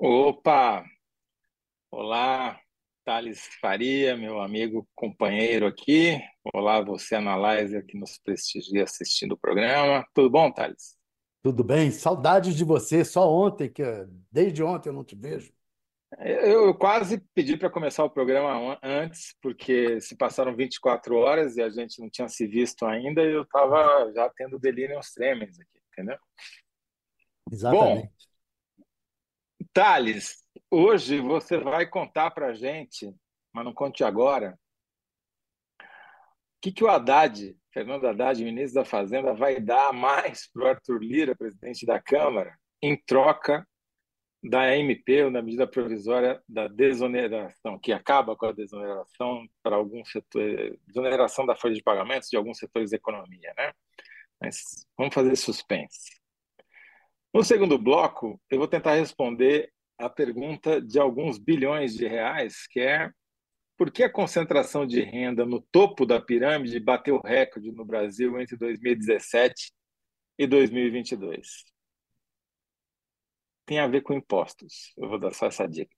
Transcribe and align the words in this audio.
Opa! 0.00 0.84
Olá, 1.90 2.56
Thales 3.04 3.48
Faria, 3.60 4.16
meu 4.16 4.40
amigo, 4.40 4.88
companheiro 4.94 5.66
aqui. 5.66 6.16
Olá, 6.54 6.80
você, 6.80 7.16
Analyzer, 7.16 7.84
que 7.84 7.98
nos 7.98 8.16
prestigia 8.16 8.84
assistindo 8.84 9.32
o 9.32 9.36
programa. 9.36 10.06
Tudo 10.14 10.30
bom, 10.30 10.52
Thales? 10.52 10.96
Tudo 11.42 11.64
bem? 11.64 11.90
Saudades 11.90 12.54
de 12.54 12.62
você. 12.62 13.04
Só 13.04 13.28
ontem, 13.28 13.68
que 13.68 13.82
desde 14.30 14.62
ontem 14.62 14.90
eu 14.90 14.92
não 14.92 15.02
te 15.02 15.16
vejo. 15.16 15.52
Eu, 16.20 16.72
quase 16.76 17.20
pedi 17.34 17.56
para 17.56 17.68
começar 17.68 18.04
o 18.04 18.10
programa 18.10 18.78
antes, 18.80 19.34
porque 19.42 20.00
se 20.00 20.16
passaram 20.16 20.54
24 20.54 21.16
horas 21.16 21.56
e 21.56 21.60
a 21.60 21.68
gente 21.70 22.00
não 22.00 22.08
tinha 22.08 22.28
se 22.28 22.46
visto 22.46 22.86
ainda, 22.86 23.20
e 23.20 23.32
eu 23.32 23.42
estava 23.42 24.12
já 24.12 24.30
tendo 24.36 24.60
delírios 24.60 25.10
tremens 25.10 25.58
aqui, 25.58 25.80
entendeu? 25.92 26.18
Exatamente. 27.50 28.02
Bom, 28.02 28.08
Thales, 29.78 30.42
hoje 30.68 31.20
você 31.20 31.56
vai 31.56 31.86
contar 31.86 32.32
para 32.32 32.48
a 32.48 32.52
gente, 32.52 33.14
mas 33.52 33.64
não 33.64 33.72
conte 33.72 34.02
agora, 34.02 34.58
o 35.80 35.84
que, 36.60 36.72
que 36.72 36.82
o 36.82 36.88
Haddad, 36.88 37.56
Fernando 37.72 38.08
Haddad, 38.08 38.42
ministro 38.42 38.82
da 38.82 38.84
Fazenda, 38.84 39.32
vai 39.34 39.60
dar 39.60 39.92
mais 39.92 40.50
para 40.50 40.64
o 40.64 40.66
Arthur 40.66 41.00
Lira, 41.00 41.36
presidente 41.36 41.86
da 41.86 42.02
Câmara, 42.02 42.58
em 42.82 43.00
troca 43.06 43.64
da 44.42 44.76
MP, 44.76 45.22
ou 45.22 45.30
da 45.30 45.40
medida 45.40 45.64
provisória 45.64 46.42
da 46.48 46.66
desoneração, 46.66 47.78
que 47.78 47.92
acaba 47.92 48.34
com 48.34 48.46
a 48.46 48.52
desoneração 48.52 49.46
para 49.62 49.76
alguns 49.76 50.10
setores, 50.10 50.76
desoneração 50.88 51.46
da 51.46 51.54
folha 51.54 51.74
de 51.74 51.84
pagamentos 51.84 52.28
de 52.28 52.36
alguns 52.36 52.58
setores 52.58 52.90
da 52.90 52.96
economia, 52.96 53.54
né? 53.56 53.72
Mas 54.40 54.84
vamos 54.96 55.14
fazer 55.14 55.36
suspense. 55.36 56.17
No 57.32 57.44
segundo 57.44 57.78
bloco, 57.78 58.40
eu 58.50 58.58
vou 58.58 58.68
tentar 58.68 58.94
responder 58.94 59.70
a 59.98 60.08
pergunta 60.08 60.80
de 60.80 60.98
alguns 60.98 61.38
bilhões 61.38 61.94
de 61.94 62.06
reais, 62.06 62.66
que 62.66 62.80
é 62.80 63.10
por 63.76 63.90
que 63.92 64.02
a 64.02 64.10
concentração 64.10 64.86
de 64.86 65.00
renda 65.00 65.44
no 65.44 65.60
topo 65.60 66.06
da 66.06 66.20
pirâmide 66.20 66.80
bateu 66.80 67.20
recorde 67.20 67.70
no 67.70 67.84
Brasil 67.84 68.40
entre 68.40 68.56
2017 68.56 69.72
e 70.38 70.46
2022? 70.46 71.64
Tem 73.66 73.78
a 73.78 73.86
ver 73.86 74.00
com 74.00 74.14
impostos. 74.14 74.92
Eu 74.96 75.08
vou 75.08 75.18
dar 75.18 75.32
só 75.32 75.46
essa 75.46 75.66
dica. 75.68 75.94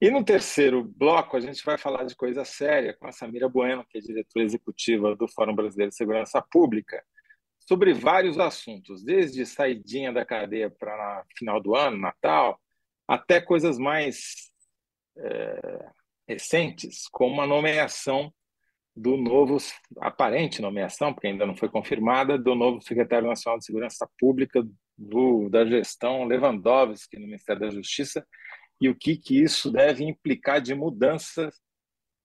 E 0.00 0.10
no 0.10 0.24
terceiro 0.24 0.84
bloco, 0.84 1.36
a 1.36 1.40
gente 1.40 1.62
vai 1.64 1.76
falar 1.76 2.04
de 2.04 2.14
coisa 2.14 2.44
séria 2.44 2.94
com 2.94 3.08
a 3.08 3.12
Samira 3.12 3.48
Bueno, 3.48 3.84
que 3.90 3.98
é 3.98 4.00
diretora 4.00 4.44
executiva 4.44 5.16
do 5.16 5.26
Fórum 5.26 5.54
Brasileiro 5.54 5.90
de 5.90 5.96
Segurança 5.96 6.40
Pública, 6.40 7.04
sobre 7.68 7.92
vários 7.92 8.38
assuntos, 8.38 9.04
desde 9.04 9.44
saidinha 9.44 10.10
da 10.10 10.24
cadeia 10.24 10.70
para 10.70 11.22
final 11.36 11.60
do 11.60 11.76
ano, 11.76 11.98
Natal, 11.98 12.58
até 13.06 13.42
coisas 13.42 13.78
mais 13.78 14.50
é, 15.18 15.90
recentes, 16.26 17.06
como 17.12 17.42
a 17.42 17.46
nomeação 17.46 18.32
do 18.96 19.18
novo, 19.18 19.58
aparente 19.98 20.62
nomeação, 20.62 21.12
porque 21.12 21.26
ainda 21.26 21.44
não 21.44 21.54
foi 21.54 21.68
confirmada, 21.68 22.38
do 22.38 22.54
novo 22.54 22.80
secretário 22.80 23.28
nacional 23.28 23.58
de 23.58 23.66
Segurança 23.66 24.08
Pública 24.18 24.66
do, 24.96 25.50
da 25.50 25.66
gestão 25.66 26.24
Lewandowski 26.24 27.18
no 27.18 27.26
Ministério 27.26 27.60
da 27.60 27.70
Justiça 27.70 28.26
e 28.80 28.88
o 28.88 28.94
que, 28.94 29.18
que 29.18 29.42
isso 29.42 29.70
deve 29.70 30.04
implicar 30.04 30.62
de 30.62 30.74
mudanças 30.74 31.54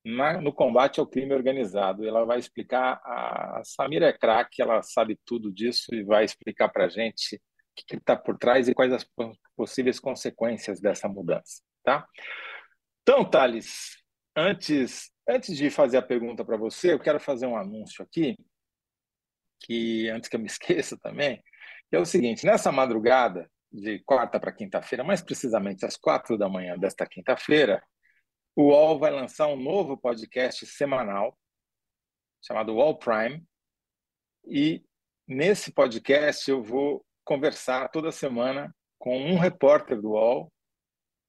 na, 0.04 0.42
no 0.42 0.54
combate 0.54 1.00
ao 1.00 1.08
crime 1.08 1.34
organizado. 1.34 2.06
Ela 2.06 2.26
vai 2.26 2.40
explicar, 2.40 3.00
a 3.04 3.62
Samira 3.64 4.08
é 4.08 4.14
craque, 4.14 4.62
ela 4.62 4.82
sabe 4.82 5.20
tudo 5.26 5.52
disso 5.52 5.94
e 5.94 6.04
vai 6.04 6.26
explicar 6.26 6.70
para 6.70 6.86
a 6.86 6.90
gente 6.90 7.36
o 7.36 7.40
que 7.76 7.96
está 7.96 8.16
por 8.16 8.38
trás 8.38 8.68
e 8.68 8.74
quais 8.74 8.94
as 8.94 9.06
possíveis 9.56 10.00
consequências 10.00 10.80
dessa 10.80 11.08
mudança. 11.08 11.62
Tá? 11.84 12.06
Então, 13.02 13.30
Thales, 13.30 13.98
antes, 14.36 15.12
antes 15.28 15.56
de 15.56 15.70
fazer 15.70 15.98
a 15.98 16.02
pergunta 16.02 16.46
para 16.46 16.58
você, 16.58 16.94
eu 16.94 17.00
quero 17.00 17.20
fazer 17.20 17.46
um 17.46 17.58
anúncio 17.58 18.04
aqui, 18.04 18.38
que 19.62 20.10
antes 20.10 20.30
que 20.30 20.36
eu 20.36 20.40
me 20.40 20.46
esqueça 20.48 20.98
também, 20.98 21.42
que 21.90 21.96
é 21.96 22.00
o 22.00 22.06
seguinte: 22.06 22.46
nessa 22.46 22.72
madrugada, 22.72 23.50
de 23.72 24.00
quarta 24.04 24.40
para 24.40 24.52
quinta-feira, 24.52 25.04
mais 25.04 25.22
precisamente 25.22 25.84
às 25.84 25.98
quatro 25.98 26.38
da 26.38 26.48
manhã 26.48 26.78
desta 26.78 27.08
quinta-feira, 27.08 27.84
o 28.56 28.70
UOL 28.70 29.00
vai 29.00 29.12
lançar 29.12 29.48
um 29.48 29.56
novo 29.56 29.98
podcast 29.98 30.66
semanal 30.66 31.38
chamado 32.42 32.74
UOL 32.74 32.98
Prime. 32.98 33.44
E 34.46 34.84
nesse 35.28 35.72
podcast 35.72 36.50
eu 36.50 36.62
vou 36.62 37.04
conversar 37.24 37.90
toda 37.90 38.12
semana 38.12 38.74
com 39.00 39.18
um 39.18 39.38
repórter 39.38 40.00
do 40.00 40.12
UOL 40.12 40.52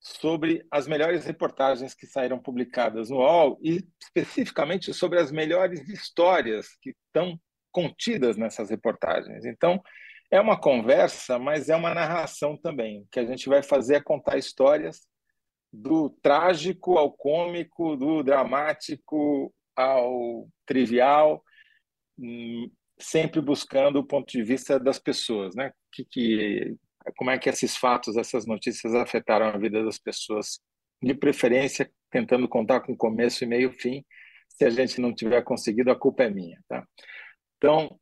sobre 0.01 0.67
as 0.71 0.87
melhores 0.87 1.25
reportagens 1.25 1.95
que 1.95 2.07
saíram 2.07 2.39
publicadas 2.39 3.09
no 3.09 3.17
UOL 3.17 3.59
e 3.63 3.83
especificamente 4.03 4.93
sobre 4.93 5.19
as 5.19 5.33
melhores 5.33 5.81
histórias 5.89 6.77
que 6.83 6.91
estão 6.91 7.41
contidas 7.73 8.37
nessas 8.37 8.69
reportagens. 8.69 9.47
Então, 9.47 9.83
é 10.31 10.39
uma 10.41 10.61
conversa, 10.61 11.39
mas 11.39 11.69
é 11.71 11.77
uma 11.77 11.95
narração 11.95 12.57
também. 12.57 13.01
O 13.01 13.07
que 13.11 13.21
a 13.21 13.25
gente 13.25 13.49
vai 13.49 13.63
fazer 13.63 13.95
é 13.97 14.03
contar 14.03 14.37
histórias 14.37 15.01
do 15.75 16.11
trágico 16.23 16.97
ao 16.97 17.13
cômico, 17.13 17.97
do 17.97 18.23
dramático 18.23 19.53
ao 19.75 20.49
trivial, 20.65 21.43
hum, 22.17 22.71
sempre 22.99 23.41
buscando 23.41 23.99
o 23.99 24.07
ponto 24.07 24.31
de 24.31 24.43
vista 24.43 24.79
das 24.79 24.99
pessoas, 24.99 25.55
né? 25.57 25.73
Que, 25.93 26.05
que, 26.05 26.77
como 27.17 27.31
é 27.31 27.39
que 27.39 27.49
esses 27.49 27.77
fatos, 27.77 28.17
essas 28.17 28.47
notícias 28.47 28.95
afetaram 28.95 29.47
a 29.47 29.59
vida 29.59 29.85
das 29.85 29.99
pessoas, 29.99 30.61
de 31.03 31.15
preferência 31.15 31.91
tentando 32.11 32.49
contar 32.49 32.81
com 32.81 32.97
começo 32.97 33.43
e 33.43 33.47
meio 33.47 33.73
fim. 33.73 34.05
Se 34.49 34.65
a 34.65 34.71
gente 34.71 35.01
não 35.01 35.13
tiver 35.13 35.43
conseguido, 35.43 35.91
a 35.91 35.99
culpa 35.99 36.23
é 36.23 36.31
minha, 36.31 36.63
tá? 36.69 36.87
Então, 37.57 37.99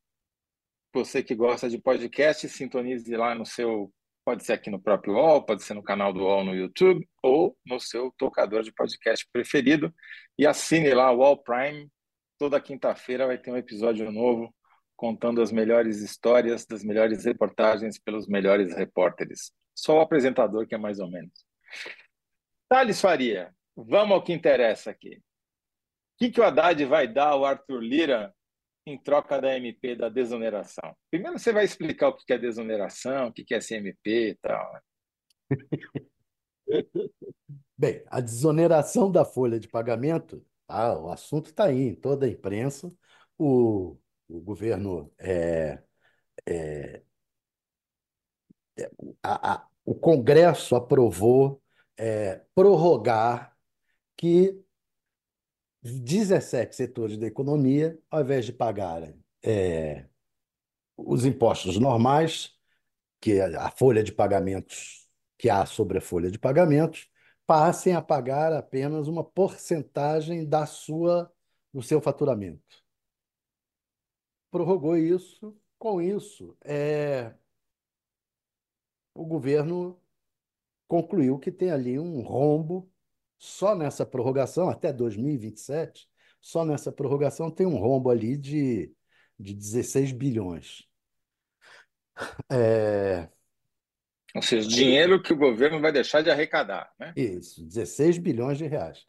você 0.93 1.23
que 1.23 1.35
gosta 1.35 1.71
de 1.71 1.79
podcast, 1.79 2.47
sintonize 2.49 3.17
lá 3.17 3.35
no 3.35 3.47
seu 3.47 3.91
Pode 4.25 4.45
ser 4.45 4.53
aqui 4.53 4.71
no 4.71 4.81
próprio 4.81 5.15
UOL, 5.15 5.45
pode 5.45 5.65
ser 5.65 5.75
no 5.75 5.83
canal 5.83 6.13
do 6.13 6.21
UOL 6.21 6.45
no 6.45 6.55
YouTube 6.55 7.09
ou 7.23 7.57
no 7.67 7.81
seu 7.81 8.13
tocador 8.17 8.63
de 8.63 8.73
podcast 8.73 9.27
preferido. 9.33 9.93
E 10.39 10.47
assine 10.47 10.95
lá 10.95 11.11
o 11.11 11.19
UOL 11.19 11.43
Prime. 11.43 11.91
Toda 12.39 12.61
quinta-feira 12.61 13.27
vai 13.27 13.37
ter 13.37 13.51
um 13.51 13.57
episódio 13.57 14.11
novo 14.13 14.55
contando 14.97 15.43
as 15.43 15.51
melhores 15.51 16.01
histórias, 16.01 16.65
das 16.65 16.85
melhores 16.85 17.25
reportagens 17.25 17.99
pelos 17.99 18.29
melhores 18.29 18.73
repórteres. 18.77 19.53
Só 19.75 19.99
o 19.99 20.01
apresentador 20.01 20.67
que 20.67 20.75
é 20.77 20.79
mais 20.79 21.01
ou 21.01 21.11
menos. 21.11 21.33
Thales 22.69 23.01
Faria, 23.01 23.53
vamos 23.77 24.13
ao 24.13 24.23
que 24.23 24.33
interessa 24.33 24.91
aqui. 24.91 25.17
O 25.17 25.23
que, 26.19 26.31
que 26.31 26.41
o 26.41 26.45
Haddad 26.45 26.85
vai 26.85 27.09
dar 27.09 27.31
ao 27.31 27.45
Arthur 27.45 27.81
Lira 27.81 28.33
em 28.87 28.99
troca 28.99 29.41
da 29.41 29.57
MP 29.57 29.95
da 29.95 30.09
desoneração? 30.09 30.97
Primeiro 31.11 31.39
você 31.39 31.53
vai 31.53 31.65
explicar 31.65 32.09
o 32.09 32.17
que 32.17 32.33
é 32.33 32.39
desoneração, 32.39 33.29
o 33.29 33.33
que 33.33 33.55
é 33.55 33.61
CMP 33.61 34.31
e 34.31 34.35
tal. 34.37 34.73
Né? 34.73 34.81
Bem, 37.77 38.03
a 38.07 38.21
desoneração 38.21 39.11
da 39.11 39.25
folha 39.25 39.59
de 39.59 39.69
pagamento, 39.69 40.45
ah, 40.69 40.99
o 40.99 41.11
assunto 41.11 41.47
está 41.47 41.65
aí 41.65 41.89
em 41.89 41.95
toda 41.95 42.27
a 42.27 42.29
imprensa. 42.29 42.91
O, 43.39 43.99
o 44.29 44.41
governo 44.41 45.13
é, 45.19 45.83
é, 46.47 47.03
é 48.79 48.91
a, 49.23 49.55
a, 49.55 49.69
o 49.85 49.95
Congresso 49.95 50.77
aprovou 50.77 51.63
é, 51.97 52.43
prorrogar 52.55 53.57
que 54.17 54.62
17 55.91 56.77
setores 56.77 57.17
da 57.19 57.27
economia, 57.27 57.99
ao 58.11 58.21
invés 58.23 58.47
de 58.47 58.53
pagarem 58.53 59.23
é, 59.43 60.07
os 60.97 61.25
impostos 61.25 61.79
normais, 61.79 62.57
que 63.21 63.33
é 63.33 63.57
a 63.57 63.71
folha 63.71 64.03
de 64.03 64.13
pagamentos 64.13 65.09
que 65.39 65.51
há 65.51 65.67
sobre 65.67 65.99
a 65.99 66.01
folha 66.01 66.31
de 66.31 66.39
pagamentos, 66.39 67.11
passem 67.47 67.95
a 67.95 68.03
pagar 68.03 68.53
apenas 68.53 69.09
uma 69.09 69.25
porcentagem 69.25 70.49
da 70.49 70.67
sua 70.67 71.33
do 71.73 71.83
seu 71.83 72.01
faturamento. 72.01 72.83
Prorrogou 74.51 74.97
isso. 74.97 75.57
Com 75.79 76.01
isso, 76.01 76.57
é, 76.65 77.35
o 79.15 79.25
governo 79.25 80.01
concluiu 80.87 81.39
que 81.39 81.51
tem 81.51 81.71
ali 81.71 81.99
um 81.99 82.21
rombo 82.21 82.92
só 83.43 83.75
nessa 83.75 84.07
prorrogação, 84.07 84.69
até 84.69 84.93
2027, 84.93 86.09
só 86.41 86.65
nessa 86.65 86.93
prorrogação 86.93 87.51
tem 87.51 87.67
um 87.67 87.77
rombo 87.77 88.09
ali 88.09 88.37
de, 88.37 88.95
de 89.37 89.53
16 89.53 90.13
bilhões. 90.13 90.89
É... 92.49 93.29
Ou 94.33 94.43
seja, 94.43 94.69
dinheiro 94.69 95.21
que 95.21 95.33
o 95.33 95.37
governo 95.37 95.81
vai 95.81 95.91
deixar 95.91 96.23
de 96.23 96.31
arrecadar, 96.31 96.95
né? 96.97 97.13
Isso, 97.17 97.67
16 97.67 98.19
bilhões 98.19 98.59
de 98.59 98.67
reais. 98.69 99.05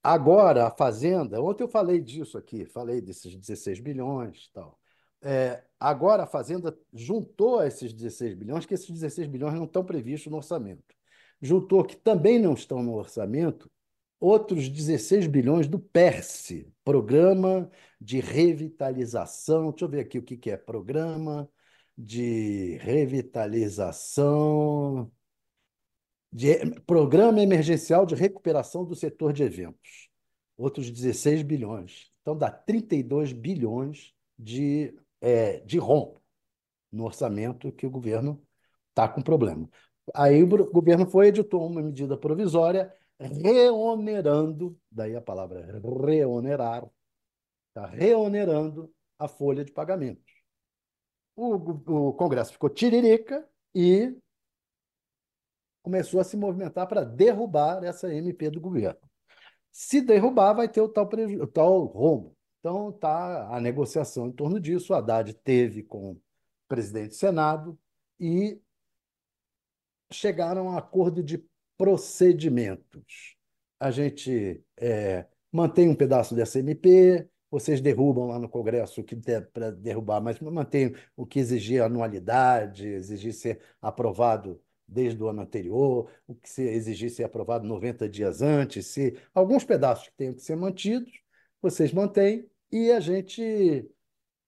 Agora, 0.00 0.68
a 0.68 0.70
Fazenda, 0.70 1.42
ontem 1.42 1.64
eu 1.64 1.68
falei 1.68 2.00
disso 2.00 2.38
aqui, 2.38 2.64
falei 2.64 3.00
desses 3.00 3.34
16 3.34 3.80
bilhões 3.80 4.44
e 4.48 4.52
tal. 4.52 4.78
É, 5.20 5.64
agora 5.80 6.22
a 6.22 6.26
Fazenda 6.28 6.78
juntou 6.94 7.60
esses 7.60 7.92
16 7.92 8.34
bilhões, 8.34 8.64
que 8.64 8.74
esses 8.74 8.88
16 8.88 9.26
bilhões 9.26 9.54
não 9.54 9.64
estão 9.64 9.84
previstos 9.84 10.30
no 10.30 10.36
orçamento. 10.36 10.96
Juntou 11.40 11.84
que 11.84 11.96
também 11.96 12.38
não 12.38 12.54
estão 12.54 12.82
no 12.82 12.94
orçamento 12.94 13.70
outros 14.20 14.68
16 14.68 15.26
bilhões 15.26 15.66
do 15.68 15.78
PERSE, 15.78 16.72
Programa 16.84 17.70
de 18.00 18.20
Revitalização. 18.20 19.70
Deixa 19.70 19.84
eu 19.84 19.88
ver 19.88 20.00
aqui 20.00 20.18
o 20.18 20.22
que 20.22 20.50
é 20.50 20.56
Programa 20.56 21.48
de 21.96 22.76
Revitalização. 22.78 25.10
De, 26.32 26.80
Programa 26.82 27.40
Emergencial 27.40 28.04
de 28.04 28.14
Recuperação 28.14 28.84
do 28.84 28.94
Setor 28.94 29.32
de 29.32 29.42
Eventos. 29.42 30.08
Outros 30.56 30.90
16 30.90 31.42
bilhões. 31.42 32.10
Então 32.22 32.36
dá 32.36 32.50
32 32.50 33.32
bilhões 33.32 34.12
de, 34.38 34.94
é, 35.20 35.60
de 35.60 35.78
rompo 35.78 36.20
no 36.90 37.04
orçamento 37.04 37.72
que 37.72 37.86
o 37.86 37.90
governo 37.90 38.42
está 38.90 39.08
com 39.08 39.22
problema. 39.22 39.68
Aí 40.14 40.42
o 40.42 40.70
governo 40.70 41.06
foi 41.06 41.28
editou 41.28 41.66
uma 41.66 41.82
medida 41.82 42.16
provisória 42.16 42.92
reonerando, 43.18 44.78
daí 44.90 45.16
a 45.16 45.20
palavra 45.20 45.64
reonerar, 46.06 46.88
está 47.68 47.86
reonerando 47.86 48.92
a 49.18 49.26
folha 49.26 49.64
de 49.64 49.72
pagamentos. 49.72 50.24
O, 51.34 51.54
o 52.08 52.12
Congresso 52.14 52.52
ficou 52.52 52.70
tiririca 52.70 53.48
e 53.74 54.16
começou 55.82 56.20
a 56.20 56.24
se 56.24 56.36
movimentar 56.36 56.86
para 56.86 57.04
derrubar 57.04 57.82
essa 57.84 58.12
MP 58.12 58.50
do 58.50 58.60
governo. 58.60 59.00
Se 59.70 60.00
derrubar, 60.00 60.54
vai 60.54 60.68
ter 60.68 60.80
o 60.80 60.88
tal, 60.88 61.06
o 61.06 61.46
tal 61.46 61.84
rombo. 61.84 62.36
Então, 62.58 62.90
está 62.90 63.54
a 63.54 63.60
negociação 63.60 64.26
em 64.26 64.32
torno 64.32 64.58
disso. 64.58 64.92
O 64.92 64.96
Haddad 64.96 65.32
teve 65.34 65.82
com 65.82 66.12
o 66.12 66.22
presidente 66.66 67.10
do 67.10 67.14
Senado 67.14 67.78
e 68.18 68.60
chegaram 70.10 70.68
a 70.68 70.72
um 70.72 70.76
acordo 70.78 71.22
de 71.22 71.44
procedimentos. 71.76 73.36
A 73.78 73.90
gente 73.90 74.62
é, 74.76 75.26
mantém 75.52 75.88
um 75.88 75.94
pedaço 75.94 76.34
dessa 76.34 76.58
MP, 76.58 77.28
vocês 77.50 77.80
derrubam 77.80 78.26
lá 78.26 78.38
no 78.38 78.48
Congresso 78.48 79.00
o 79.00 79.04
que 79.04 79.14
der 79.14 79.50
para 79.50 79.70
derrubar, 79.70 80.20
mas 80.20 80.38
mantém 80.40 80.94
o 81.16 81.24
que 81.24 81.38
exigir 81.38 81.82
anualidade, 81.82 82.86
exigir 82.86 83.32
ser 83.32 83.60
aprovado 83.80 84.60
desde 84.86 85.22
o 85.22 85.28
ano 85.28 85.42
anterior, 85.42 86.10
o 86.26 86.34
que 86.34 86.48
se 86.48 86.62
exigir 86.62 87.10
ser 87.10 87.24
aprovado 87.24 87.66
90 87.66 88.08
dias 88.08 88.42
antes, 88.42 88.86
se 88.86 89.16
alguns 89.34 89.64
pedaços 89.64 90.08
que 90.08 90.16
tenham 90.16 90.34
que 90.34 90.42
ser 90.42 90.56
mantidos, 90.56 91.22
vocês 91.60 91.92
mantêm 91.92 92.48
e 92.70 92.90
a 92.90 93.00
gente 93.00 93.88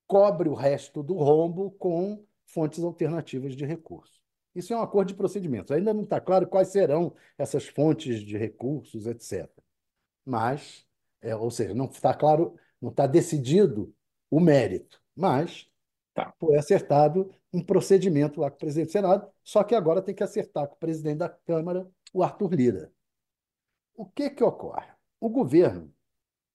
cobre 0.06 0.48
o 0.48 0.54
resto 0.54 1.02
do 1.02 1.14
rombo 1.14 1.70
com 1.72 2.24
fontes 2.46 2.82
alternativas 2.82 3.54
de 3.54 3.64
recursos. 3.64 4.19
Isso 4.54 4.72
é 4.72 4.76
um 4.76 4.82
acordo 4.82 5.08
de 5.08 5.14
procedimentos. 5.14 5.70
Ainda 5.70 5.94
não 5.94 6.02
está 6.02 6.20
claro 6.20 6.46
quais 6.46 6.68
serão 6.68 7.14
essas 7.38 7.66
fontes 7.66 8.20
de 8.20 8.36
recursos, 8.36 9.06
etc. 9.06 9.48
Mas, 10.24 10.86
é, 11.20 11.34
ou 11.34 11.50
seja, 11.50 11.74
não 11.74 11.86
está 11.86 12.12
claro, 12.14 12.54
não 12.80 12.90
está 12.90 13.06
decidido 13.06 13.94
o 14.30 14.40
mérito, 14.40 15.00
mas 15.14 15.68
tá. 16.14 16.34
foi 16.38 16.56
acertado 16.56 17.32
um 17.52 17.62
procedimento 17.62 18.40
lá 18.40 18.50
com 18.50 18.56
o 18.56 18.60
presidente 18.60 18.88
do 18.88 18.92
Senado, 18.92 19.30
só 19.42 19.64
que 19.64 19.74
agora 19.74 20.02
tem 20.02 20.14
que 20.14 20.22
acertar 20.22 20.68
com 20.68 20.74
o 20.74 20.78
presidente 20.78 21.18
da 21.18 21.28
Câmara, 21.28 21.88
o 22.12 22.22
Arthur 22.22 22.54
Lira. 22.54 22.92
O 23.94 24.06
que, 24.06 24.30
que 24.30 24.42
ocorre? 24.42 24.88
O 25.20 25.28
governo 25.28 25.92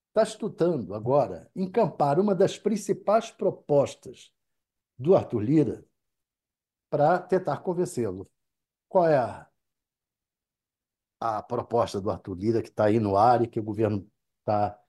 está 0.10 0.24
estudando 0.24 0.94
agora 0.94 1.50
encampar 1.56 2.20
uma 2.20 2.34
das 2.34 2.58
principais 2.58 3.30
propostas 3.30 4.32
do 4.98 5.14
Arthur 5.14 5.42
Lira 5.42 5.86
para 6.96 7.20
tentar 7.20 7.58
convencê-lo. 7.58 8.26
Qual 8.88 9.06
é 9.06 9.18
a, 9.18 9.46
a 11.20 11.44
proposta 11.44 12.00
do 12.00 12.10
Arthur 12.10 12.38
Lira 12.38 12.62
que 12.62 12.70
está 12.70 12.86
aí 12.86 13.02
no 13.02 13.18
ar 13.18 13.42
e 13.42 13.48
que 13.48 13.60
o 13.60 13.64
governo 13.64 14.10
está 14.40 14.80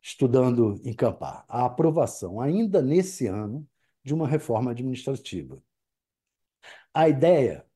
estudando 0.00 0.80
encampar? 0.84 1.44
A 1.48 1.64
aprovação, 1.64 2.40
ainda 2.40 2.80
nesse 2.80 3.26
ano, 3.26 3.68
de 4.04 4.14
uma 4.14 4.28
reforma 4.28 4.70
administrativa. 4.70 5.60
A 6.94 7.08
ideia 7.08 7.66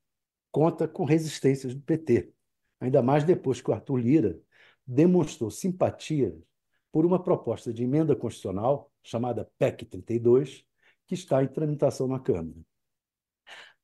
conta 0.52 0.86
com 0.86 1.04
resistências 1.04 1.74
do 1.74 1.80
PT, 1.82 2.32
ainda 2.78 3.02
mais 3.02 3.24
depois 3.24 3.60
que 3.60 3.72
o 3.72 3.74
Arthur 3.74 3.96
Lira 3.96 4.40
demonstrou 4.86 5.50
simpatia 5.50 6.32
por 6.92 7.04
uma 7.04 7.20
proposta 7.20 7.72
de 7.72 7.82
emenda 7.82 8.14
constitucional 8.14 8.92
chamada 9.02 9.50
PEC 9.58 9.84
32, 9.84 10.64
que 11.08 11.14
está 11.14 11.42
em 11.42 11.48
tramitação 11.48 12.06
na 12.06 12.20
Câmara. 12.20 12.69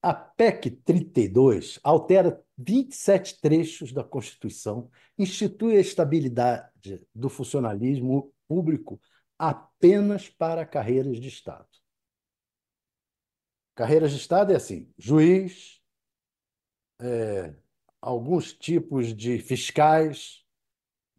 A 0.07 0.15
PEC 0.15 0.71
32 0.71 1.81
altera 1.83 2.41
27 2.57 3.41
trechos 3.41 3.93
da 3.93 4.05
Constituição, 4.05 4.89
institui 5.19 5.77
a 5.77 5.81
estabilidade 5.81 7.05
do 7.13 7.29
funcionalismo 7.29 8.33
público 8.47 9.01
apenas 9.37 10.29
para 10.29 10.65
carreiras 10.65 11.19
de 11.19 11.27
Estado. 11.27 11.67
Carreiras 13.75 14.13
de 14.13 14.19
Estado 14.19 14.53
é 14.53 14.55
assim: 14.55 14.89
juiz, 14.97 15.83
é, 17.01 17.53
alguns 18.01 18.53
tipos 18.53 19.13
de 19.13 19.41
fiscais 19.41 20.45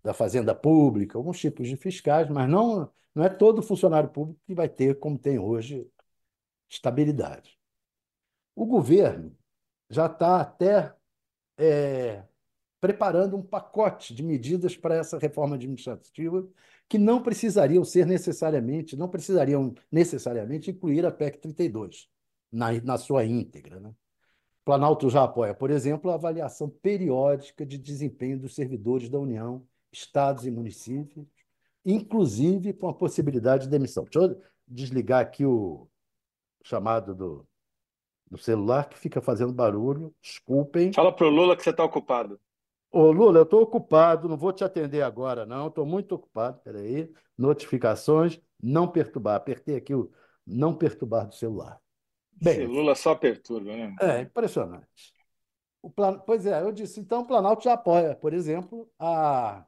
da 0.01 0.13
Fazenda 0.13 0.55
Pública, 0.55 1.17
alguns 1.17 1.37
tipos 1.41 1.67
de 1.67 1.75
fiscais, 1.75 2.29
mas 2.29 2.49
não, 2.49 2.89
não 3.13 3.25
é 3.25 3.27
todo 3.27 3.61
funcionário 3.61 4.09
público 4.09 4.39
que 4.47 4.55
vai 4.55 4.69
ter, 4.69 4.97
como 4.97 5.19
tem 5.19 5.37
hoje, 5.37 5.85
estabilidade. 6.69 7.56
O 8.57 8.65
governo 8.65 9.37
já 9.87 10.07
está 10.07 10.41
até 10.41 10.91
é, 11.59 12.23
preparando 12.81 13.37
um 13.37 13.43
pacote 13.43 14.15
de 14.15 14.23
medidas 14.23 14.75
para 14.75 14.95
essa 14.95 15.19
reforma 15.19 15.55
administrativa 15.55 16.43
que 16.89 16.97
não 16.97 17.21
precisariam 17.21 17.85
ser 17.85 18.07
necessariamente, 18.07 18.97
não 18.97 19.09
precisariam 19.09 19.75
necessariamente 19.91 20.71
incluir 20.71 21.05
a 21.05 21.11
PEC 21.11 21.37
32 21.37 22.09
na, 22.51 22.71
na 22.81 22.97
sua 22.97 23.23
íntegra. 23.23 23.79
Né? 23.79 23.93
Planalto 24.65 25.07
já 25.07 25.23
apoia, 25.23 25.53
por 25.53 25.69
exemplo, 25.69 26.09
a 26.09 26.15
avaliação 26.15 26.67
periódica 26.67 27.63
de 27.63 27.77
desempenho 27.77 28.39
dos 28.39 28.55
servidores 28.55 29.07
da 29.07 29.19
União, 29.19 29.63
estados 29.91 30.47
e 30.47 30.49
municípios, 30.49 31.27
inclusive 31.85 32.73
com 32.73 32.89
a 32.89 32.93
possibilidade 32.93 33.65
de 33.65 33.69
demissão. 33.69 34.03
Deixa 34.05 34.19
eu 34.19 34.41
desligar 34.67 35.21
aqui 35.21 35.45
o 35.45 35.87
chamado 36.63 37.13
do, 37.13 37.47
do 38.29 38.37
celular 38.37 38.89
que 38.89 38.97
fica 38.97 39.21
fazendo 39.21 39.53
barulho. 39.53 40.13
Desculpem. 40.21 40.91
Fala 40.93 41.11
para 41.11 41.27
o 41.27 41.29
Lula 41.29 41.55
que 41.55 41.63
você 41.63 41.69
está 41.69 41.83
ocupado. 41.83 42.39
Ô, 42.91 43.11
Lula, 43.11 43.39
eu 43.39 43.43
estou 43.43 43.61
ocupado, 43.61 44.29
não 44.29 44.37
vou 44.37 44.53
te 44.53 44.63
atender 44.63 45.01
agora, 45.01 45.45
não. 45.45 45.67
Estou 45.67 45.85
muito 45.85 46.15
ocupado. 46.15 46.59
Peraí. 46.63 47.11
Notificações, 47.37 48.41
não 48.61 48.87
perturbar. 48.87 49.35
Apertei 49.35 49.75
aqui 49.75 49.93
o 49.93 50.11
não 50.45 50.73
perturbar 50.73 51.27
do 51.27 51.35
celular. 51.35 51.79
Bem, 52.31 52.59
Esse 52.59 52.65
Lula 52.65 52.95
só 52.95 53.15
perturba, 53.15 53.75
né? 53.75 53.95
É, 53.99 54.21
impressionante. 54.21 55.13
O 55.81 55.89
plan... 55.89 56.19
Pois 56.19 56.45
é, 56.45 56.61
eu 56.61 56.71
disse, 56.71 56.99
então 56.99 57.21
o 57.21 57.25
Planalto 57.27 57.63
já 57.63 57.73
apoia, 57.73 58.15
por 58.15 58.33
exemplo, 58.33 58.89
a... 58.99 59.65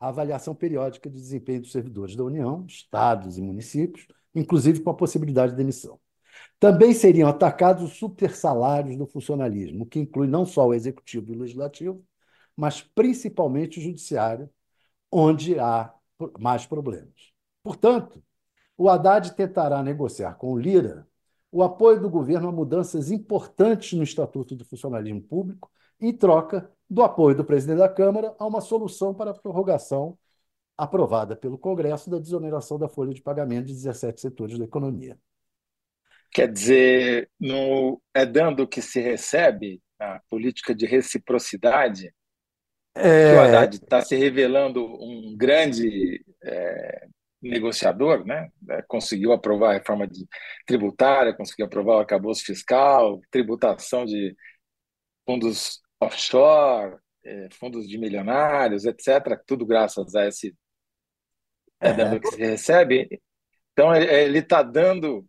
a 0.00 0.08
avaliação 0.08 0.54
periódica 0.54 1.08
de 1.08 1.16
desempenho 1.16 1.60
dos 1.60 1.72
servidores 1.72 2.16
da 2.16 2.24
União, 2.24 2.64
estados 2.66 3.38
e 3.38 3.42
municípios, 3.42 4.06
inclusive 4.34 4.80
com 4.80 4.90
a 4.90 4.94
possibilidade 4.94 5.52
de 5.52 5.58
demissão. 5.58 5.98
Também 6.58 6.92
seriam 6.94 7.28
atacados 7.28 7.82
os 7.82 7.98
supersalários 7.98 8.96
do 8.96 9.06
funcionalismo, 9.06 9.86
que 9.86 10.00
inclui 10.00 10.26
não 10.26 10.46
só 10.46 10.66
o 10.68 10.74
executivo 10.74 11.32
e 11.32 11.36
o 11.36 11.40
legislativo, 11.40 12.04
mas 12.56 12.80
principalmente 12.82 13.78
o 13.78 13.82
judiciário, 13.82 14.48
onde 15.10 15.58
há 15.58 15.92
mais 16.38 16.66
problemas. 16.66 17.32
Portanto, 17.62 18.22
o 18.76 18.88
Haddad 18.88 19.34
tentará 19.34 19.82
negociar 19.82 20.34
com 20.34 20.52
o 20.52 20.58
Lira 20.58 21.06
o 21.50 21.62
apoio 21.62 22.00
do 22.00 22.10
governo 22.10 22.48
a 22.48 22.52
mudanças 22.52 23.10
importantes 23.12 23.92
no 23.96 24.02
Estatuto 24.02 24.56
do 24.56 24.64
Funcionalismo 24.64 25.22
Público, 25.22 25.70
em 26.00 26.12
troca 26.12 26.68
do 26.90 27.02
apoio 27.02 27.36
do 27.36 27.44
presidente 27.44 27.78
da 27.78 27.88
Câmara 27.88 28.34
a 28.38 28.46
uma 28.46 28.60
solução 28.60 29.14
para 29.14 29.30
a 29.30 29.34
prorrogação 29.34 30.18
aprovada 30.76 31.36
pelo 31.36 31.56
Congresso 31.56 32.10
da 32.10 32.18
desoneração 32.18 32.78
da 32.78 32.88
folha 32.88 33.14
de 33.14 33.22
pagamento 33.22 33.66
de 33.66 33.74
17 33.74 34.20
setores 34.20 34.58
da 34.58 34.64
economia. 34.64 35.18
Quer 36.34 36.50
dizer, 36.50 37.30
no, 37.38 38.02
é 38.12 38.26
dando 38.26 38.66
que 38.66 38.82
se 38.82 39.00
recebe 39.00 39.80
a 40.00 40.20
política 40.28 40.74
de 40.74 40.84
reciprocidade 40.84 42.12
é... 42.92 43.30
que 43.30 43.36
o 43.36 43.40
Haddad 43.40 43.76
está 43.76 44.02
se 44.02 44.16
revelando 44.16 44.84
um 44.84 45.36
grande 45.36 46.24
é, 46.42 47.06
negociador, 47.40 48.26
né? 48.26 48.48
É, 48.68 48.82
conseguiu 48.82 49.32
aprovar 49.32 49.70
a 49.70 49.72
reforma 49.74 50.08
de, 50.08 50.26
tributária, 50.66 51.36
conseguiu 51.36 51.66
aprovar 51.66 51.96
o 51.96 52.00
arcabouço 52.00 52.44
fiscal, 52.44 53.20
tributação 53.30 54.04
de 54.04 54.34
fundos 55.24 55.80
offshore, 56.00 56.96
é, 57.24 57.48
fundos 57.52 57.86
de 57.86 57.96
milionários, 57.96 58.84
etc. 58.84 59.40
Tudo 59.46 59.64
graças 59.64 60.16
a 60.16 60.26
esse 60.26 60.52
é, 61.78 61.92
dando 61.92 62.20
que 62.20 62.26
se 62.26 62.38
recebe. 62.38 63.20
Então 63.72 63.94
ele 63.94 64.40
está 64.40 64.64
dando 64.64 65.24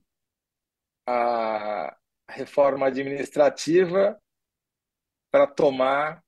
a 1.08 1.96
reforma 2.30 2.88
administrativa 2.88 4.20
para 5.32 5.48
tomar 5.48 6.24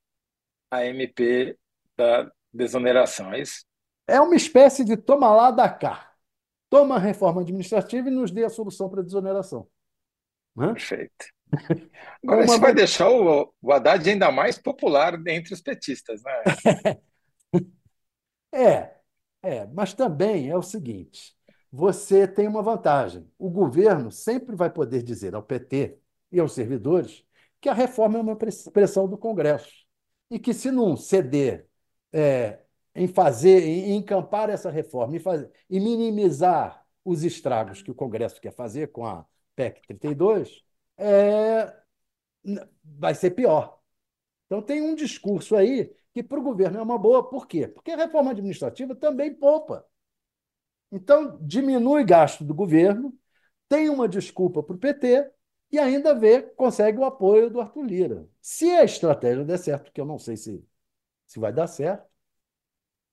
a 0.71 0.85
MP 0.85 1.57
da 1.95 2.31
desoneração, 2.53 3.33
é 3.33 3.41
isso? 3.41 3.65
É 4.07 4.19
uma 4.21 4.35
espécie 4.35 4.85
de 4.85 4.95
toma 4.95 5.33
lá 5.33 5.51
da 5.51 5.69
cá. 5.69 6.13
Toma 6.69 6.95
a 6.95 6.99
reforma 6.99 7.41
administrativa 7.41 8.09
e 8.09 8.11
nos 8.11 8.31
dê 8.31 8.43
a 8.43 8.49
solução 8.49 8.89
para 8.89 9.01
a 9.01 9.03
desoneração. 9.03 9.67
Né? 10.55 10.73
Perfeito. 10.73 11.25
Agora, 12.23 12.45
isso 12.45 12.59
vai 12.59 12.73
deixar 12.73 13.09
o, 13.09 13.53
o 13.61 13.71
Haddad 13.71 14.09
ainda 14.09 14.31
mais 14.31 14.57
popular 14.57 15.13
entre 15.27 15.53
os 15.53 15.61
petistas, 15.61 16.21
né? 16.23 17.01
É, 18.49 18.95
é, 19.43 19.67
mas 19.67 19.93
também 19.93 20.49
é 20.49 20.55
o 20.55 20.61
seguinte: 20.61 21.36
você 21.71 22.27
tem 22.27 22.47
uma 22.47 22.61
vantagem. 22.61 23.29
O 23.37 23.49
governo 23.49 24.11
sempre 24.11 24.55
vai 24.55 24.69
poder 24.69 25.03
dizer 25.03 25.35
ao 25.35 25.43
PT 25.43 25.99
e 26.31 26.39
aos 26.39 26.53
servidores 26.53 27.25
que 27.59 27.69
a 27.69 27.73
reforma 27.73 28.17
é 28.17 28.21
uma 28.21 28.35
pressão 28.35 29.07
do 29.07 29.17
Congresso 29.17 29.85
e 30.29 30.39
que, 30.39 30.53
se 30.53 30.71
não 30.71 30.95
ceder 30.95 31.67
é, 32.11 32.59
em 32.95 33.07
fazer, 33.07 33.63
em 33.63 33.95
encampar 33.95 34.49
essa 34.49 34.69
reforma 34.69 35.15
e, 35.69 35.79
minimizar 35.79 36.85
os 37.03 37.23
estragos 37.23 37.81
que 37.81 37.91
o 37.91 37.95
Congresso 37.95 38.41
quer 38.41 38.51
fazer 38.51 38.91
com 38.91 39.05
a 39.05 39.25
PEC 39.55 39.81
32, 39.87 40.63
é, 40.97 41.73
vai 42.83 43.15
ser 43.15 43.31
pior. 43.31 43.79
Então, 44.45 44.61
tem 44.61 44.81
um 44.81 44.95
discurso 44.95 45.55
aí 45.55 45.93
que 46.13 46.23
para 46.23 46.39
o 46.39 46.43
governo 46.43 46.79
é 46.79 46.81
uma 46.81 46.97
boa. 46.97 47.27
Por 47.29 47.47
quê? 47.47 47.67
Porque 47.67 47.91
a 47.91 47.97
reforma 47.97 48.31
administrativa 48.31 48.95
também 48.95 49.33
poupa. 49.33 49.85
Então, 50.91 51.37
diminui 51.41 52.03
gasto 52.03 52.43
do 52.43 52.53
governo, 52.53 53.13
tem 53.67 53.89
uma 53.89 54.07
desculpa 54.07 54.63
para 54.63 54.75
o 54.75 54.79
PT 54.79 55.29
e 55.71 55.77
ainda 55.77 56.15
vê, 56.15 56.41
consegue 56.41 56.97
o 56.97 57.05
apoio 57.05 57.49
do 57.49 57.59
Arthur 57.59 57.83
Lira. 57.83 58.27
Se 58.41 58.69
a 58.71 58.83
estratégia 58.83 59.43
der 59.43 59.57
certo, 59.57 59.91
que 59.91 59.99
eu 59.99 60.05
não 60.05 60.17
sei 60.17 60.37
se, 60.37 60.63
se 61.25 61.39
vai 61.39 61.51
dar 61.51 61.67
certo, 61.67 62.07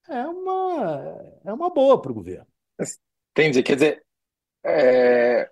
é 0.09 0.27
uma, 0.27 1.41
é 1.45 1.53
uma 1.53 1.71
boa 1.71 2.01
para 2.01 2.13
o 2.13 2.15
governo. 2.15 2.47
Entendi. 3.33 3.63
Quer 3.63 3.75
dizer, 3.75 4.07
é... 4.63 5.51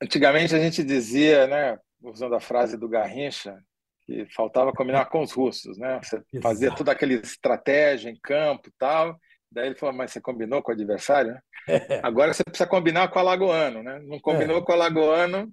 antigamente 0.00 0.54
a 0.54 0.58
gente 0.58 0.82
dizia, 0.82 1.46
né, 1.46 1.78
usando 2.00 2.34
a 2.34 2.40
frase 2.40 2.78
do 2.78 2.88
Garrincha, 2.88 3.62
que 4.06 4.26
faltava 4.34 4.72
combinar 4.72 5.06
com 5.06 5.22
os 5.22 5.32
russos, 5.32 5.78
né? 5.78 6.00
Você 6.02 6.22
fazia 6.40 6.74
toda 6.74 6.90
aquela 6.92 7.12
estratégia 7.12 8.10
em 8.10 8.18
campo 8.20 8.68
e 8.68 8.72
tal. 8.72 9.18
Daí 9.52 9.66
ele 9.66 9.74
falou, 9.74 9.94
mas 9.94 10.10
você 10.10 10.20
combinou 10.20 10.62
com 10.62 10.70
o 10.70 10.74
adversário? 10.74 11.34
Né? 11.34 11.42
É. 11.68 12.00
Agora 12.02 12.32
você 12.32 12.42
precisa 12.42 12.66
combinar 12.66 13.08
com 13.08 13.18
o 13.18 13.20
Alagoano, 13.20 13.82
né? 13.82 14.00
Não 14.00 14.18
combinou 14.18 14.58
é. 14.58 14.64
com 14.64 14.72
o 14.72 14.74
Alagoano. 14.74 15.52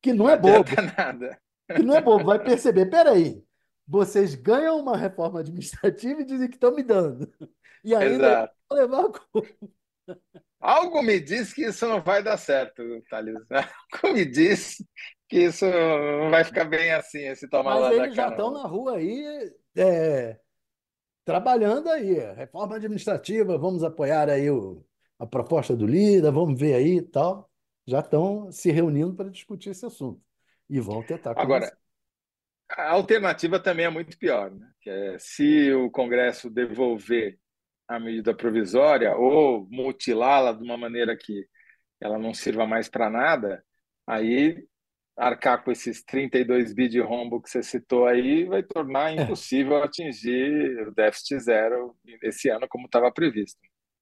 Que 0.00 0.12
não, 0.12 0.26
não 0.26 0.30
é 0.30 0.36
bobo. 0.36 0.70
Nada. 0.96 1.40
Que 1.74 1.82
não 1.82 1.96
é 1.96 2.00
bobo. 2.00 2.24
Vai 2.24 2.42
perceber, 2.42 2.86
peraí, 2.86 3.42
vocês 3.86 4.34
ganham 4.34 4.78
uma 4.78 4.96
reforma 4.96 5.40
administrativa 5.40 6.20
e 6.20 6.24
dizem 6.24 6.48
que 6.48 6.56
estão 6.56 6.74
me 6.74 6.82
dando. 6.82 7.32
E 7.84 7.94
ainda 7.94 8.50
vão 8.68 8.78
levar 8.78 9.04
a 9.04 9.12
culpa. 9.12 9.48
Algo 10.60 11.02
me 11.02 11.20
diz 11.20 11.52
que 11.52 11.66
isso 11.66 11.86
não 11.86 12.02
vai 12.02 12.22
dar 12.22 12.36
certo, 12.36 12.82
Thales. 13.10 13.36
Algo 13.50 14.14
me 14.14 14.24
diz 14.24 14.76
que 15.28 15.40
isso 15.44 15.66
não 15.66 16.30
vai 16.30 16.44
ficar 16.44 16.64
bem 16.64 16.92
assim, 16.92 17.26
esse 17.26 17.48
tomar 17.48 17.74
Mas 17.74 17.80
lá 17.80 17.94
eles 17.94 18.14
já 18.14 18.28
estão 18.28 18.50
na 18.50 18.62
rua 18.62 18.96
aí, 18.96 19.52
é, 19.76 20.38
trabalhando 21.26 21.90
aí. 21.90 22.14
Reforma 22.34 22.76
administrativa, 22.76 23.58
vamos 23.58 23.82
apoiar 23.82 24.30
aí 24.30 24.48
o, 24.48 24.82
a 25.18 25.26
proposta 25.26 25.76
do 25.76 25.84
líder, 25.84 26.30
vamos 26.30 26.58
ver 26.58 26.74
aí 26.74 26.98
e 26.98 27.02
tal. 27.02 27.50
Já 27.84 28.00
estão 28.00 28.50
se 28.50 28.70
reunindo 28.70 29.14
para 29.14 29.28
discutir 29.28 29.70
esse 29.70 29.84
assunto. 29.84 30.22
E 30.70 30.80
vão 30.80 31.02
tentar. 31.02 31.34
Agora, 31.36 31.70
a 32.70 32.92
alternativa 32.92 33.60
também 33.60 33.84
é 33.84 33.90
muito 33.90 34.16
pior, 34.16 34.50
né? 34.52 34.70
Que 34.80 34.88
é, 34.88 35.18
se 35.18 35.72
o 35.72 35.90
Congresso 35.90 36.48
devolver 36.48 37.38
a 37.88 38.00
medida 38.00 38.34
provisória 38.34 39.16
ou 39.16 39.66
mutilá-la 39.68 40.52
de 40.52 40.62
uma 40.62 40.76
maneira 40.76 41.16
que 41.16 41.46
ela 42.00 42.18
não 42.18 42.34
sirva 42.34 42.66
mais 42.66 42.88
para 42.88 43.10
nada, 43.10 43.64
aí 44.06 44.64
arcar 45.16 45.64
com 45.64 45.72
esses 45.72 46.02
32 46.04 46.74
bi 46.74 46.88
de 46.88 47.00
rombo 47.00 47.40
que 47.40 47.48
você 47.48 47.62
citou 47.62 48.06
aí 48.06 48.44
vai 48.44 48.62
tornar 48.62 49.12
é. 49.12 49.22
impossível 49.22 49.78
é. 49.78 49.84
atingir 49.84 50.88
o 50.88 50.92
déficit 50.92 51.40
zero 51.40 51.96
esse 52.22 52.48
ano 52.48 52.68
como 52.68 52.86
estava 52.86 53.10
previsto. 53.10 53.58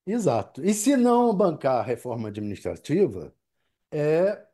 Exato. 0.06 0.62
E 0.64 0.74
se 0.74 0.96
não 0.96 1.34
bancar 1.34 1.78
a 1.78 1.82
reforma 1.82 2.28
administrativa, 2.28 3.34
é 3.90 4.44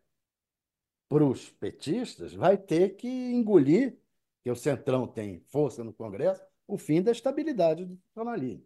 para 1.09 1.25
os 1.25 1.51
petistas 1.51 2.33
vai 2.35 2.57
ter 2.57 2.91
que 2.91 3.09
engolir, 3.09 3.99
que 4.45 4.51
o 4.51 4.55
Centrão 4.55 5.09
tem 5.09 5.41
força 5.49 5.83
no 5.83 5.93
Congresso, 5.93 6.43
o 6.69 6.79
fim 6.79 7.03
da 7.03 7.11
estabilidade 7.11 7.85
do 7.85 7.99
funcionalismo. 8.07 8.65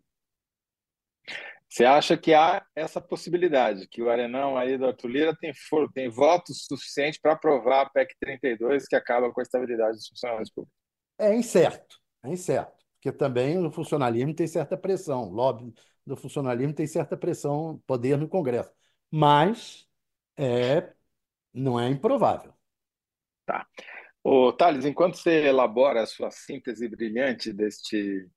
Você 1.75 1.85
acha 1.85 2.17
que 2.17 2.33
há 2.33 2.65
essa 2.73 3.01
possibilidade, 3.01 3.89
que 3.89 4.01
o 4.01 4.09
Arenão 4.09 4.57
aí 4.57 4.79
do 4.79 4.87
Arthur 4.87 5.09
Lira 5.09 5.37
tem, 5.37 5.53
for, 5.69 5.91
tem 5.93 6.09
votos 6.09 6.67
suficientes 6.69 7.19
para 7.21 7.33
aprovar 7.33 7.81
a 7.81 7.91
PEC 7.91 8.15
32, 8.21 8.87
que 8.87 8.95
acaba 8.95 9.33
com 9.33 9.41
a 9.41 9.43
estabilidade 9.43 9.97
dos 9.97 10.07
funcionários 10.07 10.53
públicos? 10.53 10.79
É 11.19 11.35
incerto, 11.35 11.99
é 12.23 12.29
incerto, 12.29 12.73
porque 12.93 13.11
também 13.11 13.59
o 13.59 13.73
funcionalismo 13.73 14.33
tem 14.33 14.47
certa 14.47 14.77
pressão, 14.77 15.25
o 15.25 15.33
lobby 15.33 15.75
do 16.07 16.17
funcionalismo 16.17 16.73
tem 16.73 16.87
certa 16.87 17.17
pressão, 17.17 17.83
poder 17.89 18.17
no 18.19 18.29
Congresso, 18.29 18.73
mas 19.11 19.85
é, 20.37 20.93
não 21.53 21.81
é 21.81 21.89
improvável. 21.89 22.55
Tá. 23.45 23.67
Ô, 24.23 24.53
Thales, 24.53 24.85
enquanto 24.85 25.17
você 25.17 25.47
elabora 25.47 26.03
a 26.03 26.07
sua 26.07 26.31
síntese 26.31 26.89
brilhante 26.89 27.53
deste 27.53 28.31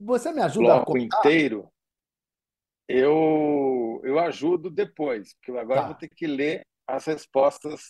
você 0.00 0.32
me 0.32 0.40
ajuda 0.40 0.76
bloco 0.76 0.96
a 0.96 1.00
inteiro, 1.00 1.70
eu, 2.88 4.00
eu 4.02 4.18
ajudo 4.18 4.70
depois, 4.70 5.34
porque 5.34 5.58
agora 5.58 5.82
tá. 5.82 5.86
vou 5.88 5.94
ter 5.94 6.08
que 6.08 6.26
ler 6.26 6.62
as 6.86 7.04
respostas 7.04 7.80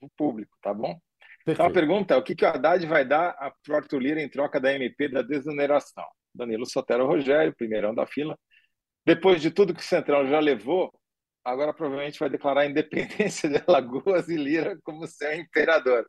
do 0.00 0.08
público, 0.16 0.56
tá 0.60 0.74
bom? 0.74 0.98
Perfeito. 1.44 1.50
Então 1.50 1.66
a 1.66 1.70
pergunta 1.70 2.14
é: 2.14 2.16
o 2.16 2.22
que, 2.22 2.34
que 2.34 2.44
o 2.44 2.48
Haddad 2.48 2.84
vai 2.86 3.04
dar 3.04 3.30
a 3.38 3.52
Arthur 3.70 4.00
Lira 4.00 4.20
em 4.20 4.28
troca 4.28 4.60
da 4.60 4.72
MP 4.72 5.08
da 5.08 5.22
desoneração? 5.22 6.04
Danilo 6.34 6.66
Sotero 6.66 7.06
Rogério, 7.06 7.54
primeirão 7.56 7.94
da 7.94 8.06
fila. 8.06 8.36
Depois 9.06 9.40
de 9.40 9.50
tudo 9.50 9.72
que 9.72 9.80
o 9.80 9.84
Centrão 9.84 10.26
já 10.26 10.38
levou, 10.38 10.92
agora 11.44 11.72
provavelmente 11.72 12.18
vai 12.18 12.28
declarar 12.28 12.62
a 12.62 12.66
independência 12.66 13.48
de 13.48 13.62
Alagoas 13.66 14.28
e 14.28 14.36
Lira 14.36 14.78
como 14.82 15.06
seu 15.06 15.34
imperador. 15.34 16.06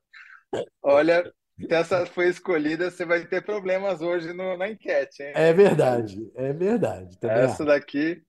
Olha, 0.82 1.32
se 1.60 1.74
essa 1.74 2.06
foi 2.06 2.27
escolhida, 2.27 2.89
você 2.89 3.06
vai 3.06 3.25
ter 3.25 3.44
problemas 3.44 4.01
hoje 4.01 4.34
no, 4.34 4.58
na 4.58 4.70
enquete. 4.70 5.24
Hein? 5.24 5.32
É 5.36 5.53
verdade, 5.53 6.29
é 6.36 6.51
verdade. 6.51 7.18
Essa 7.22 7.63
daqui 7.63 8.22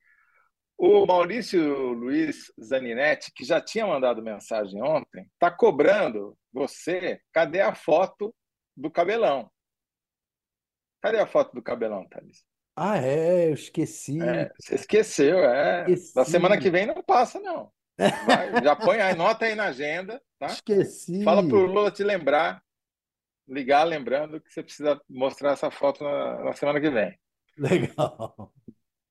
o 0.82 1.04
Maurício 1.04 1.92
Luiz 1.92 2.50
Zaninetti, 2.58 3.30
que 3.34 3.44
já 3.44 3.60
tinha 3.60 3.86
mandado 3.86 4.22
mensagem 4.22 4.82
ontem, 4.82 5.28
está 5.34 5.50
cobrando 5.50 6.34
você. 6.50 7.20
Cadê 7.34 7.60
a 7.60 7.74
foto 7.74 8.34
do 8.74 8.90
cabelão? 8.90 9.50
Cadê 11.02 11.18
a 11.18 11.26
foto 11.26 11.52
do 11.52 11.62
cabelão, 11.62 12.08
Thalys? 12.08 12.42
Ah, 12.74 12.96
é, 12.96 13.50
eu 13.50 13.54
esqueci. 13.54 14.22
É, 14.22 14.50
você 14.58 14.74
esqueceu, 14.76 15.40
é. 15.40 15.82
Esqueci. 15.82 16.14
Da 16.14 16.24
semana 16.24 16.58
que 16.58 16.70
vem 16.70 16.86
não 16.86 17.02
passa, 17.02 17.38
não. 17.38 17.70
Vai, 17.98 18.50
já 18.64 18.74
põe 18.74 19.00
a 19.02 19.14
nota 19.14 19.44
aí 19.44 19.54
na 19.54 19.64
agenda, 19.64 20.18
tá? 20.38 20.46
Esqueci. 20.46 21.22
Fala 21.22 21.46
pro 21.46 21.66
Lula 21.66 21.90
te 21.90 22.02
lembrar, 22.02 22.62
ligar 23.46 23.84
lembrando 23.84 24.40
que 24.40 24.50
você 24.50 24.62
precisa 24.62 24.98
mostrar 25.10 25.52
essa 25.52 25.70
foto 25.70 26.02
na, 26.02 26.44
na 26.44 26.52
semana 26.54 26.80
que 26.80 26.88
vem. 26.88 27.18
Legal. 27.58 28.50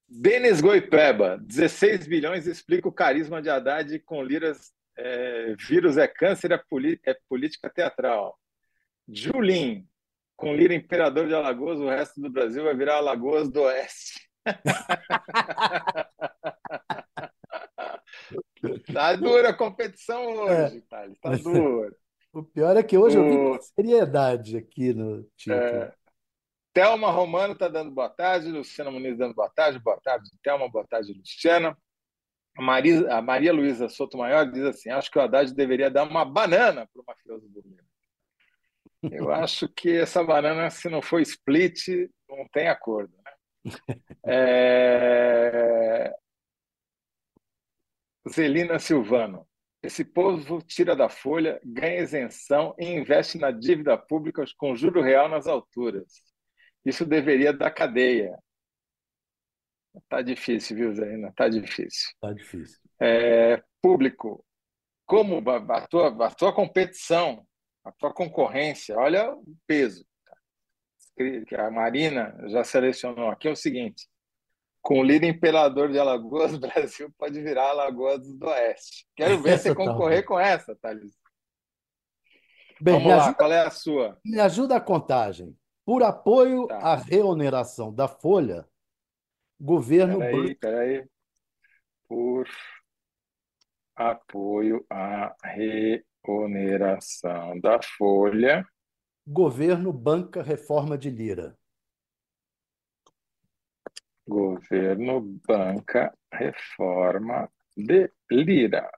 Denis 0.09 0.59
Goipeba, 0.59 1.37
16 1.37 2.07
bilhões 2.07 2.47
explica 2.47 2.87
o 2.87 2.91
carisma 2.91 3.41
de 3.41 3.49
Haddad 3.49 3.99
com 3.99 4.23
liras. 4.23 4.71
É, 4.97 5.55
vírus 5.55 5.97
é 5.97 6.07
câncer, 6.07 6.51
é, 6.51 6.59
é 7.05 7.17
política 7.29 7.69
teatral. 7.69 8.37
Julim, 9.07 9.87
com 10.35 10.53
Lira 10.53 10.73
Imperador 10.73 11.27
de 11.27 11.33
Alagoas, 11.33 11.79
o 11.79 11.87
resto 11.87 12.19
do 12.19 12.29
Brasil 12.29 12.63
vai 12.63 12.75
virar 12.75 12.97
Alagoas 12.97 13.49
do 13.49 13.61
Oeste. 13.61 14.27
tá 18.93 19.15
dura 19.15 19.49
a 19.49 19.53
competição 19.53 20.25
hoje, 20.25 20.77
é. 20.77 20.81
Thales, 20.89 21.19
tá 21.19 21.35
dura. 21.35 21.95
O 22.31 22.43
pior 22.43 22.77
é 22.77 22.83
que 22.83 22.97
hoje 22.97 23.17
o... 23.17 23.21
eu 23.21 23.53
vi 23.53 23.63
seriedade 23.63 24.57
aqui 24.57 24.93
no 24.93 25.23
título. 25.35 25.59
É. 25.59 25.93
Thelma 26.79 27.11
Romano 27.11 27.51
está 27.51 27.67
dando 27.67 27.91
boa 27.91 28.07
tarde, 28.07 28.47
Luciana 28.47 28.89
Muniz 28.89 29.17
dando 29.17 29.33
boa 29.33 29.49
tarde, 29.49 29.77
boa 29.79 29.99
tarde, 29.99 30.29
Thelma, 30.41 30.69
boa 30.69 30.87
tarde, 30.87 31.11
Luciana. 31.11 31.77
A, 32.57 32.61
Maria, 32.61 33.17
a 33.17 33.21
Maria 33.21 33.51
Luísa 33.51 33.89
Sotomayor 33.89 34.49
diz 34.49 34.63
assim: 34.63 34.89
acho 34.89 35.11
que 35.11 35.19
o 35.19 35.21
Haddad 35.21 35.53
deveria 35.53 35.91
dar 35.91 36.07
uma 36.07 36.23
banana 36.23 36.87
para 36.87 37.01
o 37.01 37.05
mafioso 37.05 37.49
dormir. 37.49 37.83
Eu 39.11 39.29
acho 39.43 39.67
que 39.67 39.93
essa 39.93 40.23
banana, 40.23 40.69
se 40.69 40.87
não 40.87 41.01
for 41.01 41.19
split, 41.19 41.85
não 42.29 42.47
tem 42.47 42.69
acordo. 42.69 43.13
Né? 43.25 43.33
É... 44.25 46.13
Zelina 48.29 48.79
Silvano. 48.79 49.45
esse 49.83 50.05
povo 50.05 50.61
tira 50.61 50.95
da 50.95 51.09
folha, 51.09 51.59
ganha 51.61 51.99
isenção 51.99 52.73
e 52.79 52.85
investe 52.85 53.37
na 53.37 53.51
dívida 53.51 53.97
pública 53.97 54.45
com 54.57 54.77
juro 54.77 55.01
real 55.01 55.27
nas 55.27 55.45
alturas. 55.45 56.28
Isso 56.85 57.05
deveria 57.05 57.53
dar 57.53 57.71
cadeia. 57.71 58.37
Tá 60.07 60.21
difícil, 60.21 60.77
viu, 60.77 60.93
Zé? 60.93 61.31
Tá 61.35 61.47
difícil. 61.47 62.11
Tá 62.21 62.31
difícil. 62.31 62.79
É, 62.99 63.61
público, 63.81 64.45
como 65.05 65.41
a 65.49 65.87
tua, 65.87 66.25
a 66.25 66.31
tua 66.31 66.53
competição, 66.53 67.45
a 67.83 67.91
tua 67.91 68.13
concorrência, 68.13 68.95
olha 68.97 69.33
o 69.33 69.43
peso 69.67 70.05
que 71.45 71.55
a 71.55 71.69
Marina 71.69 72.35
já 72.47 72.63
selecionou 72.63 73.29
aqui 73.29 73.47
é 73.47 73.51
o 73.51 73.55
seguinte: 73.55 74.07
com 74.81 74.99
o 74.99 75.03
líder 75.03 75.27
imperador 75.27 75.91
de 75.91 75.99
Alagoas, 75.99 76.53
o 76.55 76.59
Brasil 76.59 77.13
pode 77.17 77.41
virar 77.41 77.69
Alagoas 77.69 78.25
do 78.27 78.47
Oeste. 78.47 79.05
Quero 79.15 79.41
ver 79.41 79.57
você 79.57 79.69
tá 79.75 79.75
concorrer 79.75 80.23
com 80.25 80.39
essa, 80.39 80.75
Thales. 80.75 81.13
Bem, 82.81 82.93
Vamos 82.93 83.09
lá, 83.09 83.23
ajuda, 83.23 83.35
qual 83.35 83.51
é 83.51 83.59
a 83.59 83.69
sua? 83.69 84.17
Me 84.23 84.39
ajuda 84.39 84.77
a 84.77 84.81
contagem. 84.81 85.53
Por 85.89 86.03
apoio 86.03 86.67
tá. 86.67 86.77
à 86.77 86.95
reoneração 86.95 87.91
da 87.91 88.07
folha, 88.07 88.63
governo. 89.59 90.19
Peraí, 90.19 90.53
peraí. 90.53 91.09
Por 92.07 92.47
apoio 93.95 94.85
à 94.87 95.35
reoneração 96.23 97.59
da 97.59 97.81
folha. 97.81 98.63
Governo 99.25 99.91
banca 99.91 100.43
reforma 100.43 100.95
de 100.95 101.09
Lira. 101.09 101.57
Governo 104.27 105.21
banca 105.47 106.15
reforma 106.31 107.51
de 107.75 108.13
Lira. 108.29 108.91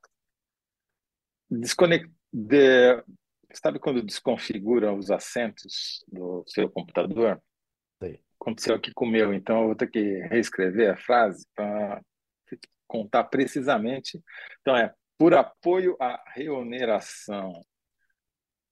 Desconect... 1.49 2.11
De... 2.33 3.01
Sabe 3.53 3.79
quando 3.79 4.03
desconfigura 4.03 4.93
os 4.93 5.11
assentos 5.11 6.03
do 6.07 6.43
seu 6.47 6.69
computador? 6.69 7.41
Sim. 8.01 8.17
Aconteceu 8.39 8.75
aqui 8.75 8.91
com 8.93 9.05
o 9.05 9.09
meu, 9.09 9.33
então 9.33 9.61
eu 9.61 9.65
vou 9.67 9.75
ter 9.75 9.89
que 9.89 10.19
reescrever 10.27 10.91
a 10.91 10.97
frase 10.97 11.45
para 11.55 12.01
contar 12.87 13.25
precisamente. 13.25 14.21
Então 14.61 14.75
é 14.75 14.93
por 15.17 15.33
apoio 15.33 15.95
à 15.99 16.21
reoneração 16.33 17.53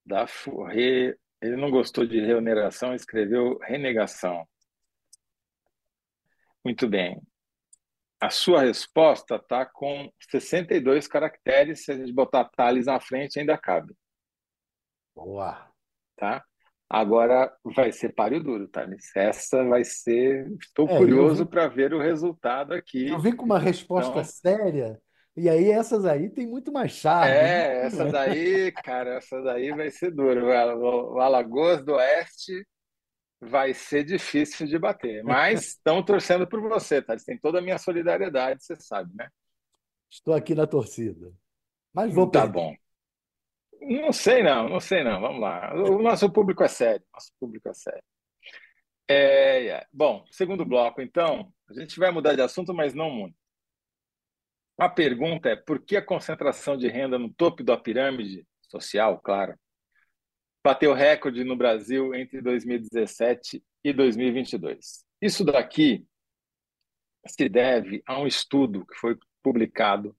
da 0.04 0.26
re... 0.68 1.16
ele 1.40 1.56
não 1.56 1.70
gostou 1.70 2.04
de 2.04 2.20
reoneração, 2.20 2.94
escreveu 2.94 3.58
renegação. 3.58 4.46
Muito 6.64 6.88
bem. 6.88 7.20
A 8.20 8.28
sua 8.28 8.62
resposta 8.62 9.36
está 9.36 9.64
com 9.64 10.12
62 10.30 11.08
caracteres. 11.08 11.84
Se 11.84 11.92
a 11.92 11.96
gente 11.96 12.12
botar 12.12 12.44
Thales 12.44 12.86
na 12.86 13.00
frente, 13.00 13.38
ainda 13.38 13.56
cabe. 13.56 13.96
Boa. 15.24 15.70
Tá? 16.16 16.44
Agora 16.88 17.52
vai 17.64 17.92
ser 17.92 18.12
páreo 18.14 18.42
duro, 18.42 18.66
Thales. 18.66 19.14
Essa 19.14 19.62
vai 19.64 19.84
ser. 19.84 20.50
Estou 20.60 20.88
é, 20.88 20.96
curioso 20.98 21.46
para 21.46 21.68
ver 21.68 21.94
o 21.94 22.00
resultado 22.00 22.72
aqui. 22.72 23.08
Eu 23.08 23.20
vi 23.20 23.32
com 23.32 23.44
uma 23.44 23.58
resposta 23.58 24.10
então... 24.10 24.24
séria. 24.24 25.00
E 25.36 25.48
aí, 25.48 25.70
essas 25.70 26.04
aí 26.04 26.28
tem 26.28 26.46
muito 26.48 26.72
mais 26.72 26.90
charme. 26.92 27.30
É, 27.32 27.86
essa 27.86 28.04
daí, 28.06 28.72
cara, 28.72 29.14
essa 29.14 29.40
daí 29.40 29.70
vai 29.70 29.88
ser 29.90 30.10
duro. 30.10 30.48
O 30.48 31.20
Alagoas 31.20 31.84
do 31.84 31.92
Oeste 31.94 32.66
vai 33.40 33.72
ser 33.72 34.04
difícil 34.04 34.66
de 34.66 34.78
bater. 34.78 35.22
Mas 35.22 35.68
estão 35.78 36.02
torcendo 36.02 36.46
por 36.46 36.60
você, 36.60 37.00
tá? 37.00 37.12
Eles 37.12 37.24
têm 37.24 37.38
toda 37.38 37.60
a 37.60 37.62
minha 37.62 37.78
solidariedade, 37.78 38.64
você 38.64 38.74
sabe, 38.80 39.14
né? 39.14 39.28
Estou 40.10 40.34
aqui 40.34 40.54
na 40.54 40.66
torcida. 40.66 41.32
Mas 41.94 42.12
vou 42.12 42.28
Tá 42.28 42.42
perder. 42.42 42.52
bom. 42.52 42.74
Não 43.80 44.12
sei 44.12 44.42
não, 44.42 44.68
não 44.68 44.80
sei 44.80 45.02
não. 45.02 45.20
Vamos 45.20 45.40
lá. 45.40 45.74
O 45.74 46.02
nosso 46.02 46.30
público 46.30 46.62
é 46.62 46.68
sério. 46.68 47.04
Nosso 47.12 47.32
público 47.38 47.68
é 47.68 47.74
sério. 47.74 48.02
É, 49.08 49.66
é. 49.66 49.86
Bom, 49.92 50.24
segundo 50.30 50.64
bloco, 50.64 51.00
então, 51.00 51.52
a 51.68 51.74
gente 51.74 51.98
vai 51.98 52.10
mudar 52.12 52.34
de 52.34 52.42
assunto, 52.42 52.72
mas 52.72 52.94
não 52.94 53.10
muito. 53.10 53.34
A 54.78 54.88
pergunta 54.88 55.48
é 55.48 55.56
por 55.56 55.84
que 55.84 55.96
a 55.96 56.04
concentração 56.04 56.76
de 56.76 56.88
renda 56.88 57.18
no 57.18 57.32
topo 57.32 57.62
da 57.62 57.76
pirâmide 57.76 58.46
social, 58.62 59.20
claro, 59.20 59.58
bateu 60.64 60.94
recorde 60.94 61.44
no 61.44 61.56
Brasil 61.56 62.14
entre 62.14 62.40
2017 62.40 63.62
e 63.84 63.92
2022. 63.92 65.04
Isso 65.20 65.44
daqui 65.44 66.06
se 67.26 67.48
deve 67.48 68.02
a 68.06 68.18
um 68.18 68.26
estudo 68.26 68.86
que 68.86 68.94
foi 68.94 69.18
publicado 69.42 70.16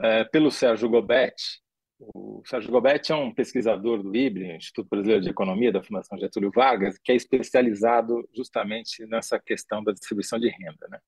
é, 0.00 0.24
pelo 0.24 0.50
Sérgio 0.50 0.88
Gobetti. 0.88 1.62
O 1.98 2.42
Sérgio 2.44 2.70
Gobetti 2.70 3.10
é 3.10 3.14
um 3.14 3.32
pesquisador 3.32 4.02
do 4.02 4.14
IBRE, 4.14 4.56
Instituto 4.56 4.88
Brasileiro 4.88 5.22
de 5.22 5.30
Economia 5.30 5.72
da 5.72 5.82
Fundação 5.82 6.18
Getúlio 6.18 6.50
Vargas, 6.54 6.98
que 6.98 7.10
é 7.10 7.14
especializado 7.14 8.28
justamente 8.34 9.06
nessa 9.06 9.38
questão 9.40 9.82
da 9.82 9.92
distribuição 9.92 10.38
de 10.38 10.48
renda. 10.48 10.86
Né? 10.90 11.00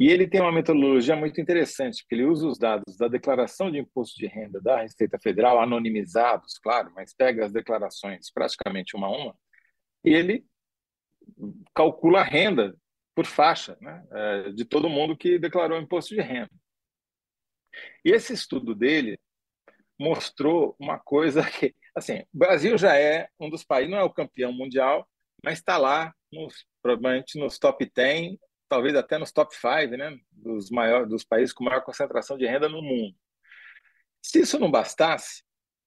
E 0.00 0.08
ele 0.08 0.26
tem 0.26 0.40
uma 0.40 0.50
metodologia 0.50 1.14
muito 1.14 1.40
interessante, 1.40 2.02
porque 2.02 2.16
ele 2.16 2.24
usa 2.24 2.48
os 2.48 2.58
dados 2.58 2.96
da 2.96 3.06
declaração 3.06 3.70
de 3.70 3.78
imposto 3.78 4.18
de 4.18 4.26
renda 4.26 4.60
da 4.60 4.80
Receita 4.80 5.16
Federal, 5.18 5.60
anonimizados, 5.60 6.58
claro, 6.58 6.90
mas 6.96 7.14
pega 7.14 7.46
as 7.46 7.52
declarações 7.52 8.32
praticamente 8.32 8.96
uma 8.96 9.06
a 9.06 9.10
uma, 9.10 9.36
e 10.04 10.12
ele 10.12 10.44
calcula 11.72 12.20
a 12.20 12.24
renda 12.24 12.74
por 13.14 13.26
faixa 13.26 13.76
né, 13.80 14.02
é, 14.10 14.50
de 14.52 14.64
todo 14.64 14.88
mundo 14.88 15.16
que 15.16 15.38
declarou 15.38 15.78
imposto 15.78 16.14
de 16.14 16.20
renda. 16.20 16.50
E 18.02 18.10
esse 18.10 18.32
estudo 18.32 18.74
dele 18.74 19.19
mostrou 20.00 20.74
uma 20.80 20.98
coisa 20.98 21.42
que, 21.44 21.74
assim, 21.94 22.20
o 22.32 22.38
Brasil 22.38 22.78
já 22.78 22.96
é 22.96 23.28
um 23.38 23.50
dos 23.50 23.62
países, 23.62 23.90
não 23.90 23.98
é 23.98 24.02
o 24.02 24.12
campeão 24.12 24.50
mundial, 24.50 25.06
mas 25.44 25.58
está 25.58 25.76
lá, 25.76 26.14
nos, 26.32 26.64
provavelmente 26.82 27.38
nos 27.38 27.58
top 27.58 27.90
10 27.94 28.36
talvez 28.70 28.94
até 28.94 29.18
nos 29.18 29.32
top 29.32 29.52
5 29.54 29.96
né, 29.96 30.16
dos, 30.30 30.70
maiores, 30.70 31.08
dos 31.08 31.24
países 31.24 31.52
com 31.52 31.64
maior 31.64 31.82
concentração 31.82 32.38
de 32.38 32.46
renda 32.46 32.68
no 32.68 32.80
mundo. 32.80 33.16
Se 34.22 34.40
isso 34.40 34.60
não 34.60 34.70
bastasse, 34.70 35.42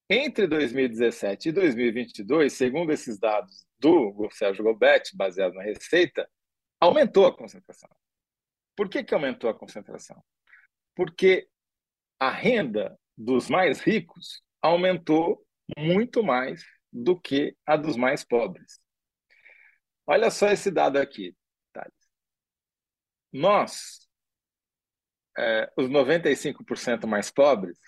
entre 0.10 0.46
2017 0.48 1.48
e 1.48 1.52
2022, 1.54 2.52
segundo 2.52 2.92
esses 2.92 3.18
dados 3.18 3.66
do 3.80 4.28
Sérgio 4.32 4.66
Gobetti, 4.66 5.16
baseado 5.16 5.54
na 5.54 5.64
Receita, 5.64 6.30
aumentou 6.78 7.26
a 7.26 7.36
concentração. 7.36 7.90
Por 8.76 8.90
que, 8.90 9.02
que 9.02 9.14
aumentou 9.14 9.50
a 9.50 9.58
concentração? 9.58 10.22
Porque 10.94 11.48
a 12.20 12.30
renda 12.30 13.00
dos 13.18 13.50
mais 13.50 13.80
ricos 13.80 14.42
aumentou 14.62 15.46
muito 15.78 16.24
mais 16.24 16.64
do 16.92 17.20
que 17.20 17.56
a 17.66 17.76
dos 17.76 17.96
mais 17.96 18.24
pobres. 18.24 18.80
Olha 20.06 20.30
só 20.30 20.50
esse 20.50 20.70
dado 20.70 20.98
aqui 20.98 21.36
nós, 23.34 24.08
é, 25.38 25.72
os 25.76 25.90
95% 25.90 27.08
mais 27.08 27.32
pobres, 27.32 27.80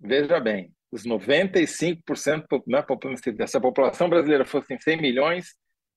veja 0.00 0.40
bem, 0.40 0.74
os 0.90 1.04
95%, 1.04 2.62
né, 2.66 3.46
se 3.46 3.56
a 3.56 3.60
população 3.60 4.08
brasileira 4.08 4.46
fosse 4.46 4.72
em 4.72 4.80
100 4.80 5.00
milhões, 5.00 5.54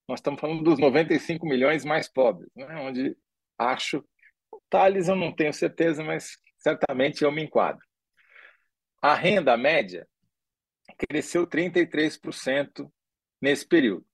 nós 0.07 0.19
estamos 0.19 0.39
falando 0.39 0.63
dos 0.63 0.77
95 0.77 1.47
milhões 1.47 1.85
mais 1.85 2.11
pobres, 2.11 2.51
né, 2.55 2.75
onde 2.81 3.17
acho, 3.57 4.03
Thales 4.69 5.07
eu 5.07 5.15
não 5.15 5.33
tenho 5.33 5.53
certeza, 5.53 6.03
mas 6.03 6.37
certamente 6.57 7.23
eu 7.23 7.31
me 7.31 7.43
enquadro. 7.43 7.85
A 9.01 9.13
renda 9.13 9.55
média 9.57 10.07
cresceu 10.97 11.45
33% 11.45 12.89
nesse 13.41 13.67
período, 13.67 14.05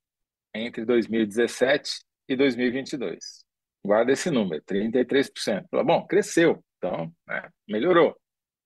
entre 0.53 0.85
2017 0.85 2.03
e 2.27 2.35
2022. 2.35 3.45
Guarda 3.83 4.11
esse 4.11 4.29
número, 4.29 4.61
33%. 4.63 5.67
Bom, 5.83 6.05
cresceu, 6.05 6.63
então 6.77 7.13
né, 7.27 7.49
melhorou. 7.67 8.15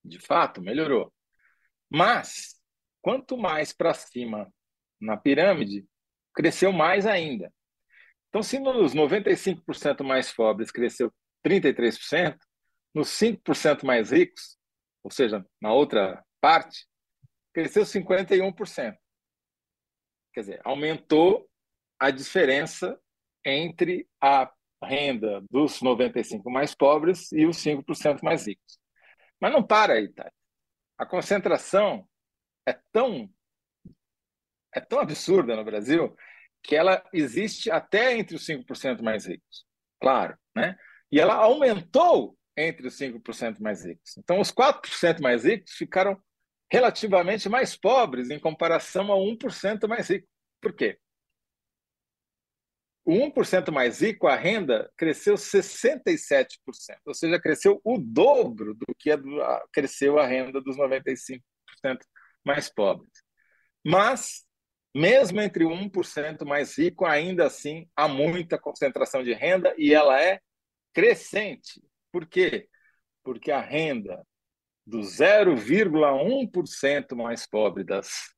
De 0.03 0.19
fato, 0.19 0.61
melhorou. 0.61 1.11
Mas, 1.89 2.55
quanto 3.01 3.37
mais 3.37 3.73
para 3.73 3.93
cima 3.93 4.51
na 4.99 5.17
pirâmide, 5.17 5.85
cresceu 6.33 6.71
mais 6.71 7.05
ainda. 7.05 7.51
Então, 8.29 8.43
se 8.43 8.59
nos 8.59 8.93
95% 8.93 10.03
mais 10.03 10.31
pobres 10.33 10.71
cresceu 10.71 11.13
33%, 11.45 12.37
nos 12.93 13.07
5% 13.09 13.85
mais 13.85 14.11
ricos, 14.11 14.57
ou 15.05 15.11
seja, 15.11 15.45
na 15.61 15.71
outra 15.71 16.25
parte, 16.41 16.87
cresceu 17.53 17.83
51%. 17.83 18.97
Quer 20.33 20.39
dizer, 20.39 20.61
aumentou 20.63 21.47
a 21.99 22.09
diferença 22.09 22.99
entre 23.45 24.09
a 24.19 24.51
renda 24.83 25.41
dos 25.51 25.79
95 25.79 26.49
mais 26.49 26.73
pobres 26.73 27.31
e 27.31 27.45
os 27.45 27.57
5% 27.57 28.23
mais 28.23 28.47
ricos. 28.47 28.79
Mas 29.39 29.53
não 29.53 29.61
para 29.61 29.93
aí, 29.93 30.09
tá? 30.09 30.31
A 30.97 31.05
concentração 31.05 32.09
é 32.65 32.73
tão 32.91 33.29
é 34.73 34.81
tão 34.81 34.99
absurda 34.99 35.55
no 35.55 35.63
Brasil 35.63 36.17
que 36.63 36.75
ela 36.75 37.07
existe 37.13 37.69
até 37.69 38.17
entre 38.17 38.35
os 38.35 38.43
5% 38.43 39.03
mais 39.03 39.27
ricos. 39.27 39.67
Claro, 40.01 40.35
né? 40.55 40.75
E 41.11 41.19
ela 41.19 41.35
aumentou 41.35 42.35
entre 42.57 42.87
os 42.87 42.97
5% 42.97 43.59
mais 43.59 43.83
ricos. 43.85 44.17
Então, 44.17 44.39
os 44.39 44.51
4% 44.51 45.21
mais 45.21 45.43
ricos 45.43 45.73
ficaram 45.73 46.21
relativamente 46.71 47.47
mais 47.49 47.75
pobres 47.75 48.29
em 48.29 48.39
comparação 48.39 49.11
ao 49.11 49.21
1% 49.21 49.87
mais 49.87 50.09
rico. 50.09 50.27
Por 50.61 50.73
quê? 50.73 50.99
O 53.03 53.13
1% 53.13 53.71
mais 53.71 54.01
rico, 54.01 54.25
a 54.25 54.35
renda 54.35 54.91
cresceu 54.97 55.35
67%, 55.35 56.57
ou 57.05 57.13
seja, 57.13 57.39
cresceu 57.39 57.79
o 57.83 57.99
dobro 57.99 58.73
do 58.73 58.87
que 58.97 59.11
cresceu 59.71 60.17
a 60.17 60.25
renda 60.25 60.59
dos 60.59 60.75
95% 60.75 61.39
mais 62.43 62.67
pobres. 62.67 63.11
Mas, 63.85 64.43
mesmo 64.95 65.39
entre 65.39 65.65
o 65.65 65.69
1% 65.69 66.43
mais 66.45 66.75
rico, 66.79 67.05
ainda 67.05 67.45
assim 67.45 67.87
há 67.95 68.07
muita 68.07 68.57
concentração 68.57 69.23
de 69.23 69.33
renda 69.33 69.75
e 69.77 69.93
ela 69.93 70.19
é 70.19 70.39
crescente. 70.91 71.79
Por 72.15 72.25
quê? 72.25 72.69
Porque 73.25 73.51
a 73.51 73.59
renda 73.59 74.25
do 74.87 74.99
0,1% 74.99 77.13
mais 77.13 77.45
pobre 77.45 77.83
das 77.83 78.33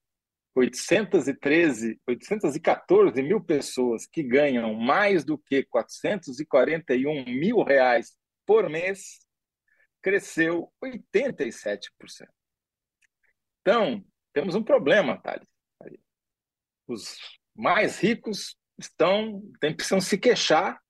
813, 0.56 2.02
814 2.08 3.22
mil 3.22 3.40
pessoas 3.40 4.08
que 4.08 4.24
ganham 4.24 4.74
mais 4.74 5.24
do 5.24 5.38
que 5.38 5.62
441 5.66 7.26
mil 7.26 7.62
reais 7.62 8.18
por 8.48 8.68
mês, 8.68 9.20
cresceu 10.02 10.74
87%. 10.84 11.92
Então, 13.62 14.04
temos 14.34 14.56
um 14.56 14.63
problema, 14.63 15.22
Thales. 15.22 15.48
Os 16.88 17.16
mais 17.54 18.00
ricos 18.00 18.58
estão, 18.80 19.40
precisam 19.60 20.02
se 20.02 20.18
queixar 20.18 20.82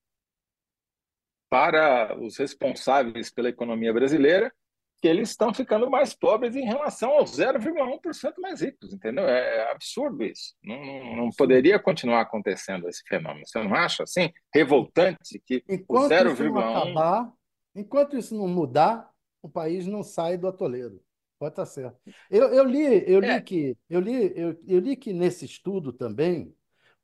para 1.49 2.17
os 2.19 2.37
responsáveis 2.37 3.29
pela 3.29 3.49
economia 3.49 3.93
brasileira 3.93 4.51
que 4.99 5.07
eles 5.07 5.29
estão 5.29 5.53
ficando 5.53 5.89
mais 5.89 6.13
pobres 6.13 6.55
em 6.55 6.65
relação 6.65 7.11
aos 7.11 7.37
0,1% 7.37 8.33
mais 8.39 8.61
ricos, 8.61 8.91
entendeu? 8.93 9.27
É 9.27 9.71
absurdo 9.71 10.23
isso. 10.23 10.55
Não, 10.63 10.83
não, 10.83 11.15
não, 11.17 11.29
poderia 11.29 11.77
continuar 11.77 12.21
acontecendo 12.21 12.89
esse 12.89 13.03
fenômeno. 13.07 13.45
Você 13.45 13.61
não 13.63 13.75
acha 13.75 14.03
assim? 14.03 14.31
Revoltante 14.53 15.41
que 15.45 15.63
enquanto 15.69 16.11
o 16.11 16.15
0,1%. 16.15 16.81
Acabar, 16.81 17.31
enquanto 17.75 18.17
isso 18.17 18.35
não 18.35 18.47
mudar, 18.47 19.09
o 19.41 19.47
país 19.47 19.85
não 19.85 20.01
sai 20.01 20.35
do 20.35 20.47
atoleiro. 20.47 20.99
Pode 21.39 21.51
estar 21.51 21.67
certo. 21.67 21.99
Eu, 22.31 22.51
eu 22.51 22.63
li, 22.63 23.03
eu 23.07 23.19
li 23.19 23.29
é. 23.29 23.39
que 23.39 23.77
eu 23.87 23.99
li, 23.99 24.33
eu, 24.35 24.59
eu 24.67 24.79
li 24.79 24.95
que 24.95 25.13
nesse 25.13 25.45
estudo 25.45 25.93
também 25.93 26.55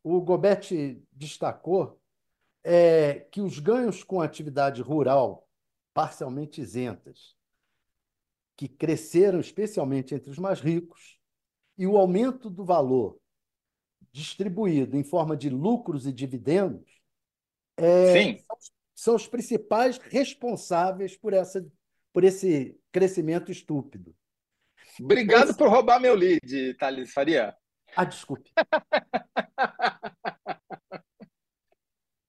o 0.03 0.19
Gobetti 0.19 1.01
destacou 1.11 2.01
é, 2.63 3.27
que 3.31 3.41
os 3.41 3.59
ganhos 3.59 4.03
com 4.03 4.21
atividade 4.21 4.81
rural 4.81 5.47
parcialmente 5.93 6.61
isentas 6.61 7.35
que 8.55 8.67
cresceram 8.67 9.39
especialmente 9.39 10.13
entre 10.13 10.29
os 10.29 10.37
mais 10.37 10.59
ricos, 10.61 11.19
e 11.77 11.87
o 11.87 11.97
aumento 11.97 12.49
do 12.49 12.63
valor 12.63 13.19
distribuído 14.11 14.95
em 14.95 15.03
forma 15.03 15.35
de 15.35 15.49
lucros 15.49 16.05
e 16.05 16.13
dividendos 16.13 17.01
é, 17.75 18.37
são, 18.37 18.57
são 18.93 19.15
os 19.15 19.25
principais 19.25 19.97
responsáveis 19.97 21.17
por, 21.17 21.33
essa, 21.33 21.65
por 22.11 22.23
esse 22.23 22.79
crescimento 22.91 23.51
estúpido. 23.51 24.15
Obrigado 24.99 25.49
esse... 25.49 25.57
por 25.57 25.67
roubar 25.67 25.99
meu 25.99 26.13
lead, 26.13 26.75
Thales 26.75 27.11
Faria. 27.11 27.55
Ah, 27.95 28.05
desculpe. 28.05 28.51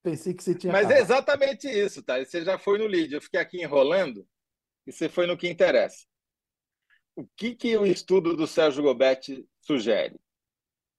Pensei 0.05 0.33
que 0.33 0.43
você 0.43 0.53
tinha. 0.53 0.71
Mas 0.71 0.83
é 0.83 0.85
acabado. 0.85 0.99
é 0.99 1.01
exatamente 1.01 1.67
isso, 1.67 2.03
Thales. 2.03 2.29
Você 2.29 2.45
já 2.45 2.57
foi 2.57 2.77
no 2.77 2.85
lead. 2.85 3.13
Eu 3.13 3.21
fiquei 3.21 3.39
aqui 3.39 3.61
enrolando 3.61 4.25
e 4.85 4.91
você 4.91 5.09
foi 5.09 5.25
no 5.25 5.37
que 5.37 5.49
interessa 5.49 6.05
o 7.15 7.25
que, 7.37 7.55
que 7.55 7.77
o 7.77 7.85
estudo 7.85 8.35
do 8.35 8.45
Sérgio 8.45 8.83
Gobetti 8.83 9.47
sugere? 9.61 10.19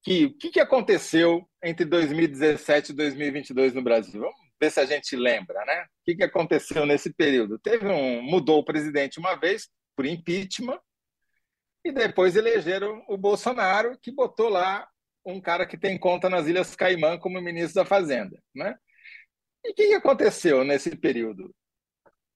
Que, 0.02 0.26
o 0.26 0.34
que, 0.34 0.50
que 0.50 0.60
aconteceu 0.60 1.46
entre 1.62 1.84
2017 1.84 2.92
e 2.92 2.94
2022 2.94 3.74
no 3.74 3.82
Brasil? 3.82 4.20
Vamos 4.20 4.36
ver 4.58 4.70
se 4.70 4.80
a 4.80 4.86
gente 4.86 5.14
lembra, 5.14 5.62
né? 5.64 5.82
O 5.82 6.04
que, 6.04 6.14
que 6.14 6.24
aconteceu 6.24 6.86
nesse 6.86 7.12
período? 7.12 7.58
Teve 7.58 7.86
um 7.88 8.22
mudou 8.22 8.60
o 8.60 8.64
presidente 8.64 9.18
uma 9.18 9.34
vez 9.34 9.68
por 9.94 10.06
impeachment 10.06 10.80
e 11.84 11.92
depois 11.92 12.34
elegeram 12.34 13.04
o 13.08 13.16
Bolsonaro, 13.16 13.98
que 14.00 14.10
botou 14.10 14.48
lá 14.48 14.88
um 15.24 15.40
cara 15.40 15.66
que 15.66 15.76
tem 15.76 15.98
conta 15.98 16.30
nas 16.30 16.46
Ilhas 16.46 16.74
Caimã 16.76 17.18
como 17.18 17.40
ministro 17.40 17.82
da 17.82 17.84
Fazenda, 17.84 18.40
né? 18.54 18.76
E 19.66 19.72
o 19.72 19.74
que, 19.74 19.94
aconteceu 19.94 20.64
nesse 20.64 20.94
período? 20.94 21.54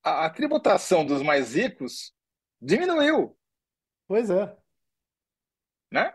A, 0.02 0.26
a 0.26 0.30
tributação 0.30 1.06
dos 1.06 1.22
mais 1.22 1.54
ricos 1.54 2.12
diminuiu. 2.60 3.36
Pois 4.08 4.28
é. 4.30 4.56
Né? 5.92 6.12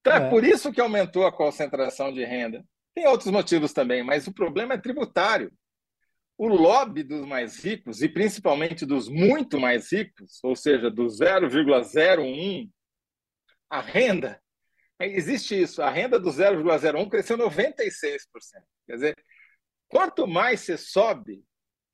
Então 0.00 0.12
é. 0.12 0.26
é 0.26 0.30
por 0.30 0.42
isso 0.42 0.72
que 0.72 0.80
aumentou 0.80 1.24
a 1.24 1.32
concentração 1.32 2.12
de 2.12 2.24
renda. 2.24 2.64
Tem 2.94 3.06
outros 3.06 3.30
motivos 3.30 3.72
também, 3.72 4.02
mas 4.02 4.26
o 4.26 4.34
problema 4.34 4.74
é 4.74 4.78
tributário. 4.78 5.52
O 6.36 6.48
lobby 6.48 7.02
dos 7.02 7.24
mais 7.24 7.62
ricos, 7.64 8.02
e 8.02 8.08
principalmente 8.08 8.84
dos 8.84 9.08
muito 9.08 9.60
mais 9.60 9.90
ricos, 9.92 10.40
ou 10.42 10.56
seja, 10.56 10.90
do 10.90 11.06
0,01, 11.06 12.70
a 13.70 13.80
renda, 13.80 14.42
existe 15.00 15.60
isso, 15.60 15.80
a 15.80 15.90
renda 15.90 16.18
do 16.18 16.30
0,01 16.30 17.08
cresceu 17.08 17.38
96%. 17.38 18.18
Quer 18.86 18.94
dizer, 18.94 19.24
quanto 19.88 20.26
mais 20.26 20.60
você 20.60 20.76
sobe 20.76 21.44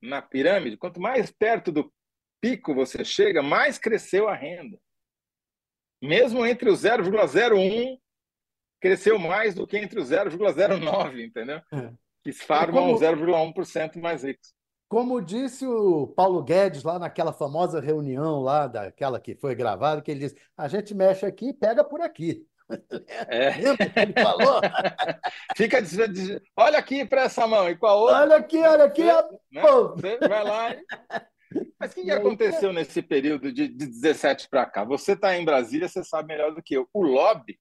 na 0.00 0.20
pirâmide, 0.20 0.76
quanto 0.76 1.00
mais 1.00 1.30
perto 1.30 1.70
do 1.70 1.92
pico 2.40 2.74
você 2.74 3.04
chega, 3.04 3.42
mais 3.42 3.78
cresceu 3.78 4.28
a 4.28 4.34
renda 4.34 4.78
mesmo 6.02 6.44
entre 6.44 6.68
o 6.68 6.72
0,01 6.72 7.96
cresceu 8.80 9.16
mais 9.16 9.54
do 9.54 9.64
que 9.64 9.78
entre 9.78 10.00
o 10.00 10.02
0,09, 10.02 11.24
entendeu? 11.24 11.60
É. 11.72 11.92
Que 12.24 12.32
formam 12.32 12.94
0,1% 12.96 14.00
mais 14.00 14.24
ricos. 14.24 14.52
Como 14.88 15.22
disse 15.22 15.64
o 15.64 16.08
Paulo 16.08 16.42
Guedes 16.42 16.82
lá 16.82 16.98
naquela 16.98 17.32
famosa 17.32 17.80
reunião 17.80 18.40
lá, 18.40 18.66
daquela 18.66 19.20
que 19.20 19.34
foi 19.36 19.54
gravada, 19.54 20.02
que 20.02 20.10
ele 20.10 20.20
disse: 20.20 20.36
a 20.56 20.68
gente 20.68 20.94
mexe 20.94 21.24
aqui 21.24 21.48
e 21.48 21.54
pega 21.54 21.82
por 21.82 22.00
aqui. 22.00 22.46
É. 23.28 23.50
Lembra 23.60 23.90
que 23.90 24.00
ele 24.00 24.12
falou? 24.14 24.60
Fica 25.56 25.78
olha 26.56 26.78
aqui 26.78 27.04
para 27.04 27.22
essa 27.22 27.46
mão 27.46 27.68
e 27.68 27.76
com 27.76 27.86
a 27.86 27.94
outra. 27.94 28.20
Olha 28.20 28.36
aqui, 28.36 28.58
olha 28.58 28.84
aqui. 28.84 29.04
Né? 29.04 29.62
Você 29.62 30.18
vai 30.28 30.44
lá 30.44 30.70
e 30.72 30.84
mas 31.78 31.92
o 31.92 31.94
que, 31.94 32.04
que 32.04 32.10
aconteceu 32.10 32.72
nesse 32.72 33.02
período 33.02 33.52
de, 33.52 33.68
de 33.68 33.86
17 33.86 34.48
para 34.48 34.66
cá? 34.66 34.84
Você 34.84 35.12
está 35.12 35.36
em 35.36 35.44
Brasília, 35.44 35.88
você 35.88 36.02
sabe 36.02 36.28
melhor 36.28 36.54
do 36.54 36.62
que 36.62 36.74
eu. 36.74 36.88
O 36.92 37.02
lobby, 37.02 37.58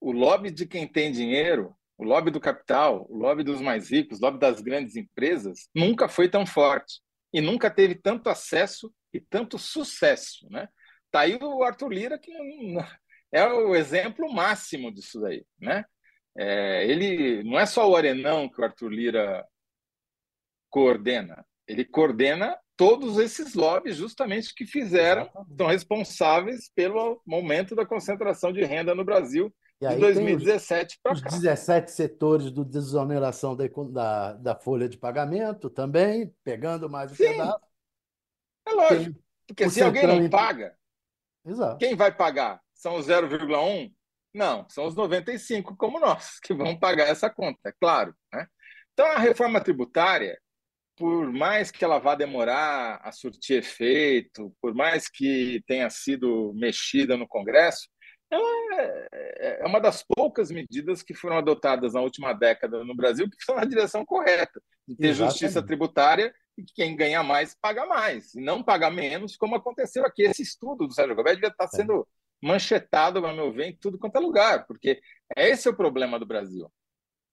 o 0.00 0.12
lobby 0.12 0.50
de 0.50 0.66
quem 0.66 0.86
tem 0.86 1.12
dinheiro, 1.12 1.74
o 1.96 2.04
lobby 2.04 2.30
do 2.30 2.40
capital, 2.40 3.06
o 3.08 3.16
lobby 3.16 3.44
dos 3.44 3.60
mais 3.60 3.90
ricos, 3.90 4.18
o 4.18 4.22
lobby 4.22 4.38
das 4.38 4.60
grandes 4.60 4.96
empresas, 4.96 5.68
nunca 5.74 6.08
foi 6.08 6.28
tão 6.28 6.44
forte 6.44 7.00
e 7.32 7.40
nunca 7.40 7.70
teve 7.70 7.94
tanto 7.94 8.28
acesso 8.28 8.92
e 9.12 9.20
tanto 9.20 9.58
sucesso. 9.58 10.46
Né? 10.50 10.68
Tá 11.10 11.20
aí 11.20 11.38
o 11.40 11.62
Arthur 11.62 11.88
Lira, 11.88 12.18
que 12.18 12.32
é 13.34 13.44
o 13.52 13.74
exemplo 13.74 14.32
máximo 14.32 14.94
disso 14.94 15.20
daí. 15.20 15.44
Né? 15.58 15.84
É, 16.38 16.86
ele 16.86 17.42
não 17.42 17.58
é 17.58 17.66
só 17.66 17.90
o 17.90 17.96
Arenão 17.96 18.48
que 18.48 18.60
o 18.60 18.64
Arthur 18.64 18.90
Lira 18.90 19.44
coordena, 20.70 21.44
ele 21.66 21.84
coordena 21.84 22.56
todos 22.76 23.18
esses 23.18 23.54
lobbies 23.54 23.96
justamente 23.96 24.54
que 24.54 24.66
fizeram, 24.66 25.28
são 25.56 25.66
responsáveis 25.66 26.70
pelo 26.74 27.20
aumento 27.30 27.74
da 27.74 27.86
concentração 27.86 28.52
de 28.52 28.64
renda 28.64 28.94
no 28.94 29.04
Brasil 29.04 29.52
de 29.80 29.96
2017 29.96 30.98
para 31.02 31.20
cá. 31.20 31.28
Os 31.28 31.40
17 31.40 31.90
setores 31.90 32.50
do 32.50 32.64
desoneração 32.64 33.56
da, 33.56 33.64
da, 33.66 34.32
da, 34.34 34.56
folha 34.56 34.88
de 34.88 34.96
pagamento 34.96 35.68
também, 35.68 36.32
pegando 36.42 36.88
mais 36.88 37.12
o 37.12 37.14
Sim. 37.14 37.24
pedaço. 37.24 37.64
É 38.66 38.72
lógico, 38.72 39.20
porque 39.46 39.68
se 39.68 39.82
alguém 39.82 40.06
não 40.06 40.30
paga, 40.30 40.74
Exato. 41.44 41.78
quem 41.78 41.94
vai 41.94 42.14
pagar? 42.14 42.63
São 42.84 42.96
os 42.96 43.06
0,1? 43.06 43.90
Não, 44.34 44.68
são 44.68 44.84
os 44.84 44.94
95 44.94 45.74
como 45.74 45.98
nós, 45.98 46.38
que 46.38 46.52
vão 46.52 46.78
pagar 46.78 47.08
essa 47.08 47.30
conta, 47.30 47.70
é 47.70 47.72
claro. 47.72 48.14
Né? 48.30 48.46
Então, 48.92 49.06
a 49.06 49.18
reforma 49.18 49.58
tributária 49.58 50.38
por 50.94 51.32
mais 51.32 51.70
que 51.70 51.82
ela 51.82 51.98
vá 51.98 52.14
demorar 52.14 53.00
a 53.02 53.10
surtir 53.10 53.58
efeito, 53.58 54.54
por 54.60 54.74
mais 54.74 55.08
que 55.08 55.62
tenha 55.66 55.88
sido 55.88 56.52
mexida 56.54 57.16
no 57.16 57.26
Congresso, 57.26 57.88
ela 58.30 58.46
é, 58.76 59.62
é 59.62 59.66
uma 59.66 59.80
das 59.80 60.04
poucas 60.06 60.50
medidas 60.50 61.02
que 61.02 61.14
foram 61.14 61.38
adotadas 61.38 61.94
na 61.94 62.02
última 62.02 62.34
década 62.34 62.84
no 62.84 62.94
Brasil 62.94 63.28
que 63.30 63.36
estão 63.40 63.56
na 63.56 63.64
direção 63.64 64.04
correta, 64.04 64.60
de 64.86 64.94
ter 64.94 65.08
Exatamente. 65.08 65.32
justiça 65.32 65.64
tributária 65.64 66.34
e 66.56 66.62
que 66.62 66.74
quem 66.74 66.94
ganha 66.94 67.22
mais 67.22 67.56
paga 67.58 67.86
mais, 67.86 68.34
e 68.34 68.42
não 68.42 68.62
paga 68.62 68.90
menos, 68.90 69.36
como 69.36 69.56
aconteceu 69.56 70.04
aqui. 70.04 70.22
Esse 70.22 70.42
estudo 70.42 70.86
do 70.86 70.92
Sérgio 70.92 71.16
Goberto 71.16 71.36
devia 71.36 71.48
estar 71.48 71.64
é. 71.64 71.68
sendo 71.68 72.06
manchetado, 72.42 73.24
a 73.26 73.32
meu 73.32 73.52
ver, 73.52 73.68
em 73.68 73.76
tudo 73.76 73.98
quanto 73.98 74.16
é 74.16 74.20
lugar, 74.20 74.66
porque 74.66 75.00
esse 75.36 75.68
é 75.68 75.70
o 75.70 75.76
problema 75.76 76.18
do 76.18 76.26
Brasil. 76.26 76.70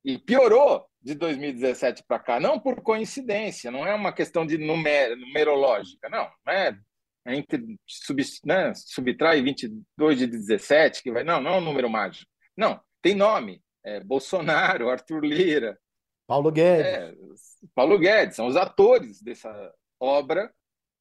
e 0.04 0.18
piorou 0.18 0.86
de 1.02 1.14
2017 1.16 2.04
para 2.08 2.20
cá, 2.20 2.40
não 2.40 2.60
por 2.60 2.82
coincidência, 2.82 3.72
não 3.72 3.86
é 3.86 3.94
uma 3.94 4.14
questão 4.14 4.46
de 4.46 4.58
numer, 4.58 5.16
numerológica, 5.18 6.10
não, 6.10 6.30
não 6.46 6.54
é 6.54 6.78
entre 7.26 7.80
sub, 7.86 8.22
né, 8.46 8.74
subtrai 8.74 9.42
22 9.42 10.18
de 10.18 10.28
17, 10.28 11.04
que 11.04 11.12
vai. 11.12 11.24
Não, 11.24 11.42
não 11.42 11.56
é 11.56 11.58
um 11.58 11.62
número 11.62 11.90
mágico. 11.90 12.30
Não, 12.58 12.80
tem 13.02 13.16
nome. 13.16 13.62
É 13.84 14.00
Bolsonaro, 14.00 14.90
Arthur 14.90 15.24
Lira. 15.24 15.78
Paulo 16.28 16.52
Guedes. 16.52 16.86
É, 16.86 17.14
Paulo 17.76 18.00
Guedes, 18.00 18.36
são 18.36 18.48
os 18.48 18.56
atores 18.56 19.22
dessa 19.22 19.74
obra 20.00 20.52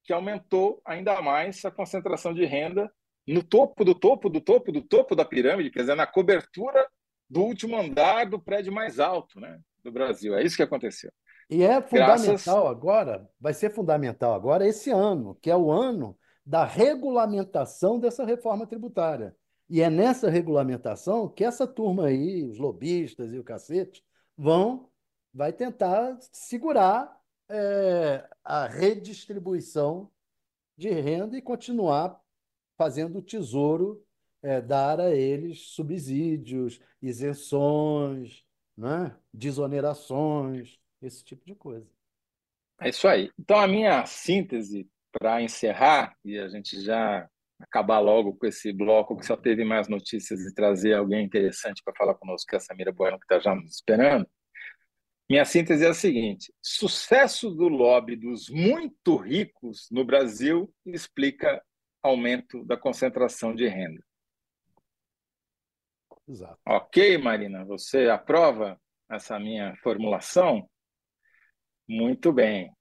que 0.05 0.13
aumentou 0.13 0.81
ainda 0.85 1.21
mais 1.23 1.65
a 1.65 1.71
concentração 1.71 2.35
de 2.35 2.45
renda 2.45 2.93
no 3.33 3.43
topo 3.43 3.85
do 3.85 3.95
topo 3.95 4.29
do 4.29 4.40
topo 4.40 4.73
do 4.73 4.83
topo 4.83 5.14
da 5.14 5.25
pirâmide, 5.25 5.71
quer 5.71 5.81
dizer, 5.81 5.95
na 5.95 6.07
cobertura 6.07 6.87
do 7.29 7.43
último 7.43 7.77
andar 7.77 8.29
do 8.29 8.40
prédio 8.40 8.73
mais 8.73 8.99
alto 8.99 9.38
né, 9.38 9.61
do 9.85 9.93
Brasil. 9.93 10.35
É 10.35 10.43
isso 10.43 10.57
que 10.57 10.62
aconteceu. 10.62 11.12
E 11.49 11.62
é 11.62 11.81
fundamental 11.81 12.16
Graças... 12.16 12.49
agora, 12.49 13.29
vai 13.40 13.55
ser 13.55 13.71
fundamental 13.71 14.35
agora 14.35 14.66
esse 14.66 14.90
ano, 14.90 15.37
que 15.40 15.51
é 15.51 15.57
o 15.57 15.71
ano 15.71 16.16
da 16.45 16.64
regulamentação 16.64 17.99
dessa 17.99 18.25
reforma 18.25 18.66
tributária. 18.66 19.35
E 19.69 19.81
é 19.81 19.88
nessa 19.88 20.29
regulamentação 20.29 21.29
que 21.29 21.45
essa 21.45 21.66
turma 21.66 22.07
aí, 22.07 22.45
os 22.45 22.59
lobistas 22.59 23.33
e 23.33 23.38
o 23.38 23.45
cacete, 23.45 24.03
vão 24.37 24.88
vai 25.33 25.53
tentar 25.53 26.19
segurar 26.33 27.16
é, 27.49 28.29
a 28.43 28.66
redistribuição 28.66 30.11
de 30.77 30.90
renda 30.90 31.37
e 31.37 31.43
continuar 31.43 32.21
fazendo 32.81 33.19
o 33.19 33.23
tesouro 33.23 34.03
é, 34.43 34.59
dar 34.59 34.99
a 35.01 35.14
eles 35.14 35.66
subsídios, 35.66 36.81
isenções, 37.03 38.43
né? 38.75 39.14
desonerações 39.35 40.79
esse 41.03 41.23
tipo 41.23 41.45
de 41.45 41.55
coisa. 41.55 41.87
É 42.81 42.88
isso 42.88 43.07
aí. 43.07 43.31
Então, 43.38 43.59
a 43.59 43.69
minha 43.69 44.07
síntese 44.07 44.88
para 45.12 45.43
encerrar, 45.43 46.16
e 46.25 46.38
a 46.38 46.49
gente 46.49 46.81
já 46.81 47.29
acabar 47.61 47.99
logo 47.99 48.35
com 48.35 48.47
esse 48.47 48.73
bloco 48.73 49.14
que 49.14 49.27
só 49.27 49.37
teve 49.37 49.62
mais 49.62 49.87
notícias 49.87 50.40
e 50.40 50.55
trazer 50.55 50.95
alguém 50.95 51.23
interessante 51.23 51.83
para 51.85 51.95
falar 51.95 52.14
conosco, 52.14 52.49
que 52.49 52.55
é 52.55 52.59
a 52.59 52.61
Samira 52.61 52.93
Bueno, 52.93 53.19
que 53.19 53.27
está 53.27 53.38
já 53.38 53.55
nos 53.55 53.75
esperando. 53.75 54.27
Minha 55.29 55.45
síntese 55.45 55.85
é 55.85 55.88
a 55.88 55.95
seguinte: 55.95 56.51
sucesso 56.62 57.51
do 57.51 57.69
lobby 57.69 58.16
dos 58.16 58.49
muito 58.49 59.16
ricos 59.16 59.87
no 59.90 60.03
Brasil 60.03 60.73
explica 60.87 61.62
aumento 62.03 62.65
da 62.65 62.77
concentração 62.77 63.55
de 63.55 63.67
renda. 63.67 64.03
Exato. 66.29 66.59
Ok, 66.67 67.19
Marina, 67.19 67.65
você 67.65 68.09
aprova 68.09 68.81
essa 69.11 69.39
minha 69.39 69.75
formulação? 69.83 70.69
Muito 71.89 72.33
bem. 72.33 72.73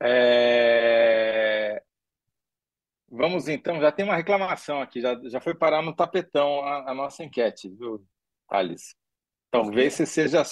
É... 0.00 1.82
Vamos 3.08 3.48
então, 3.48 3.80
já 3.80 3.92
tem 3.92 4.04
uma 4.04 4.16
reclamação 4.16 4.80
aqui, 4.80 5.00
já, 5.00 5.20
já 5.24 5.40
foi 5.40 5.54
parar 5.54 5.82
no 5.82 5.94
tapetão 5.94 6.60
a, 6.60 6.90
a 6.90 6.94
nossa 6.94 7.22
enquete, 7.22 7.68
viu, 7.68 8.04
Thales? 8.48 8.94
Talvez 9.50 9.94
você 9.94 10.06
seja, 10.06 10.42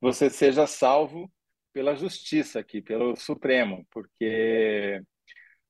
você 0.00 0.28
seja 0.28 0.66
salvo 0.66 1.30
pela 1.72 1.94
justiça 1.94 2.60
aqui, 2.60 2.82
pelo 2.82 3.16
Supremo, 3.16 3.86
porque 3.90 5.02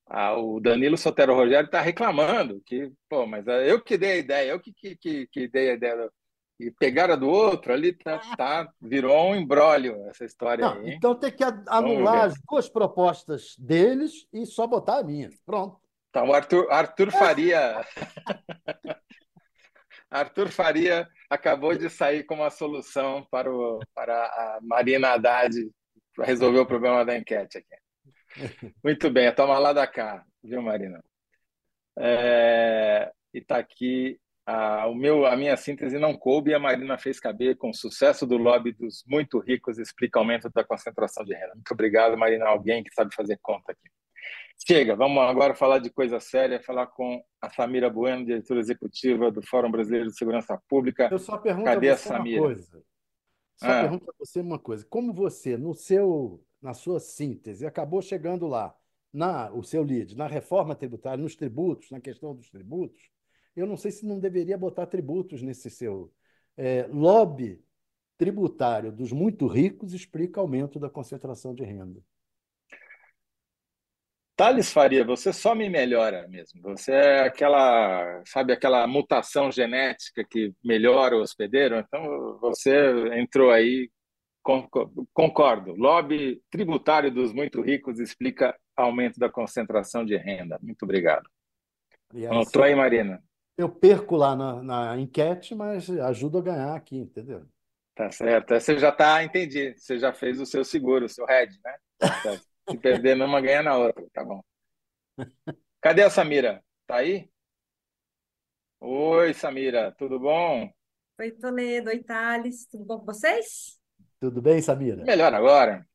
ah, 0.06 0.38
o 0.38 0.60
Danilo 0.60 0.96
Sotero 0.96 1.34
Rogério 1.34 1.66
está 1.66 1.80
reclamando 1.80 2.62
que, 2.64 2.92
pô, 3.08 3.26
mas 3.26 3.46
eu 3.46 3.82
que 3.82 3.98
dei 3.98 4.12
a 4.12 4.16
ideia, 4.16 4.50
eu 4.50 4.60
que, 4.60 4.72
que, 4.72 4.96
que, 4.96 5.26
que 5.26 5.48
dei 5.48 5.70
a 5.70 5.74
ideia 5.74 6.10
e 6.58 6.70
pegaram 6.70 7.18
do 7.18 7.28
outro 7.28 7.72
ali, 7.72 7.92
tá, 7.92 8.18
tá, 8.36 8.72
virou 8.80 9.30
um 9.30 9.36
embrólio 9.36 10.08
essa 10.08 10.24
história 10.24 10.64
Não, 10.64 10.80
aí. 10.80 10.94
Então 10.94 11.14
tem 11.14 11.30
que 11.30 11.44
anular 11.44 12.24
as 12.24 12.34
duas 12.48 12.68
propostas 12.68 13.54
deles 13.58 14.26
e 14.32 14.46
só 14.46 14.66
botar 14.66 14.98
a 14.98 15.02
minha. 15.02 15.28
Pronto. 15.44 15.78
Então, 16.08 16.28
o 16.28 16.32
Arthur, 16.32 16.66
Arthur 16.70 17.10
Faria. 17.10 17.84
Arthur 20.10 20.48
Faria 20.48 21.06
acabou 21.28 21.76
de 21.76 21.90
sair 21.90 22.24
com 22.24 22.36
uma 22.36 22.48
solução 22.48 23.26
para, 23.30 23.52
o, 23.52 23.80
para 23.94 24.14
a 24.14 24.58
Marina 24.62 25.08
Haddad 25.10 25.54
para 26.14 26.24
resolver 26.24 26.60
o 26.60 26.66
problema 26.66 27.04
da 27.04 27.18
enquete 27.18 27.58
aqui. 27.58 27.85
Muito 28.84 29.10
bem, 29.10 29.32
toma 29.34 29.58
lá 29.58 29.72
da 29.72 29.86
cá, 29.86 30.24
viu, 30.42 30.62
Marina? 30.62 31.02
É, 31.98 33.10
e 33.32 33.38
está 33.38 33.58
aqui 33.58 34.18
a, 34.46 34.86
o 34.86 34.94
meu, 34.94 35.26
a 35.26 35.36
minha 35.36 35.56
síntese 35.56 35.98
não 35.98 36.16
coube 36.16 36.52
e 36.52 36.54
a 36.54 36.58
Marina 36.58 36.96
fez 36.96 37.18
caber 37.18 37.56
com 37.56 37.70
o 37.70 37.74
sucesso 37.74 38.24
do 38.24 38.36
lobby 38.36 38.72
dos 38.72 39.02
muito 39.04 39.40
ricos 39.40 39.76
explica 39.76 40.20
aumento 40.20 40.48
da 40.50 40.62
concentração 40.62 41.24
de 41.24 41.34
renda. 41.34 41.54
Muito 41.54 41.72
obrigado, 41.72 42.16
Marina. 42.16 42.46
Alguém 42.46 42.84
que 42.84 42.94
sabe 42.94 43.12
fazer 43.12 43.38
conta 43.42 43.72
aqui. 43.72 43.90
Chega, 44.64 44.94
vamos 44.94 45.18
agora 45.18 45.54
falar 45.54 45.80
de 45.80 45.90
coisa 45.90 46.20
séria, 46.20 46.62
falar 46.62 46.86
com 46.86 47.22
a 47.42 47.50
Samira 47.50 47.90
Bueno, 47.90 48.24
diretora 48.24 48.60
executiva 48.60 49.30
do 49.30 49.42
Fórum 49.42 49.70
Brasileiro 49.70 50.06
de 50.06 50.16
Segurança 50.16 50.58
Pública. 50.68 51.08
Eu 51.10 51.18
só 51.18 51.36
pergunto 51.38 51.64
Cadê 51.64 51.90
a, 51.90 51.96
você 51.96 52.08
a 52.08 52.16
Samira? 52.16 52.40
uma 52.40 52.46
coisa. 52.46 52.82
Só 53.56 53.66
ah. 53.66 53.80
pergunto 53.80 54.10
a 54.10 54.14
você 54.18 54.40
uma 54.40 54.58
coisa. 54.58 54.86
Como 54.88 55.12
você, 55.12 55.56
no 55.56 55.74
seu, 55.74 56.40
na 56.60 56.74
sua 56.74 57.00
síntese, 57.00 57.66
acabou 57.66 58.02
chegando 58.02 58.46
lá, 58.46 58.74
na 59.12 59.50
o 59.52 59.62
seu 59.62 59.82
lead, 59.82 60.16
na 60.16 60.26
reforma 60.26 60.74
tributária, 60.74 61.22
nos 61.22 61.34
tributos, 61.34 61.90
na 61.90 62.00
questão 62.00 62.34
dos 62.34 62.50
tributos, 62.50 63.10
eu 63.54 63.66
não 63.66 63.76
sei 63.76 63.90
se 63.90 64.06
não 64.06 64.20
deveria 64.20 64.58
botar 64.58 64.86
tributos 64.86 65.42
nesse 65.42 65.70
seu. 65.70 66.12
É, 66.56 66.86
lobby 66.88 67.62
tributário 68.18 68.92
dos 68.92 69.12
muito 69.12 69.46
ricos 69.46 69.92
explica 69.92 70.40
aumento 70.40 70.78
da 70.78 70.90
concentração 70.90 71.54
de 71.54 71.64
renda. 71.64 72.02
Thales 74.36 74.70
Faria, 74.70 75.02
você 75.02 75.32
só 75.32 75.54
me 75.54 75.68
melhora 75.70 76.28
mesmo. 76.28 76.60
Você 76.62 76.92
é 76.92 77.20
aquela, 77.22 78.22
sabe, 78.26 78.52
aquela 78.52 78.86
mutação 78.86 79.50
genética 79.50 80.22
que 80.28 80.52
melhora 80.62 81.16
o 81.16 81.22
hospedeiro. 81.22 81.76
Então, 81.76 82.38
você 82.38 82.70
entrou 83.18 83.50
aí, 83.50 83.90
concordo. 85.12 85.74
Lobby 85.74 86.42
tributário 86.50 87.10
dos 87.10 87.32
muito 87.32 87.60
ricos 87.60 87.98
explica 87.98 88.56
aumento 88.76 89.18
da 89.18 89.28
concentração 89.28 90.04
de 90.04 90.16
renda. 90.16 90.58
Muito 90.62 90.82
obrigado. 90.84 91.28
Anotou 92.30 92.62
aí, 92.62 92.74
Marina? 92.74 93.22
eu 93.56 93.70
perco 93.70 94.16
lá 94.16 94.36
na, 94.36 94.62
na 94.62 94.98
enquete, 94.98 95.54
mas 95.54 95.88
ajudo 95.88 96.38
a 96.38 96.42
ganhar 96.42 96.74
aqui, 96.74 96.98
entendeu? 96.98 97.46
Tá 97.94 98.10
certo. 98.10 98.52
Você 98.52 98.78
já 98.78 98.90
está, 98.90 99.24
entendi. 99.24 99.74
Você 99.76 99.98
já 99.98 100.12
fez 100.12 100.38
o 100.38 100.44
seu 100.44 100.64
seguro, 100.64 101.06
o 101.06 101.08
seu 101.08 101.24
head, 101.24 101.58
né? 101.64 101.76
Se 102.68 102.76
perder 102.76 103.16
numa, 103.16 103.40
ganha 103.40 103.62
na 103.62 103.78
outra. 103.78 104.04
Tá 104.12 104.24
bom. 104.24 104.42
Cadê 105.80 106.02
a 106.02 106.10
Samira? 106.10 106.62
Tá 106.86 106.96
aí? 106.96 107.30
Oi, 108.80 109.32
Samira, 109.32 109.92
tudo 109.92 110.20
bom? 110.20 110.70
Oi, 111.18 111.30
Toledo. 111.30 111.88
Oi, 111.88 112.02
Thales. 112.02 112.66
Tudo 112.66 112.84
bom 112.84 112.98
com 112.98 113.06
vocês? 113.06 113.75
Tudo 114.20 114.40
bem, 114.40 114.60
Samira? 114.60 115.04
Melhor 115.04 115.32
agora. 115.34 115.86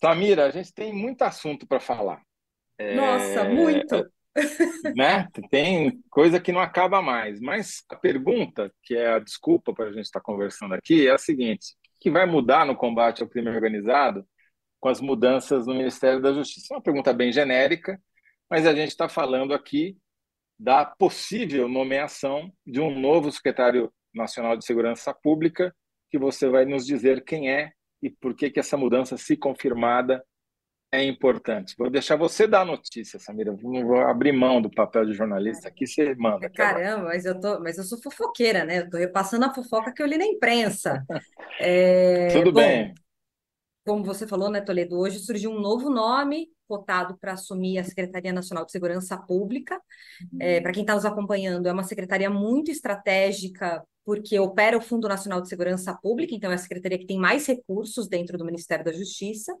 Samira, 0.00 0.46
a 0.46 0.50
gente 0.50 0.72
tem 0.72 0.92
muito 0.92 1.22
assunto 1.22 1.66
para 1.66 1.80
falar. 1.80 2.22
Nossa, 2.78 3.40
é... 3.40 3.48
muito! 3.48 4.10
né? 4.94 5.28
Tem 5.50 6.00
coisa 6.10 6.40
que 6.40 6.52
não 6.52 6.60
acaba 6.60 7.02
mais. 7.02 7.40
Mas 7.40 7.82
a 7.90 7.96
pergunta, 7.96 8.72
que 8.82 8.94
é 8.94 9.14
a 9.14 9.18
desculpa 9.18 9.72
para 9.72 9.86
a 9.86 9.92
gente 9.92 10.04
estar 10.04 10.20
conversando 10.20 10.74
aqui, 10.74 11.08
é 11.08 11.12
a 11.12 11.18
seguinte: 11.18 11.74
o 11.96 12.00
que 12.00 12.10
vai 12.10 12.26
mudar 12.26 12.64
no 12.64 12.76
combate 12.76 13.22
ao 13.22 13.28
crime 13.28 13.50
organizado 13.50 14.26
com 14.80 14.88
as 14.88 15.00
mudanças 15.00 15.66
no 15.66 15.74
Ministério 15.74 16.20
da 16.20 16.32
Justiça? 16.32 16.74
É 16.74 16.76
uma 16.76 16.82
pergunta 16.82 17.12
bem 17.12 17.32
genérica, 17.32 18.00
mas 18.48 18.66
a 18.66 18.74
gente 18.74 18.90
está 18.90 19.08
falando 19.08 19.52
aqui 19.52 19.96
da 20.58 20.84
possível 20.84 21.68
nomeação 21.68 22.52
de 22.66 22.80
um 22.80 22.98
novo 22.98 23.30
secretário 23.30 23.92
nacional 24.12 24.56
de 24.56 24.64
segurança 24.64 25.14
pública, 25.14 25.74
que 26.10 26.18
você 26.18 26.48
vai 26.48 26.64
nos 26.64 26.86
dizer 26.86 27.24
quem 27.24 27.50
é 27.50 27.72
e 28.02 28.10
por 28.10 28.34
que 28.34 28.50
que 28.50 28.60
essa 28.60 28.76
mudança, 28.76 29.16
se 29.16 29.36
confirmada, 29.36 30.22
é 30.90 31.04
importante. 31.04 31.74
Vou 31.76 31.90
deixar 31.90 32.16
você 32.16 32.46
dar 32.46 32.62
a 32.62 32.64
notícia, 32.64 33.18
Samira. 33.18 33.54
Não 33.62 33.86
vou 33.86 34.00
abrir 34.00 34.32
mão 34.32 34.60
do 34.60 34.70
papel 34.70 35.04
de 35.04 35.12
jornalista 35.12 35.68
aqui, 35.68 35.86
você 35.86 36.14
manda. 36.14 36.48
Caramba, 36.48 37.04
mas 37.04 37.24
eu, 37.26 37.38
tô, 37.38 37.60
mas 37.60 37.76
eu 37.76 37.84
sou 37.84 38.00
fofoqueira, 38.00 38.64
né? 38.64 38.78
Eu 38.78 38.84
estou 38.84 39.00
repassando 39.00 39.44
a 39.44 39.54
fofoca 39.54 39.92
que 39.92 40.02
eu 40.02 40.06
li 40.06 40.18
na 40.18 40.26
imprensa. 40.26 41.04
É, 41.60 42.28
Tudo 42.28 42.52
bom, 42.52 42.60
bem. 42.60 42.94
Como 43.88 44.04
você 44.04 44.26
falou, 44.26 44.50
né, 44.50 44.60
Toledo? 44.60 44.98
Hoje 44.98 45.18
surgiu 45.18 45.50
um 45.50 45.58
novo 45.58 45.88
nome 45.88 46.50
cotado 46.66 47.16
para 47.18 47.32
assumir 47.32 47.78
a 47.78 47.84
Secretaria 47.84 48.34
Nacional 48.34 48.66
de 48.66 48.70
Segurança 48.70 49.16
Pública. 49.16 49.80
Uhum. 50.30 50.38
É, 50.42 50.60
para 50.60 50.72
quem 50.72 50.82
está 50.82 50.94
nos 50.94 51.06
acompanhando, 51.06 51.66
é 51.66 51.72
uma 51.72 51.82
secretaria 51.82 52.28
muito 52.28 52.70
estratégica, 52.70 53.82
porque 54.04 54.38
opera 54.38 54.76
o 54.76 54.80
Fundo 54.82 55.08
Nacional 55.08 55.40
de 55.40 55.48
Segurança 55.48 55.94
Pública, 56.02 56.34
então 56.34 56.50
é 56.50 56.54
a 56.56 56.58
secretaria 56.58 56.98
que 56.98 57.06
tem 57.06 57.18
mais 57.18 57.46
recursos 57.46 58.06
dentro 58.06 58.36
do 58.36 58.44
Ministério 58.44 58.84
da 58.84 58.92
Justiça 58.92 59.56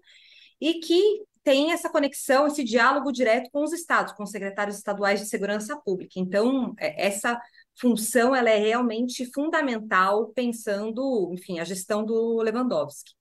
e 0.60 0.74
que 0.74 1.22
tem 1.42 1.72
essa 1.72 1.88
conexão, 1.88 2.46
esse 2.46 2.62
diálogo 2.62 3.10
direto 3.10 3.48
com 3.50 3.64
os 3.64 3.72
estados, 3.72 4.12
com 4.12 4.24
os 4.24 4.30
secretários 4.30 4.76
estaduais 4.76 5.20
de 5.20 5.26
segurança 5.26 5.74
pública. 5.78 6.20
Então, 6.20 6.74
é, 6.78 7.06
essa 7.06 7.40
função 7.80 8.36
ela 8.36 8.50
é 8.50 8.58
realmente 8.58 9.24
fundamental 9.32 10.26
pensando, 10.34 11.30
enfim, 11.32 11.60
a 11.60 11.64
gestão 11.64 12.04
do 12.04 12.42
Lewandowski. 12.42 13.12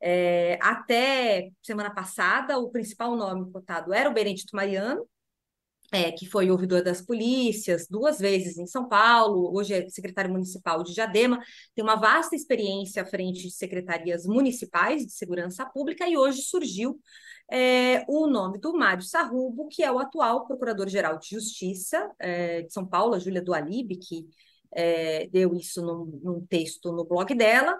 É, 0.00 0.58
até 0.60 1.50
semana 1.62 1.92
passada, 1.94 2.58
o 2.58 2.70
principal 2.70 3.16
nome 3.16 3.50
cotado 3.50 3.92
era 3.92 4.08
o 4.08 4.14
Benedito 4.14 4.54
Mariano, 4.54 5.06
é, 5.92 6.10
que 6.10 6.26
foi 6.26 6.50
ouvidor 6.50 6.82
das 6.82 7.00
polícias 7.00 7.86
duas 7.88 8.18
vezes 8.18 8.58
em 8.58 8.66
São 8.66 8.88
Paulo, 8.88 9.56
hoje 9.56 9.74
é 9.74 9.88
secretário 9.88 10.30
municipal 10.30 10.82
de 10.82 10.92
Diadema, 10.92 11.40
tem 11.74 11.84
uma 11.84 11.94
vasta 11.94 12.34
experiência 12.34 13.02
à 13.02 13.06
frente 13.06 13.42
de 13.42 13.50
secretarias 13.50 14.26
municipais 14.26 15.06
de 15.06 15.12
segurança 15.12 15.64
pública 15.64 16.08
e 16.08 16.16
hoje 16.16 16.42
surgiu 16.42 17.00
é, 17.50 18.04
o 18.08 18.26
nome 18.26 18.58
do 18.58 18.72
Mário 18.76 19.04
Sarrubo, 19.04 19.68
que 19.68 19.82
é 19.82 19.92
o 19.92 19.98
atual 19.98 20.46
procurador-geral 20.46 21.18
de 21.18 21.28
Justiça 21.30 22.10
é, 22.18 22.62
de 22.62 22.72
São 22.72 22.86
Paulo, 22.86 23.14
a 23.14 23.18
Júlia 23.18 23.42
Dualib, 23.42 23.96
que 23.96 24.26
é, 24.72 25.28
deu 25.28 25.54
isso 25.54 25.80
num, 25.80 26.20
num 26.22 26.46
texto 26.46 26.90
no 26.90 27.04
blog 27.04 27.32
dela, 27.34 27.78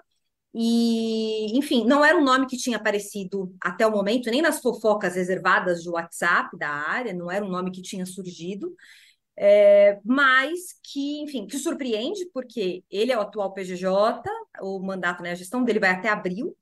e, 0.57 1.57
enfim, 1.57 1.83
não 1.85 2.03
era 2.03 2.17
um 2.17 2.23
nome 2.23 2.47
que 2.47 2.55
tinha 2.55 2.77
aparecido 2.77 3.53
até 3.59 3.85
o 3.85 3.91
momento, 3.91 4.31
nem 4.31 4.41
nas 4.41 4.61
fofocas 4.61 5.15
reservadas 5.15 5.83
de 5.83 5.89
WhatsApp 5.89 6.57
da 6.57 6.69
área, 6.69 7.13
não 7.13 7.29
era 7.29 7.43
um 7.43 7.49
nome 7.49 7.71
que 7.71 7.81
tinha 7.81 8.05
surgido, 8.05 8.73
é, 9.37 9.99
mas 10.05 10.79
que, 10.81 11.21
enfim, 11.23 11.45
que 11.45 11.57
surpreende, 11.57 12.25
porque 12.33 12.85
ele 12.89 13.11
é 13.11 13.17
o 13.17 13.21
atual 13.21 13.53
PGJ, 13.53 14.23
o 14.61 14.79
mandato, 14.79 15.21
né, 15.21 15.31
a 15.31 15.35
gestão 15.35 15.61
dele 15.63 15.79
vai 15.79 15.91
até 15.91 16.07
abril. 16.07 16.55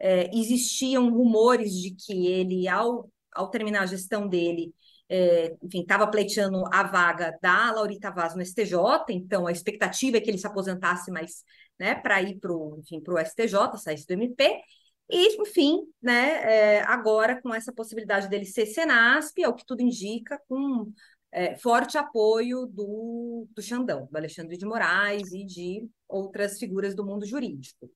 É, 0.00 0.28
existiam 0.36 1.08
rumores 1.10 1.72
de 1.74 1.94
que 1.94 2.26
ele, 2.26 2.66
ao, 2.66 3.10
ao 3.32 3.48
terminar 3.50 3.82
a 3.82 3.86
gestão 3.86 4.26
dele, 4.28 4.74
é, 5.12 5.56
enfim, 5.60 5.80
estava 5.80 6.06
pleiteando 6.06 6.64
a 6.72 6.84
vaga 6.84 7.36
da 7.42 7.72
Laurita 7.72 8.12
Vaz 8.12 8.36
no 8.36 8.42
STJ, 8.42 8.76
então 9.10 9.48
a 9.48 9.52
expectativa 9.52 10.16
é 10.16 10.20
que 10.20 10.30
ele 10.30 10.38
se 10.38 10.46
aposentasse, 10.46 11.10
mas 11.10 11.42
né, 11.76 11.96
para 11.96 12.22
ir 12.22 12.38
para 12.38 12.52
o 12.52 12.80
STJ, 12.86 13.76
saísse 13.76 14.06
do 14.06 14.12
MP, 14.12 14.62
e, 15.10 15.42
enfim, 15.42 15.80
né, 16.00 16.42
é, 16.44 16.82
agora 16.82 17.42
com 17.42 17.52
essa 17.52 17.72
possibilidade 17.72 18.28
dele 18.28 18.44
ser 18.44 18.66
Senasp, 18.66 19.42
é 19.42 19.48
o 19.48 19.54
que 19.54 19.66
tudo 19.66 19.82
indica, 19.82 20.40
com 20.48 20.92
é, 21.32 21.56
forte 21.56 21.98
apoio 21.98 22.66
do, 22.66 23.48
do 23.50 23.60
Xandão, 23.60 24.08
do 24.08 24.16
Alexandre 24.16 24.56
de 24.56 24.64
Moraes 24.64 25.32
e 25.32 25.44
de 25.44 25.88
outras 26.08 26.56
figuras 26.56 26.94
do 26.94 27.04
mundo 27.04 27.26
jurídico. 27.26 27.90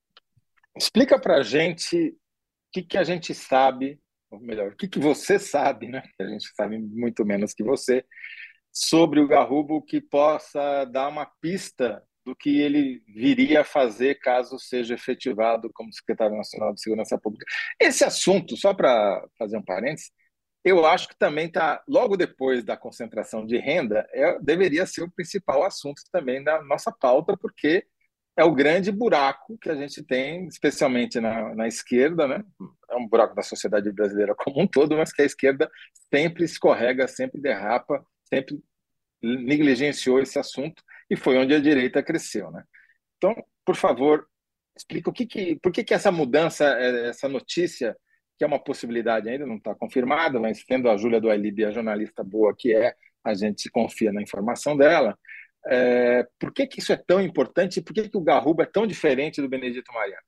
Explica 0.75 1.17
para 1.17 1.37
a 1.37 1.43
gente 1.43 2.09
o 2.09 2.15
que, 2.73 2.83
que 2.83 2.97
a 2.97 3.05
gente 3.05 3.33
sabe, 3.33 3.97
ou 4.35 4.41
melhor, 4.41 4.71
o 4.71 4.75
que, 4.75 4.87
que 4.87 4.99
você 4.99 5.39
sabe, 5.39 5.87
né? 5.87 6.03
A 6.19 6.27
gente 6.27 6.47
sabe 6.55 6.77
muito 6.77 7.25
menos 7.25 7.53
que 7.53 7.63
você, 7.63 8.05
sobre 8.71 9.19
o 9.19 9.27
Garrubo 9.27 9.81
que 9.81 10.01
possa 10.01 10.85
dar 10.85 11.07
uma 11.07 11.25
pista 11.41 12.03
do 12.25 12.35
que 12.35 12.59
ele 12.59 13.03
viria 13.07 13.61
a 13.61 13.63
fazer 13.63 14.15
caso 14.19 14.57
seja 14.57 14.95
efetivado 14.95 15.69
como 15.73 15.93
secretário 15.93 16.35
nacional 16.35 16.73
de 16.73 16.81
Segurança 16.81 17.17
Pública. 17.17 17.45
Esse 17.79 18.03
assunto, 18.03 18.57
só 18.57 18.73
para 18.73 19.23
fazer 19.37 19.57
um 19.57 19.63
parênteses, 19.63 20.11
eu 20.63 20.83
acho 20.85 21.07
que 21.07 21.17
também 21.17 21.45
está 21.45 21.83
logo 21.87 22.17
depois 22.17 22.63
da 22.63 22.75
concentração 22.75 23.45
de 23.45 23.57
renda, 23.57 24.07
é, 24.11 24.39
deveria 24.39 24.87
ser 24.87 25.03
o 25.03 25.11
principal 25.11 25.63
assunto 25.63 26.01
também 26.11 26.43
da 26.43 26.61
nossa 26.63 26.91
pauta, 26.91 27.37
porque 27.37 27.85
é 28.37 28.43
o 28.43 28.53
grande 28.53 28.91
buraco 28.91 29.57
que 29.57 29.69
a 29.69 29.75
gente 29.75 30.03
tem, 30.03 30.45
especialmente 30.47 31.19
na, 31.19 31.55
na 31.55 31.67
esquerda, 31.67 32.27
né? 32.27 32.43
É 32.89 32.95
um 32.95 33.07
buraco 33.07 33.33
da 33.33 33.41
sociedade 33.41 33.91
brasileira 33.91 34.35
como 34.37 34.61
um 34.61 34.67
todo, 34.67 34.97
mas 34.97 35.13
que 35.13 35.21
a 35.21 35.25
esquerda 35.25 35.69
sempre 36.13 36.43
escorrega, 36.43 37.07
sempre 37.07 37.41
derrapa, 37.41 38.05
sempre 38.25 38.61
negligenciou 39.21 40.19
esse 40.19 40.37
assunto 40.37 40.83
e 41.09 41.15
foi 41.15 41.37
onde 41.37 41.53
a 41.53 41.59
direita 41.59 42.03
cresceu, 42.03 42.51
né? 42.51 42.63
Então, 43.17 43.35
por 43.63 43.75
favor, 43.75 44.27
explica 44.75 45.09
o 45.09 45.13
que, 45.13 45.25
que 45.25 45.55
por 45.59 45.71
que, 45.71 45.83
que 45.83 45.93
essa 45.93 46.11
mudança, 46.11 46.65
é, 46.77 47.09
essa 47.09 47.29
notícia, 47.29 47.95
que 48.37 48.43
é 48.43 48.47
uma 48.47 48.59
possibilidade 48.59 49.29
ainda, 49.29 49.45
não 49.45 49.55
está 49.55 49.73
confirmada, 49.73 50.39
mas 50.39 50.63
tendo 50.63 50.89
a 50.89 50.97
Júlia 50.97 51.21
do 51.21 51.29
Alib, 51.29 51.63
a 51.63 51.71
jornalista 51.71 52.23
boa 52.23 52.53
que 52.55 52.75
é, 52.75 52.93
a 53.23 53.33
gente 53.33 53.69
confia 53.71 54.11
na 54.11 54.21
informação 54.21 54.75
dela. 54.75 55.17
É, 55.67 56.27
por 56.39 56.53
que, 56.53 56.67
que 56.67 56.79
isso 56.79 56.93
é 56.93 56.97
tão 56.97 57.21
importante 57.21 57.77
e 57.77 57.81
por 57.83 57.93
que, 57.93 58.09
que 58.09 58.17
o 58.17 58.21
Garruba 58.21 58.63
é 58.63 58.67
tão 58.67 58.85
diferente 58.85 59.41
do 59.41 59.49
Benedito 59.49 59.91
Mariano? 59.93 60.21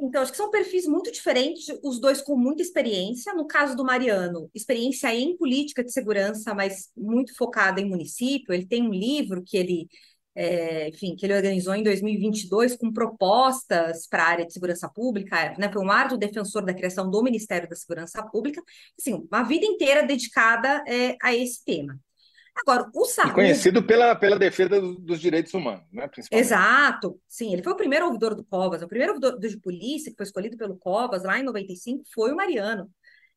Então, 0.00 0.22
acho 0.22 0.32
que 0.32 0.36
são 0.36 0.50
perfis 0.50 0.86
muito 0.86 1.10
diferentes, 1.12 1.66
os 1.82 2.00
dois 2.00 2.20
com 2.20 2.36
muita 2.36 2.62
experiência. 2.62 3.32
No 3.32 3.46
caso 3.46 3.76
do 3.76 3.84
Mariano, 3.84 4.50
experiência 4.54 5.14
em 5.14 5.36
política 5.36 5.84
de 5.84 5.92
segurança, 5.92 6.52
mas 6.52 6.90
muito 6.96 7.34
focada 7.36 7.80
em 7.80 7.88
município. 7.88 8.52
Ele 8.52 8.66
tem 8.66 8.82
um 8.82 8.92
livro 8.92 9.42
que 9.44 9.56
ele, 9.56 9.88
é, 10.34 10.88
enfim, 10.88 11.14
que 11.16 11.24
ele 11.24 11.34
organizou 11.34 11.74
em 11.74 11.82
2022 11.84 12.76
com 12.76 12.92
propostas 12.92 14.06
para 14.08 14.24
a 14.24 14.26
área 14.28 14.46
de 14.46 14.52
segurança 14.52 14.88
pública, 14.88 15.54
né? 15.58 15.70
Foi 15.72 15.82
um 15.82 15.90
árduo 15.90 16.18
defensor 16.18 16.64
da 16.64 16.74
criação 16.74 17.08
do 17.08 17.22
Ministério 17.22 17.68
da 17.68 17.76
Segurança 17.76 18.22
Pública. 18.24 18.60
Assim, 18.98 19.26
uma 19.30 19.44
vida 19.44 19.64
inteira 19.64 20.02
dedicada 20.02 20.82
é, 20.88 21.16
a 21.22 21.34
esse 21.34 21.64
tema. 21.64 21.98
Agora, 22.56 22.88
o 22.94 23.04
Sarrubo... 23.04 23.32
E 23.32 23.42
conhecido 23.42 23.82
pela, 23.82 24.14
pela 24.14 24.38
defesa 24.38 24.80
dos 24.80 25.20
direitos 25.20 25.52
humanos, 25.52 25.84
né? 25.92 26.08
Exato, 26.30 27.20
sim. 27.28 27.52
Ele 27.52 27.62
foi 27.62 27.72
o 27.72 27.76
primeiro 27.76 28.06
ouvidor 28.06 28.34
do 28.34 28.44
Covas. 28.44 28.82
O 28.82 28.88
primeiro 28.88 29.14
ouvidor 29.14 29.38
de 29.38 29.58
polícia 29.58 30.10
que 30.10 30.16
foi 30.16 30.24
escolhido 30.24 30.56
pelo 30.56 30.76
Covas 30.76 31.24
lá 31.24 31.38
em 31.38 31.42
95 31.42 32.04
foi 32.14 32.32
o 32.32 32.36
Mariano. 32.36 32.88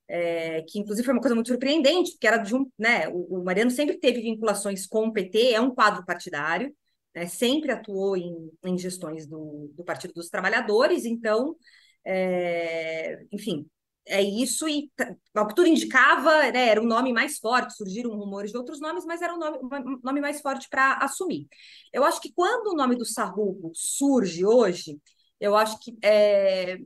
É, 0.09 0.61
que 0.61 0.79
inclusive 0.79 1.03
foi 1.03 1.13
uma 1.13 1.21
coisa 1.21 1.35
muito 1.35 1.49
surpreendente, 1.49 2.11
porque 2.11 2.27
era 2.27 2.37
de 2.37 2.55
um, 2.55 2.69
né, 2.79 3.09
o, 3.09 3.39
o, 3.39 3.43
Mariano 3.43 3.69
sempre 3.69 3.97
teve 3.99 4.21
vinculações 4.21 4.87
com 4.87 5.07
o 5.07 5.11
PT, 5.11 5.51
é 5.51 5.59
um 5.59 5.75
quadro 5.75 6.05
partidário, 6.05 6.73
né, 7.13 7.25
sempre 7.25 7.73
atuou 7.73 8.15
em, 8.15 8.49
em 8.63 8.77
gestões 8.77 9.27
do, 9.27 9.69
do 9.75 9.83
Partido 9.83 10.13
dos 10.13 10.29
Trabalhadores, 10.29 11.03
então, 11.03 11.57
é, 12.05 13.21
enfim, 13.33 13.67
é 14.07 14.21
isso, 14.21 14.67
e 14.67 14.91
ao 15.35 15.47
que 15.47 15.55
tudo 15.55 15.67
indicava, 15.67 16.51
né, 16.51 16.69
era 16.69 16.81
um 16.81 16.85
nome 16.85 17.13
mais 17.13 17.37
forte, 17.37 17.75
surgiram 17.75 18.11
rumores 18.11 18.51
de 18.51 18.57
outros 18.57 18.79
nomes, 18.79 19.05
mas 19.05 19.21
era 19.21 19.33
um 19.33 19.37
nome, 19.37 19.59
um 19.61 19.99
nome 20.03 20.21
mais 20.21 20.41
forte 20.41 20.67
para 20.69 20.97
assumir. 20.97 21.47
Eu 21.93 22.03
acho 22.03 22.21
que 22.21 22.31
quando 22.33 22.67
o 22.67 22.75
nome 22.75 22.95
do 22.95 23.05
Sarrubo 23.05 23.71
surge 23.73 24.45
hoje, 24.45 24.99
eu 25.39 25.55
acho 25.55 25.79
que 25.79 25.97
é, 26.03 26.77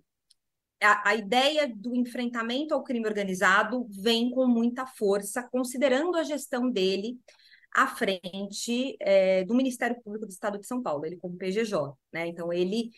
a, 0.81 1.09
a, 1.09 1.15
ideia 1.15 1.71
do 1.73 1.95
enfrentamento 1.95 2.73
ao 2.73 2.83
crime 2.83 3.07
organizado 3.07 3.87
vem 3.89 4.31
com 4.31 4.47
muita 4.47 4.85
força, 4.85 5.43
considerando 5.43 6.17
a 6.17 6.23
gestão 6.23 6.69
dele 6.69 7.19
à 7.73 7.87
frente 7.87 8.97
é, 8.99 9.43
do 9.45 9.55
Ministério 9.55 10.01
Público 10.01 10.25
do 10.25 10.31
Estado 10.31 10.59
de 10.59 10.67
São 10.67 10.81
Paulo, 10.81 11.05
ele 11.05 11.17
como 11.17 11.37
PGJ. 11.37 11.93
Né? 12.11 12.27
Então, 12.27 12.51
ele 12.51 12.91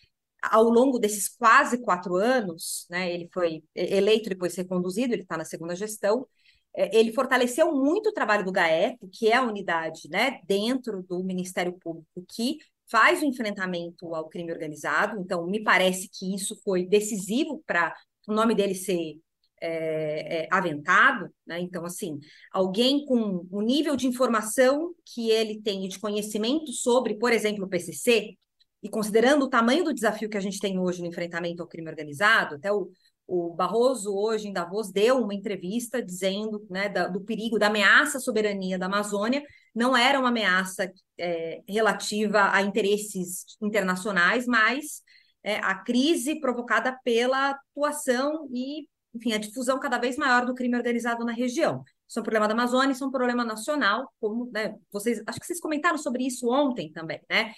ao 0.52 0.64
longo 0.64 1.00
desses 1.00 1.30
quase 1.30 1.82
quatro 1.82 2.16
anos, 2.16 2.86
né, 2.90 3.14
ele 3.14 3.30
foi 3.34 3.64
eleito 3.76 4.30
depois 4.30 4.56
reconduzido, 4.56 5.14
ele 5.14 5.24
está 5.24 5.38
na 5.38 5.46
segunda 5.46 5.76
gestão, 5.76 6.28
é, 6.76 6.98
ele 6.98 7.14
fortaleceu 7.14 7.72
muito 7.72 8.10
o 8.10 8.14
trabalho 8.14 8.44
do 8.44 8.52
GAEP, 8.52 9.08
que 9.12 9.30
é 9.30 9.36
a 9.36 9.44
unidade 9.44 10.10
né, 10.10 10.42
dentro 10.46 11.04
do 11.04 11.24
Ministério 11.24 11.74
Público 11.74 12.26
que 12.28 12.58
faz 12.90 13.22
o 13.22 13.26
enfrentamento 13.26 14.14
ao 14.14 14.28
crime 14.28 14.52
organizado. 14.52 15.20
Então, 15.20 15.48
me 15.48 15.64
parece 15.64 16.10
que 16.10 16.36
isso 16.36 16.60
foi 16.64 16.86
decisivo 16.86 17.64
para 17.66 17.96
o 18.28 18.34
nome 18.34 18.54
dele 18.56 18.76
ser 18.76 19.18
é, 19.62 20.44
é, 20.44 20.48
aventado. 20.52 21.30
Né? 21.46 21.60
Então, 21.62 21.86
assim, 21.86 22.20
alguém 22.52 23.06
com 23.06 23.48
o 23.50 23.62
nível 23.62 23.96
de 23.96 24.08
informação 24.08 24.94
que 25.06 25.30
ele 25.30 25.62
tem 25.62 25.88
de 25.88 26.00
conhecimento 26.00 26.72
sobre, 26.72 27.16
por 27.16 27.32
exemplo, 27.32 27.66
o 27.66 27.70
PCC, 27.70 28.36
e 28.84 28.90
considerando 28.90 29.44
o 29.44 29.50
tamanho 29.50 29.86
do 29.86 29.94
desafio 29.94 30.30
que 30.30 30.38
a 30.38 30.42
gente 30.42 30.60
tem 30.60 30.78
hoje 30.78 31.02
no 31.02 31.08
enfrentamento 31.08 31.64
ao 31.64 31.68
crime 31.70 31.90
organizado, 31.90 32.56
até 32.56 32.70
o, 32.70 32.92
o 33.26 33.54
Barroso 33.54 34.14
hoje 34.14 34.50
em 34.50 34.54
Davos 34.54 34.92
deu 34.92 35.20
uma 35.20 35.34
entrevista 35.34 36.04
dizendo 36.04 36.68
né, 36.70 36.90
da, 36.90 37.08
do 37.08 37.22
perigo, 37.22 37.58
da 37.58 37.68
ameaça 37.68 38.18
à 38.18 38.22
soberania 38.22 38.78
da 38.78 38.88
Amazônia, 38.88 39.42
não 39.74 39.96
era 39.96 40.20
uma 40.20 40.28
ameaça 40.28 40.92
é, 41.18 41.62
relativa 41.68 42.52
a 42.52 42.62
interesses 42.62 43.46
internacionais, 43.62 44.46
mas 44.46 45.02
é, 45.42 45.56
a 45.60 45.76
crise 45.76 46.42
provocada 46.42 46.98
pela 47.06 47.52
atuação 47.52 48.50
e, 48.52 48.88
enfim, 49.16 49.32
a 49.32 49.38
difusão 49.38 49.80
cada 49.80 49.98
vez 49.98 50.18
maior 50.18 50.46
do 50.46 50.54
crime 50.54 50.76
organizado 50.76 51.24
na 51.24 51.32
região. 51.32 51.84
Isso 52.06 52.20
é 52.20 52.22
um 52.22 52.24
problema 52.24 52.48
da 52.50 52.54
Amazônia, 52.54 52.92
isso 52.92 53.04
é 53.04 53.08
um 53.08 53.12
problema 53.12 53.46
nacional, 53.46 54.12
como 54.20 54.52
né, 54.52 54.76
vocês, 54.92 55.24
acho 55.26 55.40
que 55.40 55.46
vocês 55.46 55.60
comentaram 55.62 55.98
sobre 55.98 56.26
isso 56.26 56.50
ontem 56.50 56.92
também, 56.92 57.22
né? 57.30 57.54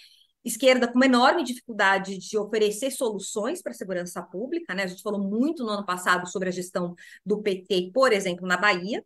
Esquerda 0.46 0.86
com 0.86 0.94
uma 0.94 1.06
enorme 1.06 1.42
dificuldade 1.42 2.18
de 2.18 2.38
oferecer 2.38 2.92
soluções 2.92 3.60
para 3.60 3.72
a 3.72 3.74
segurança 3.74 4.22
pública, 4.22 4.74
né? 4.74 4.84
A 4.84 4.86
gente 4.86 5.02
falou 5.02 5.20
muito 5.20 5.64
no 5.64 5.70
ano 5.70 5.84
passado 5.84 6.28
sobre 6.28 6.48
a 6.48 6.52
gestão 6.52 6.94
do 7.24 7.42
PT, 7.42 7.90
por 7.92 8.12
exemplo, 8.12 8.46
na 8.46 8.56
Bahia. 8.56 9.04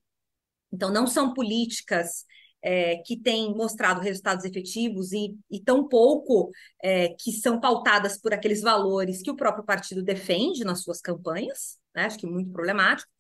Então, 0.70 0.92
não 0.92 1.06
são 1.06 1.32
políticas 1.32 2.24
é, 2.62 2.96
que 2.98 3.16
tem 3.16 3.54
mostrado 3.54 4.00
resultados 4.00 4.44
efetivos 4.44 5.12
e, 5.12 5.34
e 5.50 5.60
tão 5.60 5.88
pouco 5.88 6.50
é, 6.82 7.08
que 7.18 7.32
são 7.32 7.58
pautadas 7.58 8.20
por 8.20 8.34
aqueles 8.34 8.60
valores 8.60 9.22
que 9.22 9.30
o 9.30 9.36
próprio 9.36 9.64
partido 9.64 10.02
defende 10.02 10.62
nas 10.62 10.82
suas 10.82 11.00
campanhas, 11.00 11.78
né? 11.94 12.04
acho 12.04 12.18
que 12.18 12.26
muito 12.26 12.50
problemático. 12.50 13.10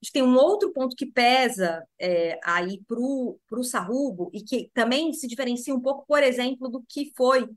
A 0.00 0.04
gente 0.04 0.12
tem 0.12 0.22
um 0.22 0.36
outro 0.36 0.72
ponto 0.72 0.94
que 0.94 1.06
pesa 1.06 1.84
é, 1.98 2.38
aí 2.44 2.80
para 2.86 3.00
o 3.00 3.64
Sarrubo 3.64 4.30
e 4.32 4.42
que 4.42 4.70
também 4.72 5.12
se 5.12 5.26
diferencia 5.26 5.74
um 5.74 5.80
pouco, 5.80 6.06
por 6.06 6.22
exemplo, 6.22 6.68
do 6.68 6.84
que 6.88 7.12
foi 7.16 7.48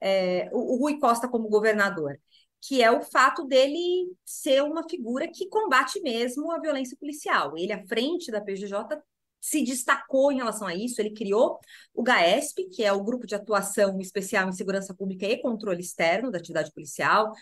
é, 0.00 0.48
o, 0.52 0.74
o 0.74 0.78
Rui 0.78 0.98
Costa 1.00 1.28
como 1.28 1.48
governador, 1.48 2.16
que 2.60 2.82
é 2.82 2.90
o 2.90 3.00
fato 3.00 3.44
dele 3.44 4.12
ser 4.24 4.62
uma 4.62 4.88
figura 4.88 5.26
que 5.28 5.48
combate 5.48 6.00
mesmo 6.00 6.52
a 6.52 6.60
violência 6.60 6.96
policial. 6.98 7.56
Ele, 7.56 7.72
à 7.72 7.84
frente 7.86 8.30
da 8.30 8.40
PGJ, 8.40 8.96
se 9.40 9.62
destacou 9.62 10.32
em 10.32 10.36
relação 10.36 10.66
a 10.66 10.74
isso, 10.74 11.00
ele 11.00 11.14
criou 11.14 11.58
o 11.94 12.02
GAESP, 12.02 12.68
que 12.70 12.84
é 12.84 12.92
o 12.92 13.02
Grupo 13.02 13.26
de 13.26 13.34
Atuação 13.34 14.00
Especial 14.00 14.48
em 14.48 14.52
Segurança 14.52 14.94
Pública 14.94 15.26
e 15.26 15.40
Controle 15.40 15.80
Externo 15.80 16.30
da 16.30 16.38
Atividade 16.38 16.72
Policial. 16.72 17.32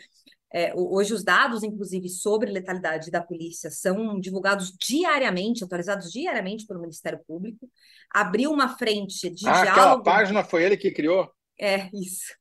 É, 0.56 0.72
hoje, 0.74 1.12
os 1.12 1.22
dados, 1.22 1.62
inclusive, 1.62 2.08
sobre 2.08 2.50
letalidade 2.50 3.10
da 3.10 3.22
polícia 3.22 3.70
são 3.70 4.18
divulgados 4.18 4.72
diariamente, 4.72 5.62
atualizados 5.62 6.10
diariamente 6.10 6.66
pelo 6.66 6.80
Ministério 6.80 7.20
Público. 7.28 7.68
Abriu 8.10 8.50
uma 8.50 8.74
frente 8.74 9.28
de 9.28 9.46
ah, 9.46 9.52
diálogo. 9.52 10.00
Aquela 10.00 10.02
página 10.02 10.42
foi 10.42 10.64
ele 10.64 10.78
que 10.78 10.90
criou? 10.90 11.30
É, 11.60 11.90
isso. 11.92 12.32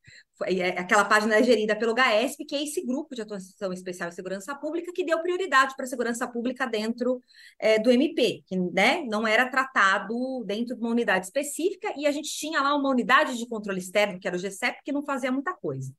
É, 0.46 0.68
aquela 0.78 1.04
página 1.04 1.34
é 1.34 1.42
gerida 1.42 1.76
pelo 1.76 1.92
GAESP, 1.92 2.46
que 2.46 2.56
é 2.56 2.62
esse 2.62 2.86
grupo 2.86 3.14
de 3.14 3.20
atuação 3.20 3.70
especial 3.70 4.08
em 4.08 4.12
segurança 4.12 4.54
pública 4.54 4.92
que 4.94 5.04
deu 5.04 5.20
prioridade 5.20 5.74
para 5.76 5.84
a 5.84 5.88
segurança 5.88 6.26
pública 6.26 6.64
dentro 6.64 7.20
é, 7.58 7.78
do 7.78 7.90
MP, 7.90 8.42
que 8.46 8.56
né, 8.56 9.02
não 9.06 9.26
era 9.26 9.46
tratado 9.50 10.42
dentro 10.46 10.74
de 10.74 10.80
uma 10.80 10.90
unidade 10.90 11.26
específica, 11.26 11.92
e 11.98 12.06
a 12.06 12.10
gente 12.10 12.30
tinha 12.30 12.62
lá 12.62 12.74
uma 12.74 12.88
unidade 12.88 13.36
de 13.36 13.46
controle 13.46 13.78
externo, 13.78 14.18
que 14.18 14.26
era 14.26 14.36
o 14.36 14.40
GCEP, 14.40 14.78
que 14.82 14.92
não 14.92 15.04
fazia 15.04 15.30
muita 15.30 15.52
coisa. 15.52 15.92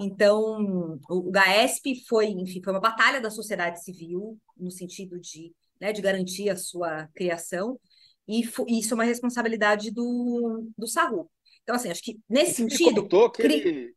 Então, 0.00 0.98
o 1.08 1.30
GAESP 1.30 2.04
foi, 2.06 2.26
enfim, 2.28 2.62
foi 2.62 2.72
uma 2.72 2.80
batalha 2.80 3.20
da 3.20 3.30
sociedade 3.30 3.82
civil, 3.84 4.38
no 4.56 4.70
sentido 4.70 5.20
de, 5.20 5.52
né, 5.80 5.92
de 5.92 6.02
garantir 6.02 6.48
a 6.50 6.56
sua 6.56 7.08
criação, 7.14 7.78
e 8.28 8.40
isso 8.40 8.94
é 8.94 8.94
uma 8.94 9.04
responsabilidade 9.04 9.90
do, 9.90 10.68
do 10.76 10.86
SARU. 10.86 11.28
Então, 11.62 11.76
assim, 11.76 11.90
acho 11.90 12.02
que 12.02 12.18
nesse 12.28 12.54
sentido, 12.54 13.06
que 13.30 13.42
ele... 13.42 13.94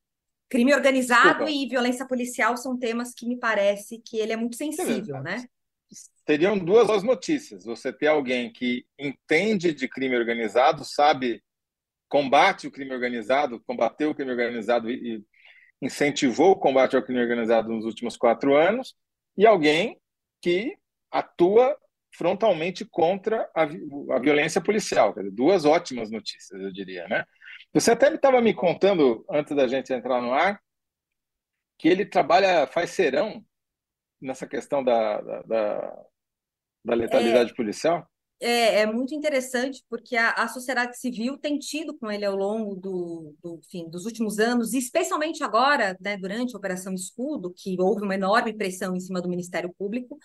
crime 0.49 0.73
organizado 0.73 1.45
Desculpa. 1.45 1.51
e 1.51 1.67
violência 1.67 2.07
policial 2.07 2.57
são 2.57 2.77
temas 2.77 3.13
que 3.13 3.27
me 3.27 3.37
parece 3.37 4.01
que 4.05 4.17
ele 4.17 4.33
é 4.33 4.37
muito 4.37 4.55
sensível, 4.55 5.21
né? 5.21 5.45
Seriam 6.27 6.57
duas 6.57 7.03
notícias. 7.03 7.65
Você 7.65 7.93
ter 7.93 8.07
alguém 8.07 8.51
que 8.51 8.85
entende 8.99 9.73
de 9.73 9.87
crime 9.87 10.15
organizado, 10.17 10.83
sabe, 10.83 11.41
combate 12.09 12.67
o 12.67 12.71
crime 12.71 12.93
organizado, 12.93 13.61
combateu 13.65 14.09
o 14.09 14.15
crime 14.15 14.31
organizado 14.31 14.89
e 14.89 15.23
incentivou 15.85 16.51
o 16.51 16.55
combate 16.55 16.95
ao 16.95 17.03
crime 17.03 17.21
organizado 17.21 17.69
nos 17.69 17.85
últimos 17.85 18.17
quatro 18.17 18.55
anos, 18.55 18.95
e 19.37 19.45
alguém 19.45 19.99
que 20.41 20.77
atua 21.11 21.77
frontalmente 22.15 22.85
contra 22.85 23.49
a, 23.53 23.63
a 23.63 24.19
violência 24.19 24.61
policial. 24.61 25.13
Dizer, 25.13 25.31
duas 25.31 25.65
ótimas 25.65 26.09
notícias, 26.09 26.59
eu 26.61 26.71
diria, 26.71 27.07
né? 27.07 27.25
Você 27.73 27.91
até 27.91 28.13
estava 28.13 28.41
me 28.41 28.53
contando, 28.53 29.25
antes 29.29 29.55
da 29.55 29.67
gente 29.67 29.91
entrar 29.93 30.21
no 30.21 30.33
ar, 30.33 30.61
que 31.77 31.89
ele 31.89 32.05
trabalha, 32.05 32.67
faz 32.67 32.91
serão 32.91 33.43
nessa 34.21 34.47
questão 34.47 34.83
da, 34.83 35.21
da, 35.21 35.41
da, 35.41 36.05
da 36.85 36.95
letalidade 36.95 37.51
é, 37.51 37.55
policial? 37.55 38.09
É, 38.39 38.81
é 38.81 38.85
muito 38.85 39.15
interessante, 39.15 39.81
porque 39.89 40.17
a, 40.17 40.31
a 40.31 40.47
sociedade 40.47 40.99
civil 40.99 41.37
tem 41.37 41.57
tido 41.57 41.97
com 41.97 42.11
ele 42.11 42.25
ao 42.25 42.35
longo 42.35 42.75
do, 42.75 43.33
do 43.41 43.59
fim, 43.71 43.89
dos 43.89 44.05
últimos 44.05 44.39
anos, 44.39 44.73
e 44.73 44.77
especialmente 44.77 45.43
agora, 45.43 45.97
né, 46.01 46.17
durante 46.17 46.53
a 46.53 46.57
Operação 46.57 46.93
Escudo, 46.93 47.53
que 47.55 47.77
houve 47.79 48.03
uma 48.03 48.15
enorme 48.15 48.53
pressão 48.53 48.93
em 48.95 48.99
cima 48.99 49.21
do 49.21 49.29
Ministério 49.29 49.73
Público, 49.77 50.17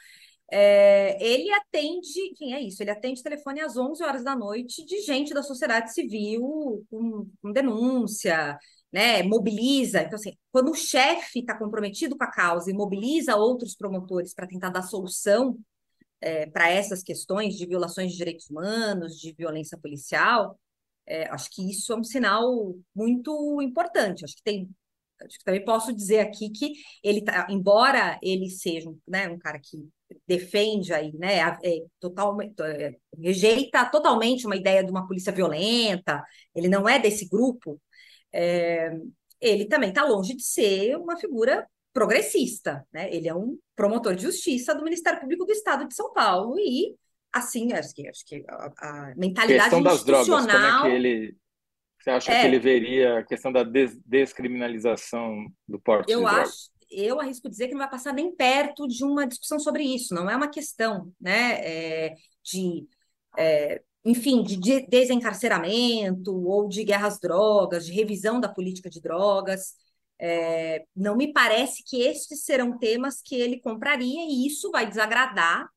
é, 0.52 1.16
ele 1.24 1.48
atende, 1.52 2.20
enfim, 2.32 2.52
é 2.52 2.60
isso, 2.60 2.82
ele 2.82 2.90
atende 2.90 3.22
telefone 3.22 3.60
às 3.60 3.76
11 3.76 4.02
horas 4.02 4.24
da 4.24 4.34
noite 4.34 4.84
de 4.84 5.00
gente 5.02 5.32
da 5.32 5.44
sociedade 5.44 5.94
civil 5.94 6.84
com, 6.90 7.30
com 7.40 7.52
denúncia, 7.52 8.58
né, 8.92 9.22
mobiliza. 9.22 10.02
Então, 10.02 10.16
assim, 10.16 10.32
quando 10.50 10.72
o 10.72 10.74
chefe 10.74 11.40
está 11.40 11.56
comprometido 11.56 12.16
com 12.18 12.24
a 12.24 12.30
causa 12.30 12.70
e 12.70 12.74
mobiliza 12.74 13.36
outros 13.36 13.76
promotores 13.76 14.34
para 14.34 14.48
tentar 14.48 14.70
dar 14.70 14.82
solução 14.82 15.56
é, 16.20 16.46
para 16.46 16.70
essas 16.70 17.02
questões 17.02 17.56
de 17.56 17.66
violações 17.66 18.12
de 18.12 18.18
direitos 18.18 18.48
humanos, 18.50 19.18
de 19.18 19.32
violência 19.32 19.78
policial, 19.78 20.58
é, 21.06 21.28
acho 21.30 21.50
que 21.50 21.68
isso 21.70 21.92
é 21.92 21.96
um 21.96 22.04
sinal 22.04 22.74
muito 22.94 23.60
importante. 23.62 24.24
Acho 24.24 24.36
que 24.36 24.42
tem 24.42 24.68
acho 25.24 25.38
que 25.38 25.44
também 25.44 25.64
posso 25.64 25.92
dizer 25.92 26.20
aqui 26.20 26.50
que 26.50 26.72
ele 27.02 27.22
tá, 27.22 27.46
embora 27.50 28.18
ele 28.22 28.48
seja 28.48 28.90
né, 29.06 29.28
um 29.28 29.38
cara 29.38 29.60
que 29.62 29.88
defende 30.26 30.92
aí, 30.92 31.12
né, 31.12 31.40
é, 31.62 31.82
é, 32.62 32.96
rejeita 33.18 33.84
totalmente 33.90 34.46
uma 34.46 34.56
ideia 34.56 34.82
de 34.82 34.90
uma 34.90 35.06
polícia 35.06 35.32
violenta, 35.32 36.24
ele 36.54 36.68
não 36.68 36.88
é 36.88 36.98
desse 36.98 37.28
grupo, 37.28 37.80
é, 38.32 38.92
ele 39.40 39.66
também 39.66 39.90
está 39.90 40.04
longe 40.04 40.34
de 40.34 40.42
ser 40.42 40.96
uma 40.96 41.16
figura 41.16 41.68
progressista, 41.92 42.86
né? 42.92 43.12
Ele 43.14 43.28
é 43.28 43.34
um 43.34 43.58
promotor 43.74 44.14
de 44.14 44.22
justiça 44.22 44.74
do 44.74 44.84
Ministério 44.84 45.20
Público 45.20 45.44
do 45.44 45.52
Estado 45.52 45.86
de 45.86 45.94
São 45.94 46.12
Paulo 46.12 46.58
e 46.58 46.94
assim 47.32 47.72
acho 47.72 47.94
que 47.94 48.08
acho 48.08 48.24
que 48.26 48.44
a, 48.48 48.72
a 48.78 49.14
mentalidade 49.16 49.70
questão 49.70 49.82
das 49.82 50.04
drogas, 50.04 50.28
como 50.28 50.50
é 50.50 50.82
que 50.82 50.88
ele 50.88 51.36
você 51.98 52.10
acha 52.10 52.32
é, 52.32 52.40
que 52.40 52.46
ele 52.46 52.58
veria 52.58 53.18
a 53.18 53.24
questão 53.24 53.52
da 53.52 53.62
des 53.62 53.98
descriminalização 54.06 55.46
do 55.68 55.78
porte 55.78 56.10
eu 56.10 56.20
de 56.20 56.26
acho, 56.26 56.34
drogas? 56.34 56.70
eu 56.90 57.20
arrisco 57.20 57.48
dizer 57.48 57.68
que 57.68 57.74
não 57.74 57.80
vai 57.80 57.90
passar 57.90 58.12
nem 58.12 58.34
perto 58.34 58.86
de 58.88 59.04
uma 59.04 59.26
discussão 59.26 59.58
sobre 59.60 59.84
isso. 59.84 60.14
Não 60.14 60.28
é 60.28 60.36
uma 60.36 60.48
questão 60.48 61.12
né, 61.20 61.60
é, 61.62 62.14
de, 62.42 62.86
é, 63.38 63.82
enfim, 64.04 64.42
de 64.42 64.86
desencarceramento 64.86 66.34
ou 66.34 66.68
de 66.68 66.82
guerra 66.84 67.06
às 67.06 67.20
drogas, 67.20 67.86
de 67.86 67.92
revisão 67.92 68.40
da 68.40 68.48
política 68.48 68.90
de 68.90 69.00
drogas. 69.00 69.74
É, 70.20 70.84
não 70.94 71.16
me 71.16 71.32
parece 71.32 71.82
que 71.84 72.02
estes 72.02 72.44
serão 72.44 72.78
temas 72.78 73.22
que 73.22 73.34
ele 73.34 73.60
compraria 73.60 74.20
e 74.28 74.46
isso 74.46 74.70
vai 74.70 74.86
desagradar 74.86 75.68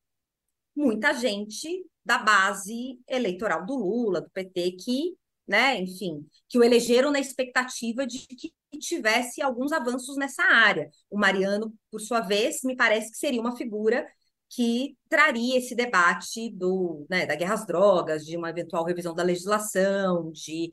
muita 0.75 1.13
gente 1.13 1.85
da 2.05 2.17
base 2.17 2.99
eleitoral 3.07 3.65
do 3.65 3.75
Lula, 3.75 4.21
do 4.21 4.29
PT, 4.31 4.73
que 4.73 5.15
né, 5.47 5.79
enfim, 5.79 6.25
que 6.47 6.57
o 6.57 6.63
elegeram 6.63 7.11
na 7.11 7.19
expectativa 7.19 8.07
de 8.07 8.19
que 8.27 8.53
tivesse 8.79 9.41
alguns 9.41 9.71
avanços 9.71 10.17
nessa 10.17 10.43
área. 10.43 10.89
O 11.09 11.17
Mariano, 11.17 11.73
por 11.91 12.01
sua 12.01 12.21
vez, 12.21 12.61
me 12.63 12.75
parece 12.75 13.11
que 13.11 13.17
seria 13.17 13.41
uma 13.41 13.55
figura 13.55 14.07
que 14.49 14.95
traria 15.09 15.57
esse 15.57 15.75
debate 15.75 16.49
do, 16.51 17.05
né, 17.09 17.25
da 17.25 17.35
guerra 17.35 17.55
às 17.55 17.65
drogas, 17.65 18.25
de 18.25 18.37
uma 18.37 18.49
eventual 18.49 18.85
revisão 18.85 19.13
da 19.13 19.23
legislação, 19.23 20.31
de, 20.31 20.71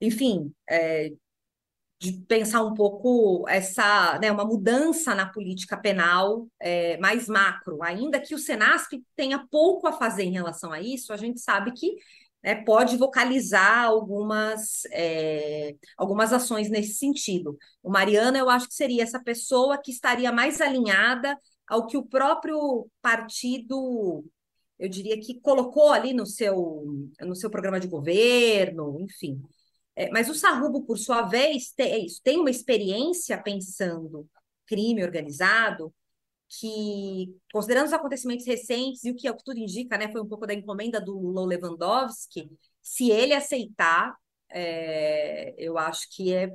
enfim, 0.00 0.52
é, 0.68 1.12
de 2.06 2.24
pensar 2.24 2.62
um 2.62 2.74
pouco 2.74 3.44
essa, 3.48 4.18
né, 4.20 4.30
uma 4.30 4.44
mudança 4.44 5.14
na 5.14 5.26
política 5.26 5.76
penal 5.76 6.46
é, 6.60 6.96
mais 6.98 7.28
macro. 7.28 7.82
Ainda 7.82 8.20
que 8.20 8.34
o 8.34 8.38
Senasp 8.38 9.02
tenha 9.16 9.44
pouco 9.50 9.86
a 9.86 9.92
fazer 9.92 10.24
em 10.24 10.32
relação 10.32 10.72
a 10.72 10.80
isso, 10.80 11.12
a 11.12 11.16
gente 11.16 11.40
sabe 11.40 11.72
que 11.72 11.96
né, 12.42 12.54
pode 12.64 12.96
vocalizar 12.96 13.84
algumas, 13.86 14.84
é, 14.92 15.74
algumas 15.96 16.32
ações 16.32 16.70
nesse 16.70 16.94
sentido. 16.94 17.58
O 17.82 17.90
Mariano, 17.90 18.36
eu 18.36 18.48
acho 18.48 18.68
que 18.68 18.74
seria 18.74 19.02
essa 19.02 19.20
pessoa 19.20 19.80
que 19.82 19.90
estaria 19.90 20.30
mais 20.30 20.60
alinhada 20.60 21.36
ao 21.66 21.86
que 21.86 21.96
o 21.96 22.06
próprio 22.06 22.88
partido, 23.02 24.24
eu 24.78 24.88
diria 24.88 25.18
que 25.18 25.40
colocou 25.40 25.90
ali 25.90 26.12
no 26.12 26.24
seu, 26.24 26.84
no 27.20 27.34
seu 27.34 27.50
programa 27.50 27.80
de 27.80 27.88
governo, 27.88 28.96
enfim. 29.00 29.42
É, 29.96 30.10
mas 30.10 30.28
o 30.28 30.34
Sarrubo, 30.34 30.84
por 30.84 30.98
sua 30.98 31.22
vez, 31.22 31.72
tem, 31.72 31.92
é 31.92 31.98
isso, 31.98 32.20
tem 32.22 32.38
uma 32.38 32.50
experiência 32.50 33.36
pensando 33.42 34.28
crime 34.66 35.02
organizado, 35.02 35.92
que, 36.48 37.34
considerando 37.52 37.86
os 37.86 37.92
acontecimentos 37.92 38.46
recentes 38.46 39.04
e 39.04 39.10
o 39.10 39.16
que, 39.16 39.26
é 39.26 39.30
o 39.30 39.36
que 39.36 39.44
tudo 39.44 39.58
indica, 39.58 39.98
né, 39.98 40.10
foi 40.12 40.20
um 40.20 40.28
pouco 40.28 40.46
da 40.46 40.54
encomenda 40.54 41.00
do 41.00 41.18
Lula 41.18 41.46
Lewandowski, 41.46 42.50
se 42.82 43.10
ele 43.10 43.34
aceitar, 43.34 44.14
é, 44.50 45.54
eu 45.58 45.78
acho 45.78 46.08
que 46.14 46.32
é, 46.32 46.52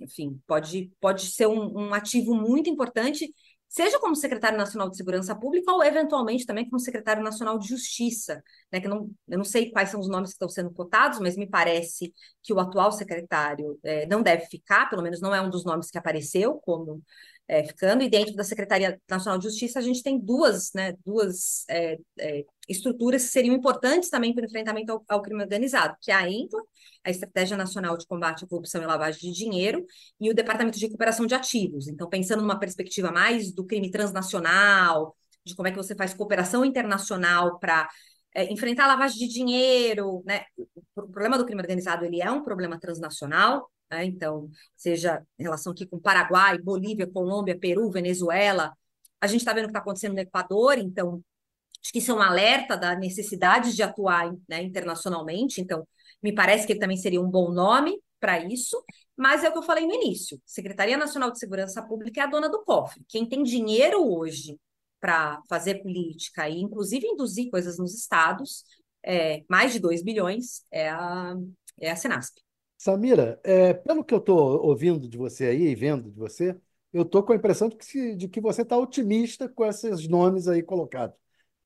enfim, 0.00 0.40
pode, 0.46 0.92
pode 1.00 1.26
ser 1.26 1.46
um, 1.46 1.88
um 1.88 1.94
ativo 1.94 2.34
muito 2.34 2.70
importante, 2.70 3.32
seja 3.68 3.98
como 3.98 4.16
secretário 4.16 4.56
nacional 4.58 4.88
de 4.88 4.96
segurança 4.96 5.34
pública 5.34 5.72
ou 5.72 5.82
eventualmente 5.82 6.46
também 6.46 6.68
como 6.68 6.80
secretário 6.80 7.22
nacional 7.22 7.58
de 7.58 7.68
justiça, 7.68 8.42
né? 8.72 8.80
Que 8.80 8.88
não, 8.88 9.10
eu 9.28 9.38
não 9.38 9.44
sei 9.44 9.70
quais 9.70 9.90
são 9.90 10.00
os 10.00 10.08
nomes 10.08 10.30
que 10.30 10.34
estão 10.34 10.48
sendo 10.48 10.70
cotados, 10.72 11.18
mas 11.18 11.36
me 11.36 11.48
parece 11.48 12.12
que 12.42 12.52
o 12.52 12.60
atual 12.60 12.92
secretário 12.92 13.78
é, 13.82 14.06
não 14.06 14.22
deve 14.22 14.46
ficar, 14.46 14.88
pelo 14.88 15.02
menos 15.02 15.20
não 15.20 15.34
é 15.34 15.40
um 15.40 15.50
dos 15.50 15.64
nomes 15.64 15.90
que 15.90 15.98
apareceu 15.98 16.54
como 16.64 17.02
é, 17.48 17.64
ficando, 17.64 18.02
e 18.02 18.10
dentro 18.10 18.34
da 18.34 18.42
Secretaria 18.42 19.00
Nacional 19.08 19.38
de 19.38 19.44
Justiça 19.44 19.78
a 19.78 19.82
gente 19.82 20.02
tem 20.02 20.18
duas, 20.18 20.72
né, 20.74 20.94
duas 21.04 21.64
é, 21.70 21.96
é, 22.18 22.44
estruturas 22.68 23.24
que 23.24 23.28
seriam 23.30 23.54
importantes 23.54 24.10
também 24.10 24.34
para 24.34 24.42
o 24.42 24.46
enfrentamento 24.46 24.92
ao, 24.92 25.04
ao, 25.08 25.22
crime 25.22 25.42
organizado, 25.42 25.96
que 26.00 26.10
é 26.10 26.14
a 26.14 26.28
ENPA, 26.28 26.58
a 27.04 27.10
Estratégia 27.10 27.56
Nacional 27.56 27.96
de 27.96 28.06
Combate 28.06 28.44
à 28.44 28.48
Corrupção 28.48 28.82
e 28.82 28.86
Lavagem 28.86 29.30
de 29.30 29.38
Dinheiro, 29.38 29.84
e 30.20 30.28
o 30.28 30.34
Departamento 30.34 30.78
de 30.78 30.86
Recuperação 30.86 31.24
de 31.24 31.34
Ativos. 31.34 31.86
Então, 31.86 32.08
pensando 32.08 32.42
numa 32.42 32.58
perspectiva 32.58 33.12
mais 33.12 33.52
do 33.52 33.64
crime 33.64 33.90
transnacional, 33.90 35.16
de 35.44 35.54
como 35.54 35.68
é 35.68 35.70
que 35.70 35.76
você 35.76 35.94
faz 35.94 36.12
cooperação 36.12 36.64
internacional 36.64 37.60
para 37.60 37.88
é, 38.34 38.52
enfrentar 38.52 38.84
a 38.84 38.88
lavagem 38.88 39.18
de 39.18 39.32
dinheiro, 39.32 40.22
né? 40.26 40.44
O 40.96 41.02
problema 41.02 41.38
do 41.38 41.46
crime 41.46 41.60
organizado 41.60 42.04
ele 42.04 42.20
é 42.20 42.30
um 42.30 42.42
problema 42.42 42.78
transnacional, 42.78 43.70
né? 43.90 44.04
Então, 44.04 44.48
seja 44.76 45.22
em 45.38 45.42
relação 45.42 45.72
aqui 45.72 45.86
com 45.86 45.98
Paraguai, 45.98 46.58
Bolívia, 46.58 47.06
Colômbia, 47.06 47.58
Peru, 47.58 47.90
Venezuela, 47.90 48.72
a 49.20 49.26
gente 49.26 49.40
está 49.40 49.52
vendo 49.52 49.64
o 49.64 49.66
que 49.68 49.70
está 49.70 49.80
acontecendo 49.80 50.14
no 50.14 50.20
Equador, 50.20 50.78
então 50.78 51.22
acho 51.82 51.92
que 51.92 51.98
isso 51.98 52.12
é 52.12 52.14
um 52.14 52.22
alerta 52.22 52.76
da 52.76 52.96
necessidade 52.96 53.74
de 53.74 53.82
atuar 53.82 54.32
né, 54.48 54.62
internacionalmente. 54.62 55.60
Então, 55.60 55.86
me 56.22 56.34
parece 56.34 56.66
que 56.66 56.72
ele 56.72 56.80
também 56.80 56.96
seria 56.96 57.20
um 57.20 57.30
bom 57.30 57.50
nome 57.52 57.98
para 58.20 58.40
isso, 58.40 58.82
mas 59.16 59.44
é 59.44 59.48
o 59.48 59.52
que 59.52 59.58
eu 59.58 59.62
falei 59.62 59.86
no 59.86 59.94
início: 59.94 60.40
Secretaria 60.44 60.96
Nacional 60.96 61.30
de 61.30 61.38
Segurança 61.38 61.82
Pública 61.82 62.20
é 62.20 62.24
a 62.24 62.26
dona 62.26 62.48
do 62.48 62.64
cofre. 62.64 63.04
Quem 63.08 63.28
tem 63.28 63.42
dinheiro 63.42 64.02
hoje 64.02 64.58
para 65.00 65.40
fazer 65.48 65.82
política 65.82 66.48
e, 66.48 66.60
inclusive, 66.60 67.06
induzir 67.06 67.50
coisas 67.50 67.78
nos 67.78 67.94
estados, 67.94 68.64
é, 69.04 69.44
mais 69.48 69.72
de 69.72 69.78
2 69.78 70.02
bilhões, 70.02 70.64
é 70.70 70.88
a, 70.90 71.34
é 71.80 71.90
a 71.90 71.96
Senasp. 71.96 72.45
Samira, 72.78 73.40
é, 73.44 73.72
pelo 73.74 74.04
que 74.04 74.14
eu 74.14 74.18
estou 74.18 74.62
ouvindo 74.64 75.08
de 75.08 75.16
você 75.16 75.46
aí 75.46 75.62
e 75.68 75.74
vendo 75.74 76.10
de 76.10 76.18
você, 76.18 76.58
eu 76.92 77.02
estou 77.02 77.22
com 77.22 77.32
a 77.32 77.36
impressão 77.36 77.68
de 77.68 77.76
que, 77.76 78.14
de 78.14 78.28
que 78.28 78.40
você 78.40 78.62
está 78.62 78.76
otimista 78.76 79.48
com 79.48 79.64
esses 79.64 80.06
nomes 80.08 80.48
aí 80.48 80.62
colocados. 80.62 81.16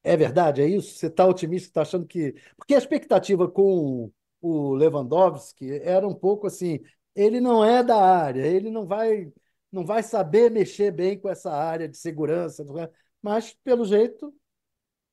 É 0.02 0.16
verdade? 0.16 0.62
É 0.62 0.66
isso? 0.68 0.96
Você 0.96 1.08
está 1.08 1.26
otimista? 1.26 1.68
Está 1.68 1.82
achando 1.82 2.06
que. 2.06 2.34
Porque 2.56 2.74
a 2.74 2.78
expectativa 2.78 3.50
com 3.50 4.10
o 4.40 4.74
Lewandowski 4.74 5.72
era 5.82 6.06
um 6.08 6.14
pouco 6.14 6.46
assim: 6.46 6.80
ele 7.14 7.40
não 7.40 7.64
é 7.64 7.82
da 7.82 7.96
área, 8.02 8.46
ele 8.46 8.70
não 8.70 8.86
vai, 8.86 9.32
não 9.70 9.84
vai 9.84 10.02
saber 10.02 10.50
mexer 10.50 10.90
bem 10.92 11.18
com 11.18 11.28
essa 11.28 11.52
área 11.52 11.88
de 11.88 11.96
segurança. 11.98 12.64
É? 12.82 12.90
mas, 13.22 13.52
pelo 13.64 13.84
jeito, 13.84 14.34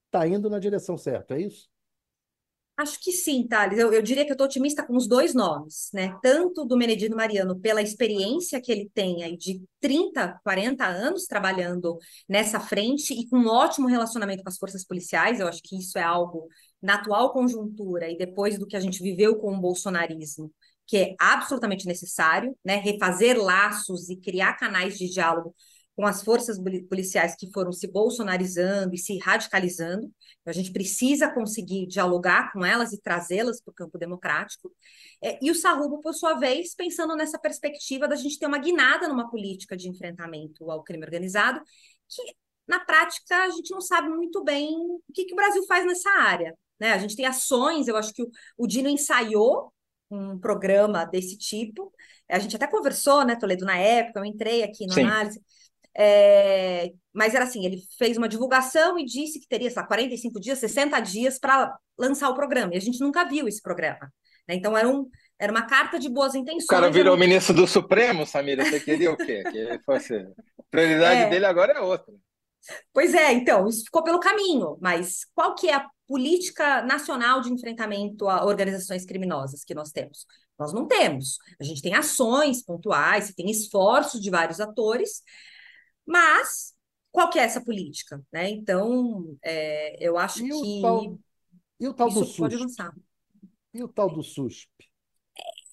está 0.08 0.28
indo 0.28 0.50
na 0.50 0.60
direção 0.60 0.98
certa, 0.98 1.36
é 1.36 1.42
isso? 1.42 1.70
Acho 2.78 3.00
que 3.02 3.12
sim, 3.12 3.48
Thales. 3.48 3.80
Eu, 3.80 3.92
eu 3.92 4.04
diria 4.04 4.24
que 4.24 4.30
eu 4.32 4.36
estou 4.36 4.46
otimista 4.46 4.86
com 4.86 4.96
os 4.96 5.08
dois 5.08 5.34
nomes, 5.34 5.90
né? 5.92 6.16
Tanto 6.22 6.64
do 6.64 6.78
Menedino 6.78 7.16
Mariano, 7.16 7.60
pela 7.60 7.82
experiência 7.82 8.62
que 8.62 8.72
ele 8.72 8.88
tem 8.94 9.24
aí 9.24 9.36
de 9.36 9.64
30, 9.80 10.40
40 10.44 10.86
anos 10.86 11.26
trabalhando 11.26 11.98
nessa 12.30 12.60
frente 12.60 13.16
e 13.16 13.28
com 13.28 13.40
um 13.40 13.48
ótimo 13.48 13.88
relacionamento 13.88 14.44
com 14.44 14.50
as 14.50 14.60
forças 14.60 14.86
policiais. 14.86 15.40
Eu 15.40 15.48
acho 15.48 15.62
que 15.64 15.76
isso 15.76 15.98
é 15.98 16.04
algo 16.04 16.48
na 16.80 16.96
atual 16.96 17.34
conjuntura 17.34 18.12
e 18.12 18.18
depois 18.18 18.60
do 18.60 18.68
que 18.68 18.78
a 18.78 18.80
gente 18.80 19.02
viveu 19.02 19.38
com 19.38 19.52
o 19.56 19.60
bolsonarismo, 19.60 20.52
que 20.86 20.98
é 20.98 21.16
absolutamente 21.20 21.88
necessário, 21.88 22.56
né? 22.64 22.76
Refazer 22.76 23.42
laços 23.42 24.08
e 24.08 24.16
criar 24.18 24.54
canais 24.54 25.00
de 25.00 25.10
diálogo 25.10 25.56
com 25.98 26.06
as 26.06 26.22
forças 26.22 26.60
policiais 26.88 27.36
que 27.36 27.52
foram 27.52 27.72
se 27.72 27.88
bolsonarizando 27.92 28.94
e 28.94 29.00
se 29.00 29.18
radicalizando. 29.18 30.14
A 30.46 30.52
gente 30.52 30.72
precisa 30.72 31.34
conseguir 31.34 31.88
dialogar 31.88 32.54
com 32.54 32.64
elas 32.64 32.94
e 32.94 33.02
trazê-las 33.02 33.60
para 33.60 33.72
o 33.72 33.74
campo 33.74 33.98
democrático. 33.98 34.72
É, 35.24 35.44
e 35.44 35.50
o 35.50 35.56
Sarrubo, 35.56 36.00
por 36.00 36.14
sua 36.14 36.36
vez, 36.36 36.76
pensando 36.76 37.16
nessa 37.16 37.40
perspectiva 37.40 38.08
da 38.08 38.16
gente 38.16 38.38
ter 38.38 38.46
uma 38.46 38.60
guinada 38.60 39.08
numa 39.08 39.28
política 39.28 39.76
de 39.76 39.90
enfrentamento 39.90 40.70
ao 40.70 40.84
crime 40.84 41.04
organizado, 41.04 41.60
que 42.08 42.22
na 42.68 42.80
prática 42.80 43.36
a 43.46 43.50
gente 43.50 43.72
não 43.72 43.82
sabe 43.82 44.08
muito 44.08 44.44
bem 44.44 44.70
o 44.78 45.02
que, 45.12 45.26
que 45.26 45.34
o 45.34 45.36
Brasil 45.36 45.66
faz 45.66 45.84
nessa 45.84 46.12
área. 46.12 46.56
Né? 46.80 46.94
A 46.94 47.00
gente 47.00 47.16
tem 47.16 47.26
ações, 47.26 47.88
eu 47.88 47.98
acho 47.98 48.14
que 48.14 48.22
o, 48.22 48.30
o 48.56 48.68
Dino 48.68 48.88
ensaiou 48.88 49.74
um 50.12 50.38
programa 50.38 51.06
desse 51.06 51.36
tipo. 51.40 51.92
A 52.30 52.38
gente 52.38 52.56
até 52.56 52.68
conversou, 52.68 53.26
né, 53.26 53.36
Toledo, 53.36 53.66
na 53.66 53.78
época, 53.78 54.20
eu 54.20 54.26
entrei 54.26 54.62
aqui 54.62 54.86
Sim. 54.92 55.02
análise. 55.02 55.42
É, 55.98 56.92
mas 57.12 57.34
era 57.34 57.46
assim, 57.46 57.66
ele 57.66 57.82
fez 57.98 58.18
uma 58.18 58.30
divulgação 58.30 59.00
e 59.00 59.04
disse 59.06 59.40
que 59.40 59.48
teria, 59.48 59.70
sei 59.70 59.82
lá, 59.82 59.88
45 59.88 60.40
dias, 60.40 60.60
60 60.60 61.00
dias 61.00 61.40
para 61.40 61.76
lançar 61.98 62.30
o 62.30 62.36
programa. 62.36 62.74
E 62.74 62.78
a 62.78 62.82
gente 62.82 63.00
nunca 63.00 63.26
viu 63.26 63.48
esse 63.48 63.62
programa. 63.62 64.12
Né? 64.48 64.56
Então 64.56 64.78
era, 64.78 64.88
um, 64.88 65.10
era 65.40 65.52
uma 65.52 65.64
carta 65.64 65.98
de 65.98 66.08
boas 66.08 66.36
intenções. 66.36 66.66
O 66.66 66.68
cara 66.68 66.92
virou 66.92 67.18
ministro 67.18 67.56
do 67.56 67.66
Supremo, 67.66 68.26
Samira. 68.28 68.64
Você 68.64 68.80
queria 68.80 69.12
o 69.12 69.18
quê? 69.18 69.44
Que 69.52 69.80
fosse... 69.84 70.16
A 70.16 70.64
prioridade 70.70 71.22
é. 71.22 71.30
dele 71.30 71.46
agora 71.46 71.74
é 71.74 71.80
outra. 71.80 72.14
Pois 72.94 73.14
é, 73.14 73.32
então, 73.32 73.68
isso 73.68 73.86
ficou 73.86 74.04
pelo 74.04 74.20
caminho. 74.20 74.78
Mas 74.80 75.26
qual 75.34 75.56
que 75.56 75.70
é 75.70 75.76
a 75.76 75.88
política 76.08 76.84
nacional 76.84 77.42
de 77.42 77.52
enfrentamento 77.52 78.28
a 78.28 78.46
organizações 78.46 79.06
criminosas 79.06 79.64
que 79.64 79.74
nós 79.74 79.92
temos? 79.92 80.26
Nós 80.60 80.74
não 80.74 80.88
temos. 80.88 81.38
A 81.60 81.64
gente 81.64 81.82
tem 81.82 81.96
ações 81.96 82.64
pontuais, 82.64 83.34
tem 83.36 83.50
esforços 83.50 84.22
de 84.22 84.30
vários 84.30 84.60
atores, 84.60 85.22
mas 86.08 86.74
qual 87.12 87.30
que 87.30 87.40
é 87.40 87.44
essa 87.44 87.60
política? 87.60 88.24
Né? 88.32 88.50
Então, 88.50 89.38
é, 89.44 89.98
eu 90.00 90.18
acho 90.18 90.46
e 90.46 90.50
que. 90.50 90.80
O 90.80 90.82
tal, 90.82 91.20
e 91.80 91.88
o 91.88 91.94
tal 91.94 92.10
do 92.10 92.26
SUSP? 92.26 92.38
Pode 92.40 92.56
avançar. 92.56 92.96
E 93.74 93.84
o 93.84 93.88
tal 93.88 94.10
do 94.10 94.24
SUSP? 94.24 94.70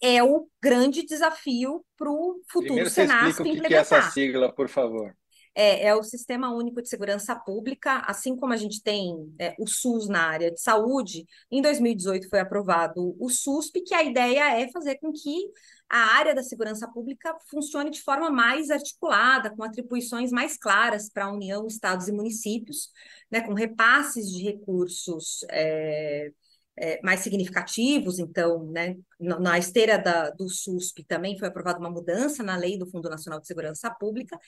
É 0.03 0.22
o 0.22 0.49
grande 0.61 1.07
desafio 1.07 1.85
para 1.97 2.11
o 2.11 2.41
futuro 2.51 2.64
Primeiro 2.64 2.91
Senasp 2.91 3.41
implementar. 3.41 3.64
O 3.64 3.68
que 3.68 3.74
é 3.74 3.78
essa 3.78 4.11
sigla, 4.11 4.53
por 4.53 4.68
favor? 4.68 5.16
é, 5.55 5.87
é, 5.87 5.95
o 5.95 6.03
Sistema 6.03 6.53
Único 6.53 6.82
de 6.82 6.89
Segurança 6.89 7.37
Pública, 7.37 8.03
assim 8.07 8.37
como 8.37 8.53
a 8.53 8.57
gente 8.57 8.82
tem 8.82 9.32
é, 9.39 9.55
o 9.59 9.66
SUS 9.66 10.09
na 10.09 10.28
área 10.28 10.51
de 10.51 10.61
saúde, 10.61 11.24
em 11.51 11.62
2018 11.62 12.28
foi 12.28 12.41
aprovado 12.41 13.16
o 13.18 13.28
SUSP, 13.30 13.82
que 13.82 13.95
a 13.95 14.03
ideia 14.03 14.61
é 14.61 14.70
fazer 14.70 14.97
com 14.97 15.12
que 15.12 15.47
a 15.95 16.16
área 16.16 16.34
da 16.34 16.42
segurança 16.42 16.88
pública 16.88 17.36
funcione 17.49 17.88
de 17.88 18.03
forma 18.03 18.28
mais 18.28 18.68
articulada, 18.68 19.55
com 19.55 19.62
atribuições 19.62 20.32
mais 20.32 20.59
claras 20.59 21.09
para 21.09 21.26
a 21.26 21.32
União, 21.32 21.68
estados 21.68 22.09
e 22.09 22.12
municípios, 22.12 22.90
né, 23.30 23.40
com 23.40 23.55
repasses 23.55 24.28
de 24.28 24.42
recursos. 24.42 25.45
É, 25.51 26.32
é, 26.77 27.01
mais 27.03 27.20
significativos, 27.20 28.18
então, 28.18 28.64
né, 28.66 28.97
na 29.20 29.59
esteira 29.59 29.97
da, 29.97 30.31
do 30.31 30.49
SUSP 30.49 31.05
também 31.05 31.39
foi 31.39 31.49
aprovada 31.49 31.79
uma 31.79 31.91
mudança 31.91 32.43
na 32.43 32.57
lei 32.57 32.77
do 32.77 32.91
Fundo 32.91 33.09
Nacional 33.09 33.41
de 33.41 33.47
Segurança 33.47 33.91
Pública, 33.91 34.39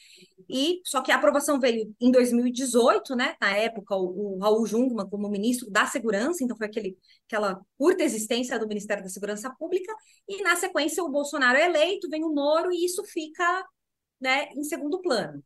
e 0.49 0.81
só 0.85 1.01
que 1.01 1.13
a 1.13 1.17
aprovação 1.17 1.61
veio 1.61 1.95
em 2.01 2.11
2018, 2.11 3.15
né, 3.15 3.37
na 3.41 3.57
época 3.57 3.95
o, 3.97 4.37
o 4.37 4.39
Raul 4.39 4.67
Jungmann 4.67 5.09
como 5.09 5.29
ministro 5.29 5.71
da 5.71 5.87
Segurança, 5.87 6.43
então 6.43 6.57
foi 6.57 6.67
aquele, 6.67 6.99
aquela 7.27 7.61
curta 7.79 8.03
existência 8.03 8.59
do 8.59 8.67
Ministério 8.67 9.03
da 9.03 9.09
Segurança 9.09 9.51
Pública, 9.57 9.95
e 10.29 10.43
na 10.43 10.57
sequência 10.57 11.05
o 11.05 11.11
Bolsonaro 11.11 11.57
é 11.57 11.67
eleito, 11.67 12.11
vem 12.11 12.25
o 12.25 12.35
Moro, 12.35 12.73
e 12.73 12.85
isso 12.85 13.05
fica 13.05 13.65
né, 14.21 14.49
em 14.57 14.65
segundo 14.65 15.01
plano. 15.01 15.43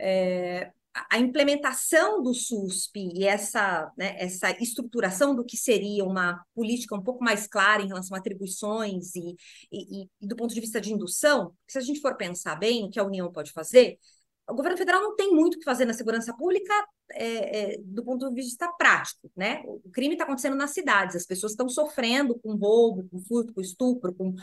É, 0.00 0.72
a 1.10 1.18
implementação 1.18 2.22
do 2.22 2.32
SUSP 2.32 3.10
e 3.14 3.24
essa, 3.24 3.90
né, 3.96 4.16
essa 4.18 4.50
estruturação 4.62 5.34
do 5.34 5.44
que 5.44 5.56
seria 5.56 6.04
uma 6.04 6.42
política 6.54 6.94
um 6.94 7.02
pouco 7.02 7.22
mais 7.22 7.46
clara 7.46 7.82
em 7.82 7.88
relação 7.88 8.16
a 8.16 8.20
atribuições 8.20 9.14
e, 9.14 9.36
e, 9.72 10.02
e 10.04 10.08
do 10.26 10.36
ponto 10.36 10.54
de 10.54 10.60
vista 10.60 10.80
de 10.80 10.92
indução, 10.92 11.52
se 11.66 11.78
a 11.78 11.80
gente 11.80 12.00
for 12.00 12.16
pensar 12.16 12.56
bem 12.56 12.84
o 12.84 12.90
que 12.90 13.00
a 13.00 13.04
União 13.04 13.30
pode 13.32 13.52
fazer, 13.52 13.98
o 14.48 14.54
governo 14.54 14.78
federal 14.78 15.02
não 15.02 15.14
tem 15.14 15.30
muito 15.30 15.56
o 15.56 15.58
que 15.58 15.64
fazer 15.64 15.84
na 15.84 15.92
segurança 15.92 16.34
pública 16.34 16.72
é, 17.12 17.74
é, 17.74 17.78
do 17.82 18.02
ponto 18.04 18.28
de 18.28 18.34
vista 18.34 18.70
prático, 18.72 19.30
né? 19.36 19.62
O 19.66 19.90
crime 19.90 20.14
está 20.14 20.24
acontecendo 20.24 20.56
nas 20.56 20.70
cidades, 20.70 21.16
as 21.16 21.26
pessoas 21.26 21.52
estão 21.52 21.68
sofrendo 21.68 22.38
com 22.38 22.54
roubo, 22.54 23.08
com 23.10 23.18
furto, 23.20 23.52
com 23.52 23.60
estupro, 23.60 24.14
com, 24.14 24.34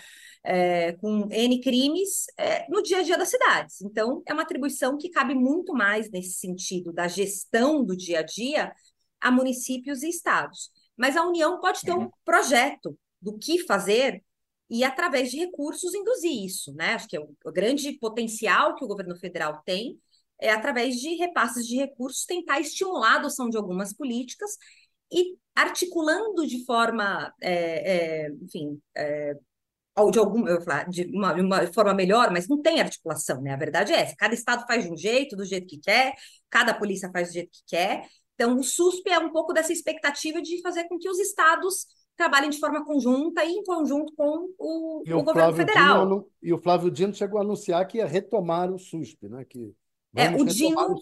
é, 0.46 0.94
com 0.94 1.28
N 1.32 1.60
crimes 1.60 2.26
é, 2.38 2.70
no 2.70 2.82
dia 2.84 3.00
a 3.00 3.02
dia 3.02 3.18
das 3.18 3.30
cidades. 3.30 3.82
Então, 3.82 4.22
é 4.28 4.34
uma 4.34 4.44
atribuição 4.44 4.98
que 4.98 5.10
cabe 5.10 5.34
muito 5.34 5.74
mais 5.74 6.10
nesse 6.12 6.34
sentido 6.34 6.94
da 6.94 7.08
gestão 7.08 7.84
do 7.84 7.98
dia 7.98 8.20
a 8.20 8.24
dia 8.24 8.74
a 9.20 9.32
municípios 9.32 10.04
e 10.04 10.10
estados. 10.10 10.70
Mas 10.96 11.18
a 11.18 11.26
União 11.26 11.60
pode 11.60 11.82
ter 11.82 11.92
um 11.92 12.04
uhum. 12.04 12.12
projeto 12.24 12.98
do 13.20 13.38
que 13.38 13.66
fazer 13.66 14.24
e, 14.70 14.84
através 14.84 15.32
de 15.32 15.38
recursos, 15.38 15.94
induzir 15.96 16.46
isso. 16.46 16.74
Né? 16.74 16.94
Acho 16.94 17.08
que 17.08 17.18
é 17.18 17.20
o, 17.20 17.36
o 17.44 17.52
grande 17.52 17.92
potencial 17.94 18.76
que 18.76 18.86
o 18.86 18.88
governo 18.88 19.16
federal 19.16 19.62
tem 19.66 20.00
é, 20.40 20.52
através 20.52 20.98
de 20.98 21.16
repasses 21.16 21.66
de 21.66 21.78
recursos, 21.78 22.26
tentar 22.26 22.60
estimular 22.60 23.14
a 23.14 23.16
adoção 23.16 23.50
de 23.50 23.58
algumas 23.58 23.94
políticas 23.94 24.58
e 25.12 25.38
articulando 25.56 26.46
de 26.46 26.66
forma, 26.66 27.34
é, 27.42 28.26
é, 28.26 28.30
enfim, 28.42 28.80
é, 28.96 29.34
de 30.12 30.20
alguma, 30.20 30.50
eu 30.50 30.62
falar, 30.62 30.90
de 30.90 31.04
uma, 31.14 31.34
uma, 31.34 31.74
forma 31.74 31.94
melhor, 31.94 32.32
mas 32.32 32.48
não 32.48 32.62
tem 32.62 32.82
articulação, 32.82 33.42
né? 33.42 33.54
A 33.54 33.58
verdade 33.58 33.94
é 33.94 34.02
essa. 34.02 34.16
Cada 34.16 34.34
estado 34.34 34.66
faz 34.68 34.84
de 34.84 34.92
um 34.92 34.98
jeito, 34.98 35.36
do 35.36 35.46
jeito 35.46 35.68
que 35.68 35.80
quer, 35.80 36.14
cada 36.50 36.74
polícia 36.74 37.10
faz 37.12 37.30
do 37.30 37.34
jeito 37.34 37.50
que 37.52 37.64
quer. 37.68 38.06
Então, 38.36 38.58
o 38.58 38.64
SUSP 38.64 39.10
é 39.10 39.20
um 39.20 39.32
pouco 39.32 39.54
dessa 39.54 39.72
expectativa 39.72 40.42
de 40.42 40.62
fazer 40.62 40.86
com 40.90 40.98
que 40.98 41.10
os 41.10 41.20
estados 41.20 41.88
trabalhem 42.16 42.50
de 42.50 42.60
forma 42.60 42.84
conjunta 42.86 43.44
e 43.44 43.52
em 43.52 43.64
conjunto 43.64 44.14
com 44.16 44.50
o, 44.58 45.04
o 45.06 45.18
o 45.18 45.24
governo 45.24 45.34
Flávio 45.34 45.56
federal. 45.56 46.04
Dino, 46.06 46.28
e 46.42 46.54
o 46.54 46.58
Flávio 46.58 46.92
Dino 46.92 47.14
chegou 47.14 47.40
a 47.40 47.44
anunciar 47.44 47.86
que 47.88 47.98
ia 47.98 48.06
retomar 48.06 48.72
o 48.72 48.78
SUSP, 48.80 49.30
né? 49.30 49.46
Que 49.46 49.74
É, 50.16 50.30
o 50.30 50.46
Dino- 50.46 50.80
o. 50.80 51.00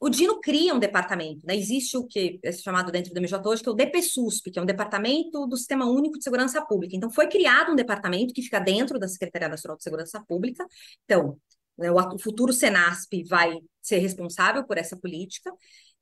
O 0.00 0.08
Dino 0.08 0.40
cria 0.40 0.74
um 0.74 0.78
departamento, 0.78 1.46
né? 1.46 1.56
Existe 1.56 1.96
o 1.96 2.04
que 2.04 2.40
é 2.42 2.50
chamado 2.52 2.90
dentro 2.90 3.14
do 3.14 3.18
MJ 3.18 3.48
hoje, 3.48 3.62
que 3.62 3.68
é 3.68 3.72
o 3.72 3.74
DPSUSP, 3.74 4.50
que 4.50 4.58
é 4.58 4.62
um 4.62 4.66
departamento 4.66 5.46
do 5.46 5.56
Sistema 5.56 5.86
Único 5.86 6.18
de 6.18 6.24
Segurança 6.24 6.60
Pública. 6.64 6.96
Então, 6.96 7.10
foi 7.10 7.28
criado 7.28 7.72
um 7.72 7.76
departamento 7.76 8.34
que 8.34 8.42
fica 8.42 8.58
dentro 8.58 8.98
da 8.98 9.06
Secretaria 9.06 9.48
Nacional 9.48 9.76
de 9.76 9.84
Segurança 9.84 10.22
Pública. 10.26 10.66
Então, 11.04 11.38
né, 11.78 11.90
o, 11.90 12.18
futuro 12.18 12.52
Senasp 12.52 13.24
vai 13.28 13.58
ser 13.80 13.98
responsável 13.98 14.64
por 14.64 14.78
essa 14.78 14.96
política. 14.96 15.50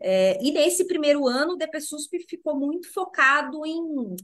É, 0.01 0.43
e 0.43 0.53
nesse 0.53 0.87
primeiro 0.87 1.27
ano, 1.27 1.55
o 1.55 1.57
DPSUSP 1.57 2.27
ficou 2.29 2.59
muito 2.59 2.93
focado 2.93 3.65
em, 3.67 4.17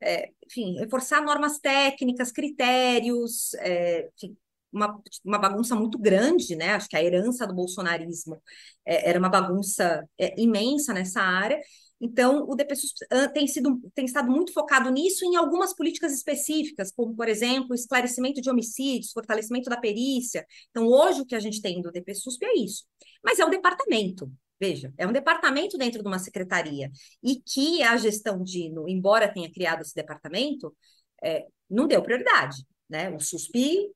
é, 0.00 0.30
enfim, 0.46 0.78
reforçar 0.78 1.22
normas 1.22 1.58
técnicas, 1.58 2.32
critérios, 2.32 3.54
é, 3.54 4.08
enfim, 4.16 4.36
uma, 4.72 5.00
uma 5.24 5.38
bagunça 5.38 5.74
muito 5.74 5.98
grande, 5.98 6.54
né? 6.56 6.70
Acho 6.70 6.88
que 6.88 6.96
a 6.96 7.02
herança 7.02 7.46
do 7.46 7.54
bolsonarismo 7.54 8.40
é, 8.84 9.10
era 9.10 9.18
uma 9.18 9.28
bagunça 9.28 10.06
é, 10.18 10.40
imensa 10.40 10.92
nessa 10.92 11.20
área. 11.20 11.60
Então, 12.00 12.46
o 12.48 12.54
DPSUS 12.54 12.94
ah, 13.10 13.28
tem 13.28 13.46
sido 13.46 13.80
tem 13.94 14.04
estado 14.04 14.30
muito 14.30 14.52
focado 14.52 14.88
nisso 14.90 15.24
em 15.24 15.36
algumas 15.36 15.74
políticas 15.74 16.12
específicas, 16.12 16.92
como, 16.92 17.14
por 17.14 17.28
exemplo, 17.28 17.74
esclarecimento 17.74 18.40
de 18.40 18.48
homicídios, 18.48 19.12
fortalecimento 19.12 19.68
da 19.68 19.76
perícia. 19.76 20.46
Então, 20.70 20.86
hoje 20.86 21.20
o 21.20 21.26
que 21.26 21.34
a 21.34 21.40
gente 21.40 21.60
tem 21.60 21.82
do 21.82 21.90
DPSUSP 21.90 22.44
é 22.44 22.54
isso. 22.58 22.84
Mas 23.22 23.40
é 23.40 23.44
um 23.44 23.50
departamento, 23.50 24.30
veja, 24.60 24.92
é 24.96 25.06
um 25.06 25.12
departamento 25.12 25.76
dentro 25.76 26.00
de 26.02 26.08
uma 26.08 26.20
secretaria. 26.20 26.90
E 27.22 27.40
que 27.40 27.82
a 27.82 27.96
gestão 27.96 28.42
Dino, 28.44 28.88
embora 28.88 29.32
tenha 29.32 29.50
criado 29.50 29.82
esse 29.82 29.94
departamento, 29.94 30.74
é, 31.22 31.46
não 31.68 31.88
deu 31.88 32.00
prioridade. 32.02 32.64
Né? 32.88 33.10
O 33.10 33.18
SUSP 33.20 33.90
o 33.90 33.94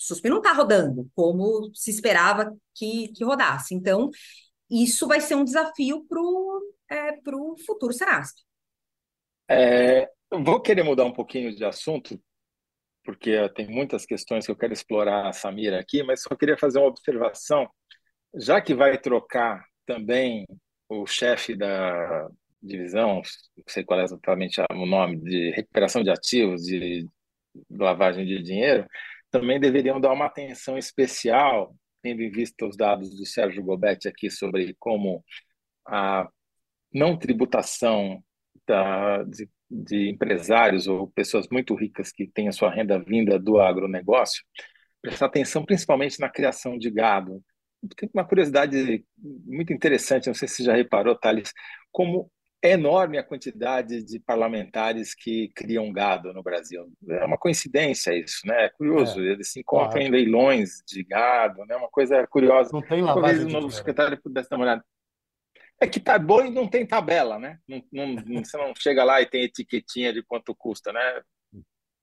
SUSP 0.00 0.28
não 0.28 0.38
está 0.38 0.52
rodando 0.52 1.10
como 1.14 1.70
se 1.74 1.90
esperava 1.90 2.56
que, 2.74 3.08
que 3.08 3.24
rodasse. 3.24 3.74
Então, 3.74 4.10
isso 4.70 5.06
vai 5.06 5.20
ser 5.20 5.34
um 5.34 5.44
desafio 5.44 6.04
para 6.08 6.20
o 6.20 6.60
é, 6.90 7.12
pro 7.22 7.56
futuro 7.66 7.92
Serasp. 7.92 8.38
É, 9.48 10.08
vou 10.30 10.60
querer 10.60 10.82
mudar 10.82 11.04
um 11.04 11.12
pouquinho 11.12 11.54
de 11.54 11.64
assunto, 11.64 12.20
porque 13.04 13.48
tem 13.50 13.68
muitas 13.68 14.04
questões 14.04 14.46
que 14.46 14.52
eu 14.52 14.56
quero 14.56 14.72
explorar 14.72 15.32
Samira 15.32 15.80
aqui, 15.80 16.02
mas 16.02 16.22
só 16.22 16.34
queria 16.34 16.58
fazer 16.58 16.78
uma 16.78 16.88
observação. 16.88 17.68
Já 18.34 18.60
que 18.60 18.74
vai 18.74 18.98
trocar 18.98 19.64
também 19.86 20.46
o 20.88 21.06
chefe 21.06 21.56
da 21.56 22.28
divisão, 22.62 23.16
não 23.16 23.64
sei 23.66 23.84
qual 23.84 24.00
é 24.00 24.04
exatamente 24.04 24.60
o 24.60 24.86
nome, 24.86 25.16
de 25.20 25.50
recuperação 25.50 26.02
de 26.02 26.10
ativos, 26.10 26.62
de 26.62 27.06
lavagem 27.70 28.24
de 28.26 28.42
dinheiro, 28.42 28.86
também 29.30 29.60
deveriam 29.60 30.00
dar 30.00 30.12
uma 30.12 30.26
atenção 30.26 30.76
especial, 30.76 31.74
tendo 32.02 32.22
em 32.22 32.30
vista 32.30 32.66
os 32.66 32.76
dados 32.76 33.10
do 33.16 33.26
Sérgio 33.26 33.62
Gobetti 33.62 34.08
aqui 34.08 34.30
sobre 34.30 34.74
como 34.78 35.24
a 35.86 36.28
não 36.92 37.16
tributação 37.16 38.22
da, 38.66 39.22
de, 39.24 39.48
de 39.70 40.10
empresários 40.10 40.86
ou 40.86 41.10
pessoas 41.10 41.46
muito 41.50 41.74
ricas 41.74 42.12
que 42.12 42.26
têm 42.26 42.48
a 42.48 42.52
sua 42.52 42.70
renda 42.70 42.98
vinda 42.98 43.38
do 43.38 43.60
agronegócio, 43.60 44.44
prestar 45.00 45.26
atenção 45.26 45.64
principalmente 45.64 46.20
na 46.20 46.28
criação 46.28 46.76
de 46.76 46.90
gado. 46.90 47.42
Tem 47.96 48.10
uma 48.12 48.26
curiosidade 48.26 49.04
muito 49.16 49.72
interessante, 49.72 50.26
não 50.26 50.34
sei 50.34 50.48
se 50.48 50.56
você 50.56 50.64
já 50.64 50.74
reparou, 50.74 51.16
Thales, 51.16 51.52
como 51.90 52.30
é 52.62 52.72
enorme 52.72 53.16
a 53.16 53.22
quantidade 53.24 54.02
de 54.02 54.18
parlamentares 54.20 55.14
que 55.14 55.48
criam 55.54 55.90
gado 55.92 56.32
no 56.34 56.42
Brasil. 56.42 56.92
É 57.08 57.24
uma 57.24 57.38
coincidência 57.38 58.14
isso, 58.14 58.46
né? 58.46 58.66
É 58.66 58.68
curioso, 58.68 59.18
É, 59.20 59.32
eles 59.32 59.50
se 59.50 59.60
encontram 59.60 59.92
claro. 59.92 60.06
em 60.06 60.10
leilões 60.10 60.82
de 60.86 61.02
gado, 61.02 61.64
né? 61.66 61.74
Uma 61.76 61.88
coisa 61.88 62.26
curiosa. 62.26 62.70
Não 62.72 62.82
tem 62.82 63.02
Talvez 63.02 63.06
lavagem 63.14 63.44
o 63.44 63.46
de 63.48 63.52
novo 63.54 63.70
secretário 63.70 64.20
pudesse 64.20 64.50
dar 64.50 64.56
uma 64.56 64.64
olhada. 64.66 64.84
É 65.80 65.86
que 65.86 65.98
tá 65.98 66.18
bom 66.18 66.44
e 66.44 66.50
não 66.50 66.68
tem 66.68 66.86
tabela, 66.86 67.38
né? 67.38 67.58
Não, 67.66 67.82
não, 67.90 68.06
não- 68.14 68.44
você 68.44 68.56
não 68.58 68.74
chega 68.76 69.02
lá 69.04 69.22
e 69.22 69.26
tem 69.26 69.44
etiquetinha 69.44 70.12
de 70.12 70.22
quanto 70.22 70.54
custa, 70.54 70.92
né? 70.92 71.22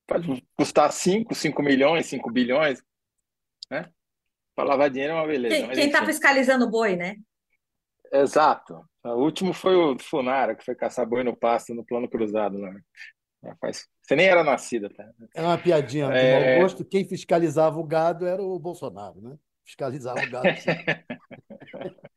Pode 0.08 0.44
custar 0.56 0.92
5, 0.92 1.36
5 1.36 1.62
milhões, 1.62 2.08
5 2.08 2.32
bilhões, 2.32 2.82
né? 3.70 3.90
Para 4.56 4.70
lavar 4.70 4.90
dinheiro 4.90 5.14
é 5.14 5.16
uma 5.18 5.28
beleza. 5.28 5.68
Quem 5.76 5.86
está 5.88 6.04
fiscalizando 6.04 6.66
o 6.66 6.70
boi, 6.72 6.96
né? 6.96 7.18
Exato. 8.12 8.84
O 9.04 9.24
último 9.24 9.54
foi 9.54 9.76
o 9.76 9.98
Funara, 10.00 10.56
que 10.56 10.64
foi 10.66 10.76
caçar 10.76 11.06
boi 11.06 11.24
no 11.24 11.36
pasto 11.36 11.74
no 11.74 11.86
plano 11.86 12.10
cruzado. 12.10 12.58
Né? 12.58 12.82
Rapaz, 13.44 13.88
você 14.02 14.16
nem 14.16 14.28
era 14.28 14.44
nascida, 14.44 14.90
tá? 14.90 15.10
É 15.36 15.42
uma 15.42 15.58
piadinha 15.58 16.10
de 16.10 16.18
É. 16.18 16.56
mau 16.56 16.64
gosto. 16.64 16.84
Quem 16.84 17.06
fiscalizava 17.08 17.80
o 17.80 17.84
gado 17.84 18.26
era 18.26 18.42
o 18.42 18.60
Bolsonaro, 18.60 19.22
né? 19.22 19.38
Fiscalizava 19.66 20.20
o 20.22 20.30
gado. 20.30 20.48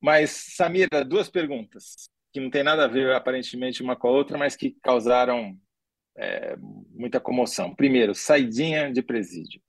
Mas, 0.00 0.30
Samira, 0.56 1.04
duas 1.04 1.28
perguntas 1.28 2.10
que 2.32 2.40
não 2.40 2.50
tem 2.50 2.62
nada 2.62 2.84
a 2.84 2.88
ver 2.88 3.14
aparentemente 3.14 3.82
uma 3.82 3.94
com 3.94 4.08
a 4.08 4.10
outra, 4.10 4.38
mas 4.38 4.56
que 4.56 4.70
causaram 4.82 5.56
é, 6.16 6.56
muita 6.90 7.20
comoção. 7.20 7.74
Primeiro, 7.74 8.14
saidinha 8.14 8.90
de 8.90 9.02
presídio. 9.02 9.60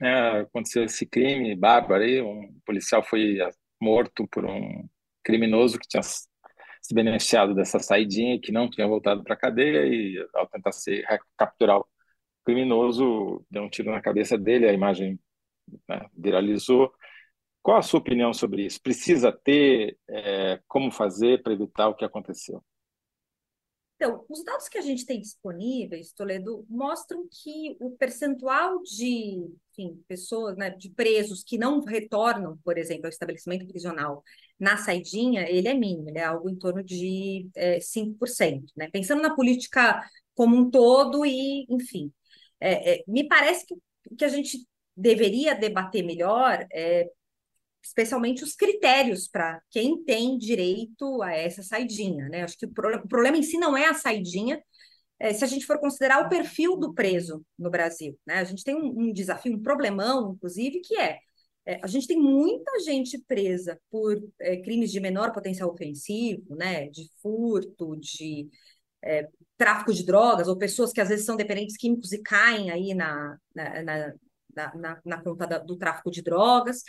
É, 0.00 0.40
aconteceu 0.40 0.84
esse 0.84 1.04
crime 1.04 1.54
bárbaro 1.54 2.02
aí, 2.02 2.22
um 2.22 2.58
policial 2.64 3.02
foi 3.02 3.38
morto 3.84 4.26
por 4.28 4.46
um 4.46 4.88
criminoso 5.22 5.78
que 5.78 5.86
tinha 5.86 6.02
se 6.02 6.94
beneficiado 6.94 7.54
dessa 7.54 7.78
saidinha 7.78 8.40
que 8.40 8.52
não 8.52 8.68
tinha 8.68 8.86
voltado 8.86 9.22
para 9.22 9.34
a 9.34 9.38
cadeia 9.38 9.86
e 9.86 10.26
ao 10.34 10.46
tentar 10.46 10.72
se 10.72 11.04
capturar 11.36 11.78
o 11.78 11.86
criminoso, 12.44 13.44
deu 13.50 13.62
um 13.62 13.70
tiro 13.70 13.90
na 13.90 14.02
cabeça 14.02 14.36
dele, 14.38 14.68
a 14.68 14.72
imagem 14.72 15.18
né, 15.88 16.06
viralizou. 16.16 16.92
Qual 17.62 17.78
a 17.78 17.82
sua 17.82 18.00
opinião 18.00 18.34
sobre 18.34 18.66
isso? 18.66 18.82
Precisa 18.82 19.32
ter 19.32 19.96
é, 20.08 20.60
como 20.68 20.90
fazer 20.90 21.42
para 21.42 21.54
evitar 21.54 21.88
o 21.88 21.94
que 21.94 22.04
aconteceu? 22.04 22.62
Então, 23.96 24.24
os 24.28 24.42
dados 24.44 24.68
que 24.68 24.78
a 24.78 24.82
gente 24.82 25.06
tem 25.06 25.20
disponíveis, 25.20 26.12
Toledo, 26.12 26.64
mostram 26.68 27.26
que 27.30 27.76
o 27.80 27.90
percentual 27.92 28.82
de 28.82 29.48
enfim, 29.72 30.02
pessoas, 30.06 30.56
né, 30.56 30.70
de 30.70 30.90
presos 30.90 31.42
que 31.42 31.58
não 31.58 31.80
retornam, 31.84 32.56
por 32.64 32.78
exemplo, 32.78 33.06
ao 33.06 33.10
estabelecimento 33.10 33.66
prisional 33.66 34.22
na 34.58 34.76
saidinha, 34.76 35.48
ele 35.48 35.68
é 35.68 35.74
mínimo, 35.74 36.08
ele 36.08 36.18
é 36.18 36.24
algo 36.24 36.48
em 36.48 36.56
torno 36.56 36.82
de 36.82 37.48
é, 37.56 37.80
5%. 37.80 38.72
Né? 38.76 38.88
Pensando 38.90 39.22
na 39.22 39.34
política 39.34 40.00
como 40.34 40.56
um 40.56 40.70
todo 40.70 41.24
e, 41.26 41.66
enfim, 41.68 42.12
é, 42.60 42.96
é, 43.00 43.04
me 43.06 43.26
parece 43.26 43.66
que 43.66 43.74
que 44.16 44.24
a 44.24 44.28
gente 44.28 44.58
deveria 44.96 45.54
debater 45.54 46.04
melhor 46.04 46.66
é 46.72 47.10
especialmente 47.84 48.42
os 48.42 48.54
critérios 48.54 49.28
para 49.28 49.60
quem 49.70 50.02
tem 50.04 50.38
direito 50.38 51.22
a 51.22 51.32
essa 51.32 51.62
saidinha, 51.62 52.28
né? 52.28 52.42
Acho 52.42 52.56
que 52.56 52.66
o, 52.66 52.70
pro, 52.72 52.96
o 52.96 53.08
problema 53.08 53.36
em 53.36 53.42
si 53.42 53.58
não 53.58 53.76
é 53.76 53.86
a 53.86 53.94
saidinha, 53.94 54.62
é, 55.18 55.32
se 55.32 55.44
a 55.44 55.46
gente 55.46 55.66
for 55.66 55.78
considerar 55.78 56.24
o 56.24 56.28
perfil 56.28 56.76
do 56.76 56.94
preso 56.94 57.44
no 57.58 57.70
Brasil, 57.70 58.18
né? 58.26 58.36
A 58.38 58.44
gente 58.44 58.64
tem 58.64 58.74
um, 58.74 59.08
um 59.08 59.12
desafio, 59.12 59.54
um 59.54 59.62
problemão, 59.62 60.34
inclusive, 60.34 60.80
que 60.80 60.96
é, 60.96 61.18
é, 61.66 61.80
a 61.82 61.86
gente 61.86 62.06
tem 62.06 62.18
muita 62.18 62.80
gente 62.80 63.18
presa 63.26 63.78
por 63.90 64.18
é, 64.40 64.56
crimes 64.62 64.90
de 64.90 65.00
menor 65.00 65.32
potencial 65.32 65.70
ofensivo, 65.70 66.54
né? 66.56 66.88
De 66.88 67.08
furto, 67.22 67.96
de 67.96 68.48
é, 69.02 69.28
tráfico 69.56 69.92
de 69.92 70.04
drogas, 70.04 70.48
ou 70.48 70.56
pessoas 70.58 70.92
que 70.92 71.00
às 71.00 71.08
vezes 71.08 71.26
são 71.26 71.36
dependentes 71.36 71.76
químicos 71.76 72.12
e 72.12 72.22
caem 72.22 72.70
aí 72.70 72.94
na, 72.94 73.38
na, 73.54 73.82
na, 73.82 74.14
na, 74.74 75.00
na 75.04 75.22
conta 75.22 75.46
da, 75.46 75.58
do 75.58 75.76
tráfico 75.76 76.10
de 76.10 76.22
drogas. 76.22 76.82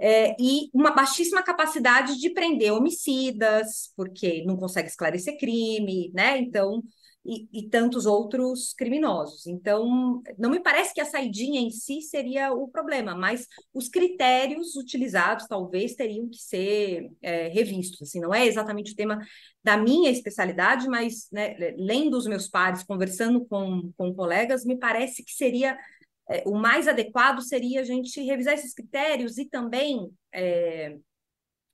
É, 0.00 0.36
e 0.40 0.70
uma 0.72 0.92
baixíssima 0.92 1.42
capacidade 1.42 2.18
de 2.18 2.30
prender 2.30 2.72
homicidas, 2.72 3.92
porque 3.96 4.44
não 4.44 4.56
consegue 4.56 4.88
esclarecer 4.88 5.36
crime, 5.38 6.12
né? 6.14 6.38
Então, 6.38 6.82
e, 7.28 7.46
e, 7.52 7.68
tantos 7.68 8.06
outros 8.06 8.72
criminosos. 8.72 9.46
Então, 9.46 10.22
não 10.38 10.48
me 10.48 10.60
parece 10.60 10.94
que 10.94 11.00
a 11.00 11.04
saidinha 11.04 11.60
em 11.60 11.70
si 11.70 12.00
seria 12.00 12.52
o 12.52 12.68
problema, 12.68 13.14
mas 13.14 13.46
os 13.74 13.88
critérios 13.88 14.76
utilizados 14.76 15.46
talvez 15.46 15.94
teriam 15.94 16.28
que 16.28 16.38
ser 16.38 17.10
é, 17.20 17.48
revistos. 17.48 18.08
Assim, 18.08 18.18
não 18.20 18.32
é 18.32 18.46
exatamente 18.46 18.92
o 18.92 18.96
tema 18.96 19.18
da 19.62 19.76
minha 19.76 20.10
especialidade, 20.10 20.88
mas 20.88 21.28
né, 21.30 21.54
lendo 21.76 22.16
os 22.16 22.26
meus 22.26 22.48
pares, 22.48 22.82
conversando 22.82 23.44
com, 23.44 23.92
com 23.96 24.14
colegas, 24.14 24.64
me 24.64 24.78
parece 24.78 25.22
que 25.22 25.32
seria 25.32 25.76
é, 26.28 26.42
o 26.46 26.54
mais 26.54 26.86
adequado 26.86 27.40
seria 27.40 27.80
a 27.80 27.84
gente 27.84 28.20
revisar 28.22 28.54
esses 28.54 28.74
critérios 28.74 29.38
e 29.38 29.46
também 29.46 30.10
é, 30.32 30.96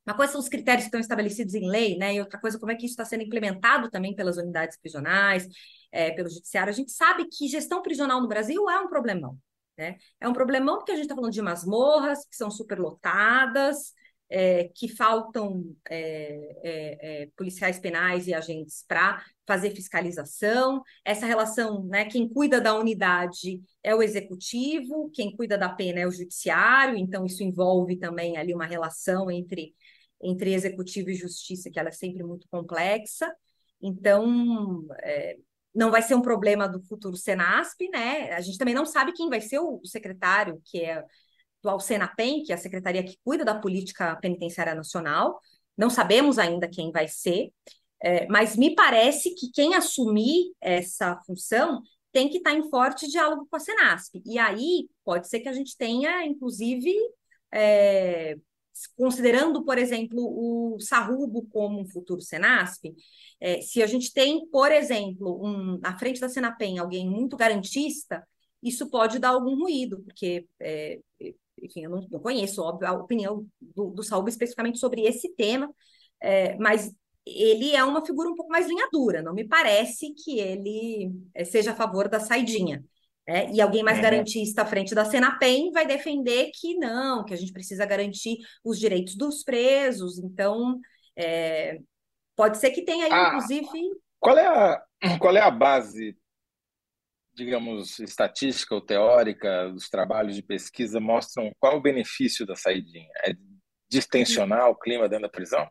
uma 0.06 0.14
coisa 0.14 0.32
são 0.32 0.40
os 0.40 0.48
critérios 0.48 0.84
que 0.84 0.88
estão 0.88 1.00
estabelecidos 1.00 1.54
em 1.54 1.68
lei, 1.68 1.96
né? 1.96 2.14
E 2.14 2.20
outra 2.20 2.38
coisa, 2.38 2.58
como 2.58 2.70
é 2.70 2.74
que 2.74 2.84
isso 2.84 2.92
está 2.92 3.04
sendo 3.04 3.22
implementado 3.22 3.90
também 3.90 4.14
pelas 4.14 4.36
unidades 4.36 4.76
prisionais, 4.78 5.48
é, 5.90 6.10
pelo 6.10 6.28
judiciário. 6.28 6.70
A 6.70 6.74
gente 6.74 6.92
sabe 6.92 7.26
que 7.26 7.48
gestão 7.48 7.80
prisional 7.80 8.20
no 8.20 8.28
Brasil 8.28 8.68
é 8.68 8.78
um 8.80 8.88
problemão, 8.88 9.38
né? 9.78 9.96
É 10.20 10.28
um 10.28 10.32
problemão 10.34 10.76
porque 10.76 10.92
a 10.92 10.94
gente 10.94 11.04
está 11.04 11.14
falando 11.14 11.32
de 11.32 11.40
masmorras 11.40 12.26
que 12.26 12.36
são 12.36 12.50
superlotadas, 12.50 13.94
é, 14.28 14.70
que 14.74 14.88
faltam 14.88 15.74
é, 15.88 16.58
é, 16.62 17.22
é 17.22 17.28
policiais 17.36 17.78
penais 17.78 18.26
e 18.26 18.34
agentes 18.34 18.84
para 18.86 19.24
fazer 19.46 19.70
fiscalização. 19.70 20.82
Essa 21.04 21.26
relação, 21.26 21.84
né, 21.84 22.04
quem 22.06 22.28
cuida 22.28 22.60
da 22.60 22.74
unidade 22.74 23.62
é 23.82 23.94
o 23.94 24.02
executivo, 24.02 25.10
quem 25.12 25.34
cuida 25.36 25.58
da 25.58 25.68
pena 25.68 26.00
é 26.00 26.06
o 26.06 26.10
judiciário, 26.10 26.96
então 26.96 27.24
isso 27.24 27.42
envolve 27.42 27.96
também 27.96 28.36
ali 28.36 28.54
uma 28.54 28.66
relação 28.66 29.30
entre, 29.30 29.74
entre 30.22 30.54
executivo 30.54 31.10
e 31.10 31.14
justiça, 31.14 31.70
que 31.70 31.78
ela 31.78 31.90
é 31.90 31.92
sempre 31.92 32.22
muito 32.22 32.48
complexa. 32.50 33.32
Então, 33.80 34.86
é, 35.02 35.36
não 35.74 35.90
vai 35.90 36.00
ser 36.00 36.14
um 36.14 36.22
problema 36.22 36.68
do 36.68 36.80
futuro 36.82 37.16
Senasp, 37.16 37.88
né? 37.90 38.32
A 38.32 38.40
gente 38.40 38.56
também 38.56 38.74
não 38.74 38.86
sabe 38.86 39.12
quem 39.12 39.28
vai 39.28 39.40
ser 39.40 39.58
o 39.58 39.80
secretário, 39.84 40.62
que 40.64 40.80
é 40.80 41.04
atual 41.64 41.80
Senapen, 41.80 42.42
que 42.42 42.52
é 42.52 42.54
a 42.54 42.58
secretaria 42.58 43.02
que 43.02 43.16
cuida 43.24 43.44
da 43.44 43.58
política 43.58 44.16
penitenciária 44.16 44.74
nacional. 44.74 45.40
Não 45.76 45.88
sabemos 45.88 46.38
ainda 46.38 46.68
quem 46.68 46.92
vai 46.92 47.08
ser, 47.08 47.50
é, 48.02 48.26
mas 48.28 48.56
me 48.56 48.74
parece 48.74 49.34
que 49.34 49.50
quem 49.50 49.74
assumir 49.74 50.52
essa 50.60 51.16
função 51.26 51.82
tem 52.12 52.28
que 52.28 52.36
estar 52.36 52.52
em 52.54 52.68
forte 52.70 53.08
diálogo 53.08 53.46
com 53.50 53.56
a 53.56 53.60
Senasp. 53.60 54.22
E 54.24 54.38
aí 54.38 54.88
pode 55.04 55.28
ser 55.28 55.40
que 55.40 55.48
a 55.48 55.52
gente 55.52 55.76
tenha, 55.76 56.24
inclusive, 56.24 56.94
é, 57.52 58.36
considerando, 58.96 59.64
por 59.64 59.78
exemplo, 59.78 60.20
o 60.20 60.78
Sarrubo 60.78 61.46
como 61.48 61.80
um 61.80 61.88
futuro 61.88 62.20
Senasp, 62.20 62.94
é, 63.40 63.60
se 63.62 63.82
a 63.82 63.86
gente 63.86 64.12
tem, 64.12 64.46
por 64.48 64.70
exemplo, 64.70 65.40
um, 65.44 65.80
à 65.82 65.98
frente 65.98 66.20
da 66.20 66.28
Senapen 66.28 66.78
alguém 66.78 67.08
muito 67.08 67.36
garantista, 67.36 68.24
isso 68.62 68.88
pode 68.88 69.18
dar 69.18 69.30
algum 69.30 69.56
ruído, 69.56 70.02
porque 70.04 70.46
é, 70.60 71.00
enfim, 71.62 71.84
eu 71.84 71.90
não, 71.90 72.06
não 72.10 72.20
conheço, 72.20 72.62
óbvio, 72.62 72.88
a 72.88 72.92
opinião 72.92 73.46
do, 73.60 73.90
do 73.90 74.02
Saúl 74.02 74.28
especificamente 74.28 74.78
sobre 74.78 75.02
esse 75.02 75.34
tema, 75.34 75.70
é, 76.22 76.56
mas 76.56 76.92
ele 77.26 77.74
é 77.74 77.82
uma 77.82 78.04
figura 78.04 78.28
um 78.28 78.34
pouco 78.34 78.50
mais 78.50 78.66
linha 78.66 78.88
dura, 78.92 79.22
não 79.22 79.32
me 79.34 79.46
parece 79.46 80.12
que 80.12 80.38
ele 80.38 81.12
é, 81.34 81.44
seja 81.44 81.72
a 81.72 81.76
favor 81.76 82.08
da 82.08 82.20
saidinha. 82.20 82.84
É, 83.26 83.50
e 83.50 83.60
alguém 83.60 83.82
mais 83.82 83.96
uhum. 83.96 84.02
garantista 84.02 84.60
à 84.60 84.66
frente 84.66 84.94
da 84.94 85.06
Senapen 85.06 85.72
vai 85.72 85.86
defender 85.86 86.50
que 86.52 86.76
não, 86.76 87.24
que 87.24 87.32
a 87.32 87.36
gente 87.36 87.52
precisa 87.52 87.86
garantir 87.86 88.36
os 88.62 88.78
direitos 88.78 89.16
dos 89.16 89.42
presos. 89.42 90.18
Então, 90.18 90.78
é, 91.16 91.78
pode 92.36 92.58
ser 92.58 92.70
que 92.70 92.82
tenha 92.82 93.06
aí, 93.06 93.12
ah, 93.12 93.28
inclusive. 93.28 93.66
Qual 94.20 94.36
é, 94.36 94.46
a, 94.46 94.82
qual 95.18 95.34
é 95.34 95.40
a 95.40 95.50
base 95.50 96.14
digamos, 97.34 97.98
estatística 97.98 98.74
ou 98.74 98.80
teórica 98.80 99.70
dos 99.70 99.88
trabalhos 99.88 100.36
de 100.36 100.42
pesquisa 100.42 101.00
mostram 101.00 101.50
qual 101.58 101.76
o 101.76 101.82
benefício 101.82 102.46
da 102.46 102.54
saidinha? 102.54 103.10
É 103.26 103.32
distensionar 103.90 104.68
o 104.68 104.76
clima 104.76 105.08
dentro 105.08 105.24
da 105.24 105.28
prisão? 105.28 105.68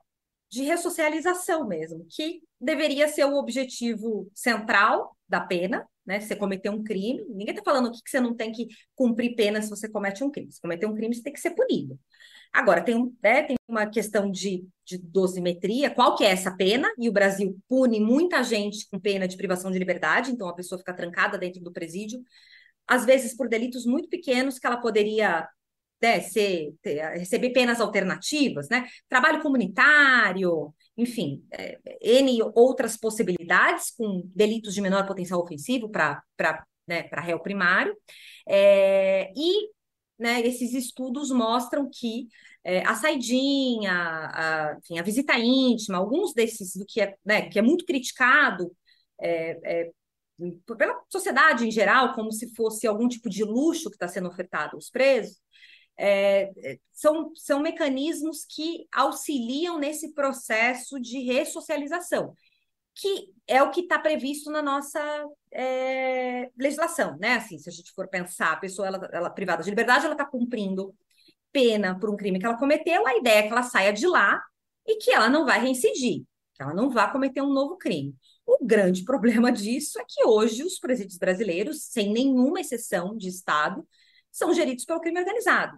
De 0.53 0.61
ressocialização 0.61 1.67
mesmo, 1.67 2.05
que 2.07 2.43
deveria 2.61 3.07
ser 3.07 3.25
o 3.25 3.35
objetivo 3.37 4.29
central 4.35 5.17
da 5.27 5.41
pena, 5.41 5.83
né? 6.05 6.19
Você 6.19 6.35
cometeu 6.35 6.71
um 6.71 6.83
crime, 6.83 7.25
ninguém 7.29 7.55
está 7.55 7.63
falando 7.63 7.91
que 7.91 8.07
você 8.07 8.19
não 8.19 8.35
tem 8.35 8.51
que 8.51 8.67
cumprir 8.93 9.35
pena 9.35 9.59
se 9.63 9.69
você 9.69 9.89
comete 9.89 10.23
um 10.23 10.29
crime. 10.29 10.51
Se 10.51 10.61
cometer 10.61 10.85
um 10.85 10.93
crime, 10.93 11.15
você 11.15 11.23
tem 11.23 11.33
que 11.33 11.39
ser 11.39 11.55
punido. 11.55 11.99
Agora, 12.53 12.83
tem, 12.83 13.11
né, 13.23 13.41
tem 13.41 13.55
uma 13.67 13.87
questão 13.87 14.29
de, 14.29 14.63
de 14.85 14.99
dosimetria, 14.99 15.89
qual 15.89 16.15
que 16.15 16.23
é 16.23 16.29
essa 16.29 16.55
pena? 16.55 16.87
E 16.99 17.09
o 17.09 17.11
Brasil 17.11 17.59
pune 17.67 17.99
muita 17.99 18.43
gente 18.43 18.87
com 18.91 18.99
pena 18.99 19.27
de 19.27 19.35
privação 19.35 19.71
de 19.71 19.79
liberdade, 19.79 20.31
então 20.31 20.47
a 20.47 20.53
pessoa 20.53 20.77
fica 20.77 20.93
trancada 20.93 21.35
dentro 21.35 21.61
do 21.63 21.71
presídio, 21.73 22.21
às 22.87 23.05
vezes 23.05 23.35
por 23.35 23.49
delitos 23.49 23.87
muito 23.87 24.07
pequenos 24.07 24.59
que 24.59 24.67
ela 24.67 24.77
poderia 24.77 25.49
né, 26.03 26.19
ser, 26.19 26.75
ter, 26.81 27.01
receber 27.17 27.51
penas 27.51 27.79
alternativas, 27.79 28.67
né? 28.67 28.85
Trabalho 29.07 29.41
comunitário, 29.41 30.75
enfim, 30.97 31.41
é, 31.49 31.79
N 32.01 32.41
outras 32.55 32.97
possibilidades 32.97 33.91
com 33.91 34.21
delitos 34.35 34.73
de 34.73 34.81
menor 34.81 35.07
potencial 35.07 35.41
ofensivo 35.41 35.89
para 35.89 36.21
né, 36.85 37.07
réu 37.13 37.39
primário. 37.39 37.95
É, 38.45 39.31
e 39.33 39.69
né, 40.19 40.41
esses 40.41 40.73
estudos 40.73 41.31
mostram 41.31 41.89
que 41.89 42.27
é, 42.65 42.85
a 42.85 42.95
saidinha, 42.95 43.93
a, 43.93 44.77
enfim, 44.79 44.99
a 44.99 45.03
visita 45.03 45.39
íntima, 45.39 45.99
alguns 45.99 46.33
desses 46.33 46.75
do 46.75 46.85
que 46.85 46.99
é, 46.99 47.15
né, 47.25 47.49
que 47.49 47.57
é 47.57 47.61
muito 47.61 47.85
criticado 47.85 48.75
é, 49.21 49.85
é, 49.85 49.91
pela 50.77 51.01
sociedade 51.09 51.65
em 51.65 51.71
geral, 51.71 52.13
como 52.13 52.29
se 52.29 52.53
fosse 52.55 52.85
algum 52.85 53.07
tipo 53.07 53.29
de 53.29 53.45
luxo 53.45 53.89
que 53.89 53.95
está 53.95 54.09
sendo 54.09 54.27
ofertado 54.27 54.75
aos 54.75 54.89
presos, 54.89 55.41
é, 55.97 56.51
é, 56.57 56.79
são, 56.91 57.31
são 57.35 57.59
mecanismos 57.59 58.45
que 58.45 58.87
auxiliam 58.91 59.77
nesse 59.77 60.13
processo 60.13 60.99
de 60.99 61.19
ressocialização 61.19 62.33
que 62.95 63.33
é 63.47 63.61
o 63.61 63.71
que 63.71 63.81
está 63.81 63.97
previsto 63.99 64.51
na 64.51 64.61
nossa 64.61 64.99
é, 65.51 66.49
legislação, 66.57 67.17
né? 67.17 67.33
Assim, 67.33 67.57
se 67.57 67.67
a 67.69 67.71
gente 67.71 67.91
for 67.91 68.07
pensar, 68.07 68.53
a 68.53 68.57
pessoa 68.57 68.87
ela, 68.87 69.09
ela 69.11 69.29
privada 69.29 69.63
de 69.63 69.69
liberdade, 69.69 70.05
ela 70.05 70.13
está 70.13 70.25
cumprindo 70.25 70.95
pena 71.51 71.97
por 71.99 72.09
um 72.09 72.15
crime 72.15 72.39
que 72.39 72.45
ela 72.45 72.57
cometeu, 72.57 73.05
a 73.05 73.15
ideia 73.15 73.39
é 73.39 73.43
que 73.43 73.51
ela 73.51 73.63
saia 73.63 73.93
de 73.93 74.07
lá 74.07 74.41
e 74.87 74.95
que 74.97 75.11
ela 75.11 75.29
não 75.29 75.45
vai 75.45 75.61
reincidir, 75.61 76.23
que 76.53 76.63
ela 76.63 76.73
não 76.73 76.89
vá 76.89 77.07
cometer 77.07 77.41
um 77.41 77.53
novo 77.53 77.77
crime. 77.77 78.15
O 78.45 78.65
grande 78.65 79.03
problema 79.05 79.51
disso 79.51 79.99
é 79.99 80.05
que 80.07 80.25
hoje 80.25 80.63
os 80.63 80.79
presídios 80.79 81.17
brasileiros, 81.17 81.85
sem 81.85 82.11
nenhuma 82.11 82.61
exceção 82.61 83.17
de 83.17 83.27
Estado, 83.27 83.87
são 84.33 84.53
geridos 84.53 84.83
pelo 84.83 84.99
crime 84.99 85.19
organizado. 85.19 85.77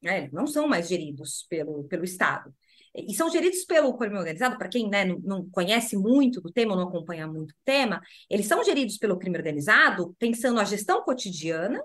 Né? 0.00 0.28
Não 0.32 0.46
são 0.46 0.68
mais 0.68 0.86
geridos 0.88 1.44
pelo, 1.48 1.84
pelo 1.84 2.04
Estado 2.04 2.54
e 2.94 3.14
são 3.14 3.30
geridos 3.30 3.64
pelo 3.64 3.96
crime 3.96 4.16
organizado, 4.16 4.56
para 4.56 4.68
quem 4.68 4.88
né, 4.88 5.04
não, 5.04 5.18
não, 5.18 5.50
conhece 5.50 5.96
muito 5.96 6.40
do 6.40 6.50
tema, 6.50 6.74
não 6.74 6.88
acompanha 6.88 7.26
muito 7.26 7.52
o 7.52 7.56
tema, 7.64 8.00
eles 8.28 8.46
são 8.46 8.64
geridos 8.64 8.98
pelo 8.98 9.18
crime 9.18 9.36
organizado, 9.36 10.14
pensando 10.18 10.58
a 10.58 10.64
gestão 10.64 11.02
cotidiana, 11.02 11.82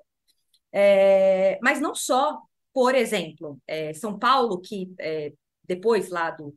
é, 0.71 1.59
mas 1.61 1.79
não 1.79 1.93
só. 1.95 2.41
Por 2.73 2.95
exemplo, 2.95 3.59
é, 3.67 3.93
São 3.93 4.17
Paulo, 4.17 4.59
que 4.59 4.91
é, 4.99 5.31
depois 5.63 6.09
lá 6.09 6.31
do, 6.31 6.55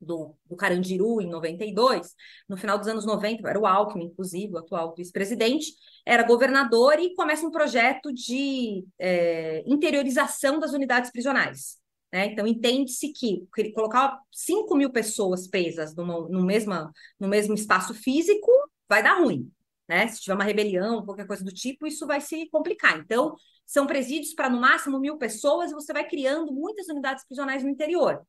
do, 0.00 0.34
do, 0.46 0.56
Carandiru, 0.56 1.20
em 1.20 1.28
92, 1.28 2.14
no 2.48 2.56
final 2.56 2.78
dos 2.78 2.88
anos 2.88 3.04
90, 3.04 3.48
era 3.48 3.58
o 3.58 3.66
Alckmin, 3.66 4.06
inclusive, 4.06 4.54
o 4.54 4.58
atual 4.58 4.94
vice-presidente, 4.96 5.72
era 6.06 6.22
governador 6.22 6.98
e 6.98 7.14
começa 7.14 7.46
um 7.46 7.50
projeto 7.50 8.12
de 8.12 8.84
é, 8.98 9.62
interiorização 9.66 10.58
das 10.58 10.72
unidades 10.72 11.10
prisionais. 11.10 11.78
Né? 12.12 12.26
Então, 12.26 12.46
entende-se 12.46 13.12
que 13.12 13.46
colocar 13.74 14.18
5 14.32 14.74
mil 14.76 14.90
pessoas 14.90 15.46
presas 15.46 15.94
numa, 15.94 16.28
no, 16.28 16.42
mesma, 16.42 16.92
no 17.18 17.28
mesmo 17.28 17.54
espaço 17.54 17.94
físico 17.94 18.50
vai 18.88 19.02
dar 19.02 19.20
ruim. 19.20 19.50
Né? 19.88 20.08
Se 20.08 20.20
tiver 20.20 20.34
uma 20.34 20.44
rebelião, 20.44 21.04
qualquer 21.04 21.26
coisa 21.26 21.44
do 21.44 21.52
tipo, 21.52 21.86
isso 21.86 22.06
vai 22.06 22.20
se 22.20 22.48
complicar. 22.50 22.98
Então, 22.98 23.34
são 23.66 23.86
presídios 23.86 24.34
para 24.34 24.50
no 24.50 24.60
máximo 24.60 24.98
mil 24.98 25.16
pessoas 25.16 25.70
e 25.70 25.74
você 25.74 25.92
vai 25.92 26.08
criando 26.08 26.52
muitas 26.52 26.88
unidades 26.88 27.24
prisionais 27.24 27.62
no 27.62 27.68
interior. 27.68 28.20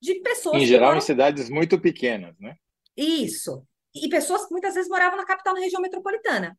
De 0.00 0.14
pessoas. 0.20 0.62
Em 0.62 0.66
geral, 0.66 0.88
moram... 0.88 0.98
em 0.98 1.02
cidades 1.02 1.50
muito 1.50 1.80
pequenas, 1.80 2.38
né? 2.38 2.56
Isso. 2.96 3.64
E 3.94 4.08
pessoas 4.08 4.46
que 4.46 4.52
muitas 4.52 4.74
vezes 4.74 4.88
moravam 4.88 5.16
na 5.16 5.26
capital, 5.26 5.54
na 5.54 5.60
região 5.60 5.82
metropolitana. 5.82 6.58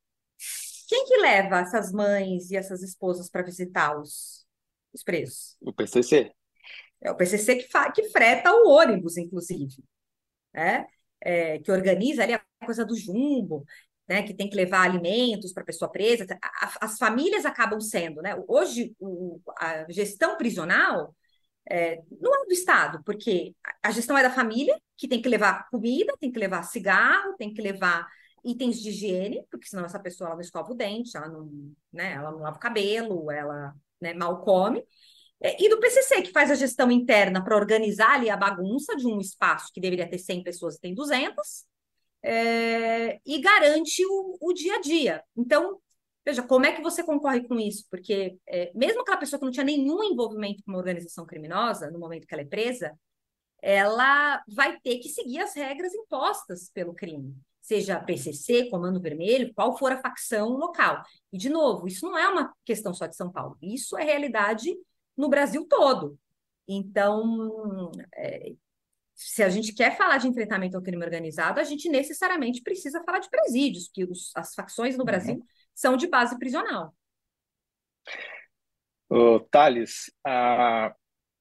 Quem 0.87 1.05
que 1.05 1.17
leva 1.17 1.59
essas 1.59 1.91
mães 1.91 2.49
e 2.49 2.57
essas 2.57 2.81
esposas 2.81 3.29
para 3.29 3.43
visitar 3.43 3.97
os, 3.97 4.45
os 4.93 5.03
presos? 5.03 5.55
O 5.61 5.71
PCC. 5.71 6.31
É 7.01 7.11
o 7.11 7.15
PCC 7.15 7.55
que, 7.55 7.67
que 7.93 8.09
freta 8.09 8.51
o 8.51 8.67
ônibus, 8.67 9.15
inclusive, 9.17 9.83
né? 10.53 10.85
É, 11.21 11.59
que 11.59 11.71
organiza 11.71 12.23
ali 12.23 12.33
a 12.33 12.41
coisa 12.65 12.85
do 12.85 12.95
jumbo, 12.95 13.65
né? 14.07 14.23
que 14.23 14.33
tem 14.33 14.49
que 14.49 14.55
levar 14.55 14.81
alimentos 14.81 15.53
para 15.53 15.63
a 15.63 15.65
pessoa 15.65 15.91
presa. 15.91 16.25
as 16.81 16.97
famílias 16.97 17.45
acabam 17.45 17.79
sendo, 17.79 18.21
né? 18.21 18.35
Hoje, 18.47 18.95
o, 18.99 19.39
a 19.57 19.85
gestão 19.91 20.37
prisional 20.37 21.13
é, 21.69 22.01
não 22.19 22.33
é 22.35 22.45
do 22.45 22.53
Estado, 22.53 23.01
porque 23.05 23.55
a 23.83 23.91
gestão 23.91 24.17
é 24.17 24.23
da 24.23 24.31
família, 24.31 24.79
que 24.97 25.07
tem 25.07 25.21
que 25.21 25.29
levar 25.29 25.69
comida, 25.69 26.13
tem 26.19 26.31
que 26.31 26.39
levar 26.39 26.63
cigarro, 26.63 27.35
tem 27.37 27.53
que 27.53 27.61
levar 27.61 28.07
itens 28.43 28.81
de 28.81 28.89
higiene, 28.89 29.45
porque 29.51 29.67
senão 29.67 29.85
essa 29.85 29.99
pessoa 29.99 30.27
ela 30.27 30.35
não 30.35 30.41
escova 30.41 30.71
o 30.71 30.75
dente, 30.75 31.15
ela 31.15 31.27
não, 31.27 31.49
né, 31.91 32.13
ela 32.13 32.31
não 32.31 32.39
lava 32.39 32.57
o 32.57 32.59
cabelo, 32.59 33.29
ela 33.31 33.73
né, 34.01 34.13
mal 34.13 34.41
come. 34.41 34.83
É, 35.41 35.61
e 35.63 35.69
do 35.69 35.79
PCC, 35.79 36.21
que 36.21 36.31
faz 36.31 36.51
a 36.51 36.55
gestão 36.55 36.91
interna 36.91 37.43
para 37.43 37.55
organizar 37.55 38.15
ali 38.15 38.29
a 38.29 38.35
bagunça 38.35 38.95
de 38.95 39.07
um 39.07 39.19
espaço 39.19 39.71
que 39.73 39.79
deveria 39.79 40.09
ter 40.09 40.17
100 40.17 40.43
pessoas 40.43 40.75
e 40.75 40.81
tem 40.81 40.93
200, 40.93 41.65
é, 42.21 43.19
e 43.25 43.39
garante 43.39 44.03
o, 44.05 44.37
o, 44.41 44.53
dia 44.53 44.75
a 44.75 44.81
dia. 44.81 45.23
Então, 45.37 45.79
veja, 46.29 46.43
como 46.43 46.65
é 46.65 46.71
que 46.71 46.81
você 46.81 47.03
concorre 47.03 47.47
com 47.47 47.59
isso? 47.59 47.85
Porque 47.89 48.37
é, 48.47 48.71
mesmo 48.75 49.01
aquela 49.01 49.17
pessoa 49.17 49.39
que 49.39 49.45
não 49.45 49.51
tinha 49.51 49.65
nenhum 49.65 50.03
envolvimento 50.03 50.63
com 50.63 50.71
uma 50.71 50.77
organização 50.77 51.25
criminosa, 51.25 51.89
no 51.89 51.99
momento 51.99 52.27
que 52.27 52.33
ela 52.33 52.43
é 52.43 52.45
presa, 52.45 52.97
ela 53.61 54.41
vai 54.47 54.79
ter 54.79 54.99
que 54.99 55.09
seguir 55.09 55.39
as 55.39 55.53
regras 55.55 55.93
impostas 55.93 56.69
pelo 56.73 56.93
crime, 56.93 57.35
seja 57.61 57.99
PCC, 57.99 58.69
Comando 58.69 59.01
Vermelho, 59.01 59.53
qual 59.53 59.77
for 59.77 59.91
a 59.91 60.01
facção 60.01 60.49
local. 60.49 61.03
E, 61.33 61.37
de 61.37 61.49
novo, 61.49 61.87
isso 61.87 62.05
não 62.05 62.17
é 62.17 62.27
uma 62.27 62.53
questão 62.63 62.93
só 62.93 63.07
de 63.07 63.15
São 63.15 63.31
Paulo, 63.31 63.57
isso 63.61 63.97
é 63.97 64.03
realidade 64.03 64.73
no 65.17 65.29
Brasil 65.29 65.65
todo. 65.67 66.17
Então, 66.67 67.91
é, 68.15 68.53
se 69.15 69.43
a 69.43 69.49
gente 69.49 69.73
quer 69.73 69.97
falar 69.97 70.17
de 70.17 70.27
enfrentamento 70.27 70.77
ao 70.77 70.83
crime 70.83 71.03
organizado, 71.03 71.59
a 71.59 71.63
gente 71.63 71.89
necessariamente 71.89 72.61
precisa 72.61 73.03
falar 73.03 73.19
de 73.19 73.29
presídios, 73.29 73.87
porque 73.87 74.05
os, 74.05 74.31
as 74.35 74.53
facções 74.53 74.95
no 74.95 75.03
Brasil 75.03 75.35
uhum. 75.35 75.43
São 75.79 75.95
de 75.95 76.07
base 76.07 76.37
prisional. 76.37 76.93
Ô, 79.09 79.39
Thales, 79.39 80.11
a, 80.25 80.93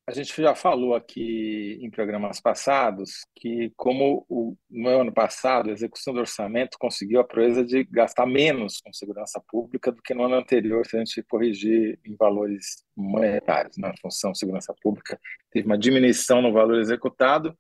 a 0.07 0.13
gente 0.13 0.33
já 0.41 0.55
falou 0.55 0.95
aqui 0.95 1.77
em 1.83 1.91
programas 1.91 2.41
passados 2.41 3.27
que, 3.35 3.73
como 3.77 4.25
o, 4.29 4.57
no 4.71 4.89
ano 5.01 5.13
passado 5.13 5.69
a 5.69 5.73
execução 5.73 6.15
do 6.15 6.21
orçamento 6.21 6.79
conseguiu 6.79 7.19
a 7.19 7.27
proeza 7.27 7.65
de 7.65 7.83
gastar 7.83 8.27
menos 8.27 8.81
com 8.81 8.93
segurança 8.93 9.43
pública 9.49 9.91
do 9.91 10.01
que 10.01 10.15
no 10.15 10.25
ano 10.25 10.37
anterior, 10.37 10.87
se 10.87 10.97
a 10.97 11.01
gente 11.01 11.21
corrigir 11.25 11.99
em 12.05 12.15
valores 12.15 12.85
monetários, 12.97 13.77
na 13.77 13.93
função 14.01 14.33
segurança 14.37 14.73
pública, 14.81 15.21
teve 15.51 15.67
uma 15.67 15.77
diminuição 15.77 16.41
no 16.41 16.53
valor 16.53 16.79
executado 16.79 17.59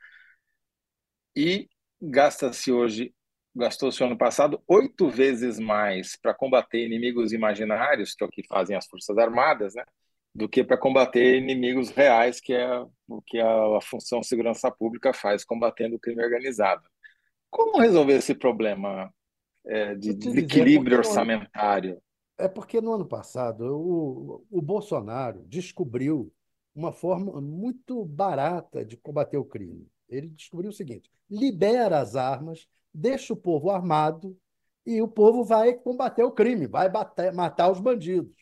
e 1.36 1.68
gasta-se 2.00 2.70
hoje, 2.70 3.12
gastou-se 3.58 4.02
ano 4.02 4.16
passado 4.16 4.62
oito 4.66 5.08
vezes 5.08 5.58
mais 5.58 6.16
para 6.16 6.32
combater 6.34 6.84
inimigos 6.84 7.32
imaginários, 7.32 8.14
que 8.14 8.24
é 8.24 8.26
o 8.26 8.30
que 8.30 8.46
fazem 8.46 8.76
as 8.76 8.86
Forças 8.86 9.18
Armadas, 9.18 9.74
né? 9.74 9.84
do 10.34 10.48
que 10.48 10.62
para 10.62 10.78
combater 10.78 11.36
inimigos 11.36 11.90
reais, 11.90 12.40
que 12.40 12.52
é 12.52 12.80
o 13.08 13.20
que 13.22 13.38
a, 13.38 13.76
a 13.76 13.80
função 13.80 14.22
segurança 14.22 14.70
pública 14.70 15.12
faz, 15.12 15.44
combatendo 15.44 15.96
o 15.96 15.98
crime 15.98 16.22
organizado. 16.22 16.82
Como 17.50 17.80
resolver 17.80 18.14
esse 18.14 18.34
problema 18.34 19.12
é, 19.66 19.94
de 19.94 20.14
desequilíbrio 20.14 20.98
orçamentário? 20.98 22.00
É 22.38 22.46
porque 22.46 22.80
no 22.80 22.92
ano 22.92 23.06
passado 23.06 23.62
o, 23.62 24.46
o 24.50 24.62
Bolsonaro 24.62 25.42
descobriu 25.46 26.32
uma 26.74 26.92
forma 26.92 27.40
muito 27.40 28.04
barata 28.04 28.84
de 28.84 28.96
combater 28.96 29.38
o 29.38 29.44
crime. 29.44 29.88
Ele 30.08 30.28
descobriu 30.28 30.70
o 30.70 30.74
seguinte: 30.74 31.10
libera 31.28 31.98
as 31.98 32.14
armas, 32.14 32.68
deixa 32.98 33.32
o 33.32 33.36
povo 33.36 33.70
armado 33.70 34.36
e 34.84 35.00
o 35.00 35.08
povo 35.08 35.44
vai 35.44 35.74
combater 35.74 36.24
o 36.24 36.32
crime, 36.32 36.66
vai 36.66 36.88
bater, 36.88 37.32
matar 37.32 37.70
os 37.70 37.78
bandidos. 37.78 38.34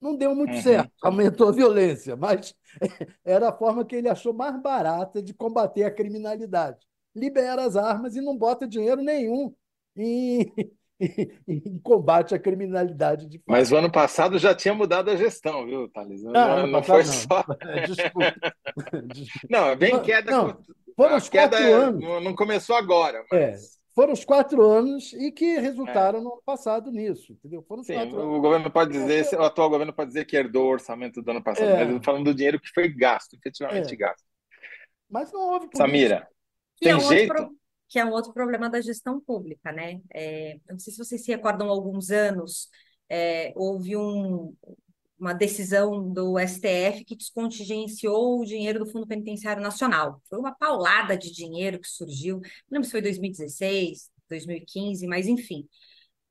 Não 0.00 0.16
deu 0.16 0.34
muito 0.34 0.54
uhum. 0.54 0.62
certo, 0.62 0.92
aumentou 1.02 1.48
a 1.48 1.52
violência, 1.52 2.16
mas 2.16 2.54
era 3.24 3.48
a 3.48 3.52
forma 3.52 3.84
que 3.84 3.96
ele 3.96 4.08
achou 4.08 4.32
mais 4.32 4.60
barata 4.62 5.22
de 5.22 5.34
combater 5.34 5.84
a 5.84 5.90
criminalidade. 5.90 6.78
Libera 7.14 7.64
as 7.64 7.76
armas 7.76 8.14
e 8.14 8.20
não 8.20 8.36
bota 8.36 8.66
dinheiro 8.66 9.02
nenhum 9.02 9.52
em, 9.96 10.52
em 11.48 11.78
combate 11.80 12.32
à 12.32 12.38
criminalidade. 12.38 13.26
De 13.26 13.42
mas 13.44 13.72
o 13.72 13.76
ano 13.76 13.90
passado 13.90 14.38
já 14.38 14.54
tinha 14.54 14.72
mudado 14.72 15.10
a 15.10 15.16
gestão, 15.16 15.66
viu, 15.66 15.88
Thales? 15.88 16.22
Não, 16.22 16.32
não, 16.32 16.66
não 16.68 16.82
foi 16.82 17.02
não. 17.02 17.12
só. 17.12 17.44
Desculpa. 17.88 18.34
Não, 19.50 19.66
é 19.70 19.76
bem 19.76 20.00
queda. 20.00 20.30
Não, 20.30 20.60
foram 20.94 21.16
os 21.16 21.28
quatro 21.28 21.58
anos. 21.58 22.24
Não 22.24 22.36
começou 22.36 22.76
agora, 22.76 23.24
é. 23.32 23.50
mas. 23.50 23.74
É 23.74 23.77
foram 23.98 24.12
os 24.12 24.24
quatro 24.24 24.62
anos 24.62 25.12
e 25.12 25.32
que 25.32 25.58
resultaram 25.58 26.20
é. 26.20 26.22
no 26.22 26.34
ano 26.34 26.42
passado 26.46 26.88
nisso, 26.92 27.32
entendeu? 27.32 27.64
Foram 27.64 27.82
Sim, 27.82 27.94
quatro 27.94 28.16
o 28.16 28.20
anos. 28.20 28.40
governo 28.40 28.70
pode 28.70 28.92
dizer, 28.92 29.36
o 29.36 29.42
atual 29.42 29.68
governo 29.68 29.92
pode 29.92 30.10
dizer 30.10 30.24
que 30.24 30.36
herdou 30.36 30.66
o 30.66 30.70
orçamento 30.70 31.20
do 31.20 31.28
ano 31.28 31.42
passado, 31.42 31.66
é. 31.70 31.84
mas 31.84 31.92
eu 31.92 32.00
falando 32.00 32.26
do 32.26 32.34
dinheiro 32.34 32.60
que 32.60 32.68
foi 32.72 32.88
gasto, 32.88 33.34
efetivamente 33.34 33.92
é. 33.92 33.96
gasto. 33.96 34.22
Mas 35.10 35.32
não 35.32 35.40
houve 35.40 35.68
Samira, 35.74 36.28
tem 36.80 36.92
é 36.92 36.96
um 36.96 37.00
jeito? 37.00 37.34
Pro... 37.34 37.50
Que 37.88 37.98
é 37.98 38.04
um 38.04 38.12
outro 38.12 38.32
problema 38.32 38.70
da 38.70 38.80
gestão 38.80 39.20
pública, 39.20 39.72
né? 39.72 40.00
É, 40.14 40.60
não 40.70 40.78
sei 40.78 40.92
se 40.92 40.98
vocês 41.04 41.24
se 41.24 41.32
recordam, 41.32 41.66
há 41.66 41.70
alguns 41.72 42.12
anos 42.12 42.68
é, 43.10 43.52
houve 43.56 43.96
um, 43.96 44.54
uma 45.18 45.32
decisão 45.32 46.12
do 46.12 46.38
STF 46.38 47.04
que 47.04 47.16
descontingenciou 47.16 48.40
o 48.40 48.44
dinheiro 48.44 48.78
do 48.78 48.90
Fundo 48.90 49.06
Penitenciário 49.06 49.62
Nacional. 49.62 50.20
Foi 50.28 50.38
uma 50.38 50.54
paulada 50.54 51.16
de 51.16 51.32
dinheiro 51.32 51.80
que 51.80 51.88
surgiu, 51.88 52.36
não 52.36 52.76
lembro 52.78 52.84
se 52.84 52.92
foi 52.92 53.02
2016, 53.02 54.10
2015, 54.28 55.06
mas 55.06 55.26
enfim. 55.26 55.66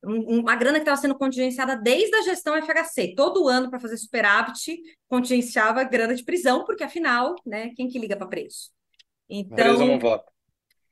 Uma 0.03 0.55
grana 0.55 0.77
que 0.77 0.83
estava 0.83 1.01
sendo 1.01 1.17
contingenciada 1.17 1.75
desde 1.75 2.15
a 2.15 2.21
gestão 2.21 2.55
FHC. 2.55 3.15
Todo 3.15 3.47
ano, 3.47 3.69
para 3.69 3.79
fazer 3.79 3.97
superávit, 3.97 4.79
contingenciava 5.09 5.83
grana 5.83 6.15
de 6.15 6.23
prisão, 6.23 6.63
porque 6.63 6.83
afinal, 6.83 7.35
né, 7.45 7.71
quem 7.75 7.89
que 7.89 7.99
liga 7.99 8.15
para 8.15 8.27
preso? 8.27 8.71
Então, 9.27 9.55
preso 9.55 9.85
não 9.85 9.99
vota. 9.99 10.31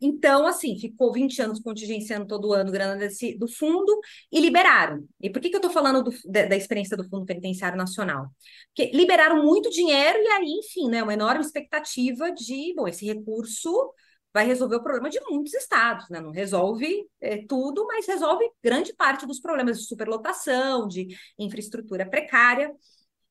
Então, 0.01 0.45
assim, 0.45 0.77
ficou 0.77 1.11
20 1.11 1.41
anos 1.41 1.59
contingenciando 1.59 2.27
todo 2.27 2.53
ano 2.53 2.71
grana 2.71 2.95
desse, 2.95 3.37
do 3.37 3.47
fundo 3.47 3.99
e 4.31 4.39
liberaram. 4.39 5.07
E 5.21 5.29
por 5.29 5.41
que, 5.41 5.49
que 5.49 5.55
eu 5.55 5.59
estou 5.59 5.71
falando 5.71 6.03
do, 6.03 6.11
da, 6.25 6.45
da, 6.45 6.55
experiência 6.55 6.97
do 6.97 7.07
Fundo 7.09 7.25
Penitenciário 7.25 7.77
Nacional? 7.77 8.27
Porque 8.75 8.95
liberaram 8.95 9.43
muito 9.43 9.69
dinheiro 9.69 10.19
e 10.19 10.27
aí, 10.27 10.59
enfim, 10.59 10.89
né, 10.89 11.01
uma 11.01 11.13
enorme 11.13 11.41
expectativa 11.41 12.31
de, 12.31 12.73
bom, 12.75 12.87
esse 12.87 13.05
recurso 13.05 13.93
vai 14.33 14.45
resolver 14.45 14.75
o 14.75 14.83
problema 14.83 15.09
de 15.09 15.17
muitos 15.29 15.53
estados, 15.53 16.09
né? 16.09 16.19
Não 16.19 16.31
resolve 16.31 17.07
é, 17.21 17.45
tudo, 17.47 17.87
mas 17.87 18.05
resolve 18.05 18.45
grande 18.61 18.93
parte 18.93 19.25
dos 19.25 19.39
problemas 19.39 19.79
de 19.79 19.85
superlotação, 19.85 20.89
de 20.89 21.07
infraestrutura 21.39 22.05
precária. 22.05 22.69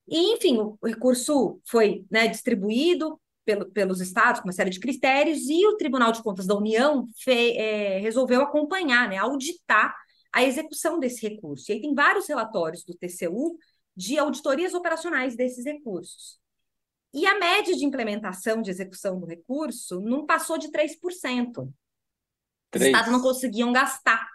E, 0.09 0.33
enfim, 0.35 0.59
o 0.59 0.79
recurso 0.87 1.61
foi 1.67 2.07
né, 2.11 2.27
distribuído, 2.27 3.21
pelo, 3.45 3.67
pelos 3.67 4.01
estados, 4.01 4.41
com 4.41 4.49
uma 4.49 4.53
série 4.53 4.71
de 4.71 4.81
critérios, 4.81 5.49
e 5.49 5.67
o 5.67 5.77
Tribunal 5.77 6.13
de 6.13 6.23
Contas 6.23 6.47
da 6.47 6.57
União 6.57 7.09
fe, 7.17 7.57
é, 7.57 7.99
resolveu 7.99 8.41
acompanhar, 8.43 9.09
né, 9.09 9.17
auditar 9.17 9.95
a 10.33 10.43
execução 10.43 10.99
desse 10.99 11.27
recurso. 11.27 11.71
E 11.71 11.75
aí 11.75 11.81
tem 11.81 11.95
vários 11.95 12.27
relatórios 12.27 12.85
do 12.85 12.95
TCU 12.95 13.57
de 13.97 14.19
auditorias 14.19 14.75
operacionais 14.75 15.37
desses 15.37 15.65
recursos. 15.65 16.41
E 17.13 17.27
a 17.27 17.39
média 17.39 17.77
de 17.77 17.85
implementação 17.85 18.61
de 18.61 18.71
execução 18.71 19.21
do 19.21 19.27
recurso 19.27 20.01
não 20.01 20.27
passou 20.27 20.59
de 20.59 20.69
3%. 20.73 20.99
3. 21.01 21.73
Os 22.75 22.83
estados 22.83 23.13
não 23.13 23.23
conseguiam 23.23 23.73
gastar. 23.73 24.29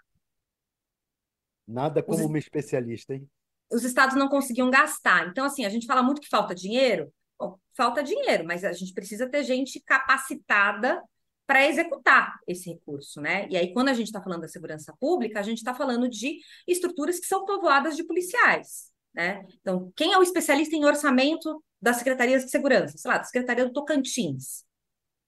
Nada 1.67 2.01
como 2.01 2.19
Os... 2.19 2.25
uma 2.25 2.39
especialista, 2.39 3.13
hein? 3.13 3.29
Os 3.69 3.83
estados 3.83 4.15
não 4.15 4.29
conseguiam 4.29 4.71
gastar. 4.71 5.27
Então, 5.27 5.45
assim, 5.45 5.65
a 5.65 5.69
gente 5.69 5.85
fala 5.85 6.01
muito 6.01 6.21
que 6.21 6.29
falta 6.29 6.55
dinheiro, 6.55 7.13
Bom, 7.39 7.57
falta 7.75 8.03
dinheiro, 8.03 8.45
mas 8.45 8.65
a 8.65 8.73
gente 8.73 8.93
precisa 8.93 9.29
ter 9.29 9.43
gente 9.43 9.79
capacitada 9.79 11.01
para 11.47 11.65
executar 11.65 12.37
esse 12.45 12.69
recurso, 12.69 13.19
né? 13.21 13.47
E 13.49 13.57
aí, 13.57 13.73
quando 13.73 13.89
a 13.89 13.93
gente 13.93 14.07
está 14.07 14.21
falando 14.21 14.41
da 14.41 14.47
segurança 14.47 14.93
pública, 14.99 15.39
a 15.39 15.43
gente 15.43 15.57
está 15.57 15.73
falando 15.73 16.07
de 16.07 16.37
estruturas 16.67 17.19
que 17.19 17.25
são 17.25 17.43
povoadas 17.45 17.95
de 17.95 18.03
policiais, 18.03 18.91
né? 19.15 19.43
Então, 19.59 19.91
quem 19.95 20.13
é 20.13 20.17
o 20.19 20.21
especialista 20.21 20.75
em 20.75 20.85
orçamento 20.85 21.63
das 21.81 21.95
secretarias 21.95 22.45
de 22.45 22.51
segurança? 22.51 22.97
Sei 22.97 23.09
lá, 23.09 23.17
da 23.17 23.23
Secretaria 23.23 23.65
do 23.65 23.73
Tocantins. 23.73 24.63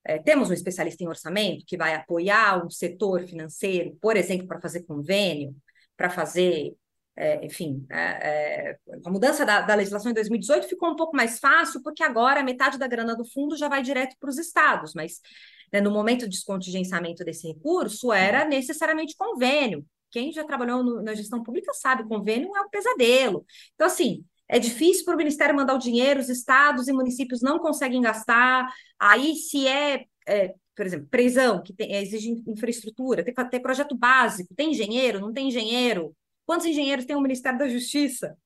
É, 0.04 0.20
temos 0.20 0.50
um 0.50 0.54
especialista 0.54 1.04
em 1.04 1.08
orçamento 1.08 1.66
que 1.66 1.78
vai 1.78 1.96
apoiar 1.96 2.64
um 2.64 2.70
setor 2.70 3.24
financeiro, 3.24 3.98
por 4.02 4.18
exemplo, 4.18 4.48
para 4.48 4.62
fazer 4.62 4.84
convênio, 4.84 5.56
para 5.96 6.10
fazer 6.10 6.76
é, 7.16 7.46
enfim, 7.46 7.86
é, 7.90 7.98
é, 7.98 8.78
a 9.06 9.10
mudança 9.10 9.46
da, 9.46 9.62
da, 9.62 9.76
legislação 9.76 10.12
em 10.12 10.14
2018 10.16 10.68
ficou 10.68 10.90
um 10.90 10.96
pouco 10.96 11.16
mais 11.16 11.40
fácil, 11.40 11.82
porque 11.84 12.04
agora 12.04 12.44
metade 12.44 12.78
da 12.78 12.88
grana 12.88 13.16
do 13.16 13.26
fundo 13.26 13.58
já 13.58 13.68
vai 13.68 13.82
direto 13.82 14.16
para 14.20 14.30
os 14.30 14.38
estados, 14.38 14.94
mas 14.94 15.20
né, 15.72 15.82
no 15.82 15.92
momento 15.92 16.22
de 16.22 16.30
descontingenciamento 16.30 17.24
desse 17.24 17.48
recurso 17.48 18.12
era 18.14 18.46
necessariamente 18.46 19.16
convênio. 19.16 19.86
Quem 20.10 20.32
já 20.32 20.44
trabalhou 20.44 20.84
no, 20.84 21.02
na 21.02 21.14
gestão 21.14 21.44
pública 21.44 21.74
sabe, 21.74 22.08
convênio 22.08 22.56
é 22.56 22.62
um 22.62 22.70
pesadelo. 22.70 23.46
Então, 23.76 23.88
assim, 23.88 24.24
é 24.48 24.60
difícil 24.60 25.06
para 25.06 25.16
o 25.16 25.18
Ministério 25.18 25.56
mandar 25.56 25.76
o 25.76 25.80
dinheiro, 25.80 26.20
os 26.20 26.30
estados 26.30 26.88
e 26.88 26.94
municípios 26.94 27.42
não 27.42 27.60
conseguem 27.60 28.02
gastar. 28.02 28.68
Aí, 29.00 29.36
se 29.36 29.68
é, 29.68 30.06
é 30.28 30.54
por 30.76 30.86
exemplo, 30.86 31.08
prisão, 31.08 31.62
que 31.62 31.74
tem, 31.74 31.94
exige 31.94 32.30
infraestrutura, 32.48 33.24
tem 33.24 33.34
que 33.34 33.50
ter 33.50 33.60
projeto 33.60 33.96
básico, 33.96 34.54
tem 34.56 34.72
engenheiro, 34.72 35.20
não 35.20 35.32
tem 35.32 35.48
engenheiro, 35.48 36.16
Quantos 36.52 36.68
engenheiros 36.68 37.06
tem 37.06 37.16
o 37.16 37.22
Ministério 37.22 37.58
da 37.58 37.70
Justiça 37.70 38.38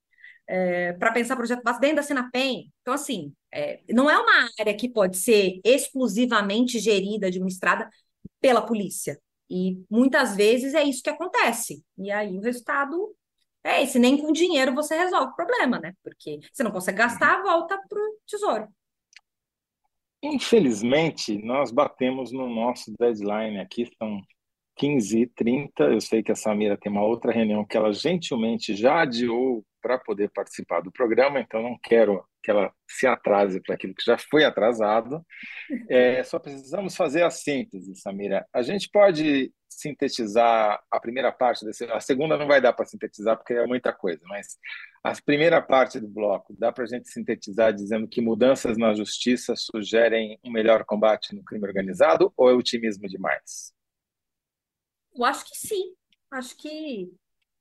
é, 0.47 0.93
para 0.93 1.12
pensar 1.12 1.36
projeto 1.36 1.64
básico 1.64 1.82
dentro 1.82 1.95
da 1.95 2.03
Senapen? 2.03 2.72
Então, 2.80 2.93
assim, 2.93 3.34
é, 3.51 3.82
não 3.89 4.08
é 4.08 4.16
uma 4.16 4.47
área 4.60 4.78
que 4.78 4.88
pode 4.88 5.18
ser 5.18 5.60
exclusivamente 5.66 6.78
gerida, 6.78 7.26
administrada 7.26 7.89
pela 8.39 8.62
polícia. 8.62 9.20
E 9.49 9.84
muitas 9.89 10.36
vezes 10.36 10.76
é 10.76 10.84
isso 10.84 11.01
que 11.01 11.10
acontece. 11.10 11.84
E 11.97 12.12
aí 12.12 12.38
o 12.38 12.41
resultado 12.41 13.16
é 13.64 13.82
esse. 13.82 13.97
Nem 13.97 14.22
com 14.22 14.32
dinheiro 14.32 14.76
você 14.76 14.95
resolve 14.95 15.32
o 15.32 15.36
problema, 15.36 15.80
né? 15.80 15.95
Porque 16.03 16.38
você 16.53 16.62
não 16.62 16.70
consegue 16.70 16.99
gastar, 16.99 17.41
volta 17.41 17.76
para 17.89 17.97
o 17.97 18.20
tesouro. 18.28 18.68
Infelizmente, 20.22 21.43
nós 21.43 21.72
batemos 21.72 22.32
no 22.32 22.47
nosso 22.47 22.93
deadline 22.99 23.60
aqui, 23.60 23.91
são 23.97 24.22
15h30. 24.80 25.92
Eu 25.92 26.02
sei 26.02 26.22
que 26.24 26.32
a 26.32 26.36
Samira 26.36 26.78
tem 26.78 26.92
uma 26.92 27.04
outra 27.04 27.32
reunião 27.32 27.66
que 27.66 27.78
ela 27.78 27.94
gentilmente 27.94 28.76
já 28.76 29.02
adiou 29.02 29.66
para 29.82 30.00
poder 30.00 30.32
participar 30.32 30.82
do 30.82 30.92
programa, 30.92 31.40
então 31.40 31.62
não 31.62 31.78
quero 31.82 32.24
que 32.42 32.50
ela 32.50 32.72
se 32.90 33.06
atrase 33.06 33.62
para 33.62 33.76
aquilo 33.76 33.94
que 33.94 34.04
já 34.04 34.18
foi 34.18 34.44
atrasado. 34.44 35.24
É, 35.90 36.24
só 36.24 36.40
precisamos 36.40 36.96
fazer 36.96 37.24
a 37.24 37.30
síntese, 37.30 37.96
Samira. 37.96 38.46
A 38.54 38.62
gente 38.62 38.90
pode 38.90 39.52
sintetizar 39.70 40.82
a 40.92 41.00
primeira 41.00 41.32
parte 41.32 41.66
desse. 41.66 41.84
A 41.86 42.00
segunda 42.00 42.38
não 42.38 42.48
vai 42.48 42.62
dar 42.62 42.74
para 42.74 42.86
sintetizar, 42.86 43.38
porque 43.38 43.54
é 43.54 43.66
muita 43.66 43.94
coisa, 43.94 44.22
mas 44.26 44.58
a 45.04 45.14
primeira 45.24 45.62
parte 45.62 46.00
do 46.00 46.08
bloco 46.08 46.56
dá 46.58 46.72
para 46.72 46.84
a 46.84 46.88
gente 46.88 47.10
sintetizar 47.10 47.74
dizendo 47.74 48.08
que 48.08 48.22
mudanças 48.22 48.78
na 48.78 48.94
justiça 48.94 49.54
sugerem 49.56 50.40
um 50.44 50.52
melhor 50.52 50.86
combate 50.86 51.36
no 51.36 51.44
crime 51.44 51.68
organizado 51.68 52.34
ou 52.38 52.50
é 52.50 52.54
otimismo 52.54 53.08
demais? 53.08 53.75
Eu 55.16 55.26
acho 55.26 55.45
que 55.45 55.57
sim. 55.57 55.93
Acho 56.32 56.55
que, 56.57 57.09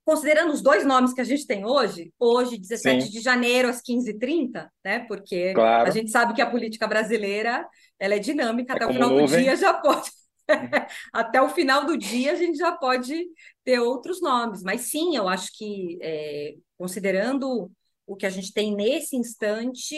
considerando 0.03 0.51
os 0.51 0.61
dois 0.61 0.85
nomes 0.85 1.13
que 1.13 1.21
a 1.21 1.25
gente 1.25 1.47
tem 1.47 1.65
hoje, 1.65 2.13
hoje, 2.19 2.57
17 2.57 3.05
sim. 3.05 3.11
de 3.11 3.21
janeiro, 3.21 3.69
às 3.69 3.81
15h30, 3.81 4.69
né? 4.83 4.99
Porque 5.07 5.53
claro. 5.53 5.87
a 5.87 5.91
gente 5.91 6.11
sabe 6.11 6.33
que 6.33 6.41
a 6.41 6.49
política 6.49 6.87
brasileira 6.87 7.67
ela 7.99 8.15
é 8.15 8.19
dinâmica, 8.19 8.73
é 8.73 8.75
até 8.75 8.85
o 8.85 8.93
final 8.93 9.09
nuvem. 9.09 9.25
do 9.25 9.37
dia 9.37 9.55
já 9.55 9.73
pode. 9.73 10.09
até 11.13 11.41
o 11.41 11.49
final 11.49 11.85
do 11.85 11.97
dia 11.97 12.33
a 12.33 12.35
gente 12.35 12.57
já 12.57 12.71
pode 12.71 13.25
ter 13.63 13.79
outros 13.79 14.21
nomes. 14.21 14.61
Mas 14.63 14.81
sim, 14.81 15.15
eu 15.15 15.27
acho 15.27 15.49
que, 15.57 15.97
é, 16.01 16.55
considerando 16.77 17.71
o 18.05 18.15
que 18.15 18.25
a 18.25 18.29
gente 18.29 18.53
tem 18.53 18.75
nesse 18.75 19.15
instante, 19.15 19.95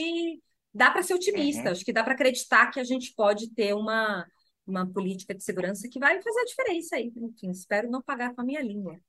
dá 0.73 0.91
para 0.91 1.03
ser 1.03 1.15
otimista. 1.15 1.63
Uhum. 1.63 1.71
Acho 1.71 1.83
que 1.83 1.93
dá 1.93 2.03
para 2.03 2.13
acreditar 2.13 2.71
que 2.71 2.79
a 2.79 2.83
gente 2.83 3.13
pode 3.15 3.53
ter 3.53 3.73
uma, 3.73 4.25
uma 4.67 4.85
política 4.85 5.33
de 5.33 5.43
segurança 5.43 5.87
que 5.89 5.99
vai 5.99 6.21
fazer 6.21 6.41
a 6.41 6.45
diferença 6.45 6.95
aí. 6.97 7.11
Enfim, 7.15 7.49
espero 7.49 7.89
não 7.89 8.01
pagar 8.01 8.35
com 8.35 8.41
a 8.41 8.43
minha 8.43 8.61
língua. 8.61 8.99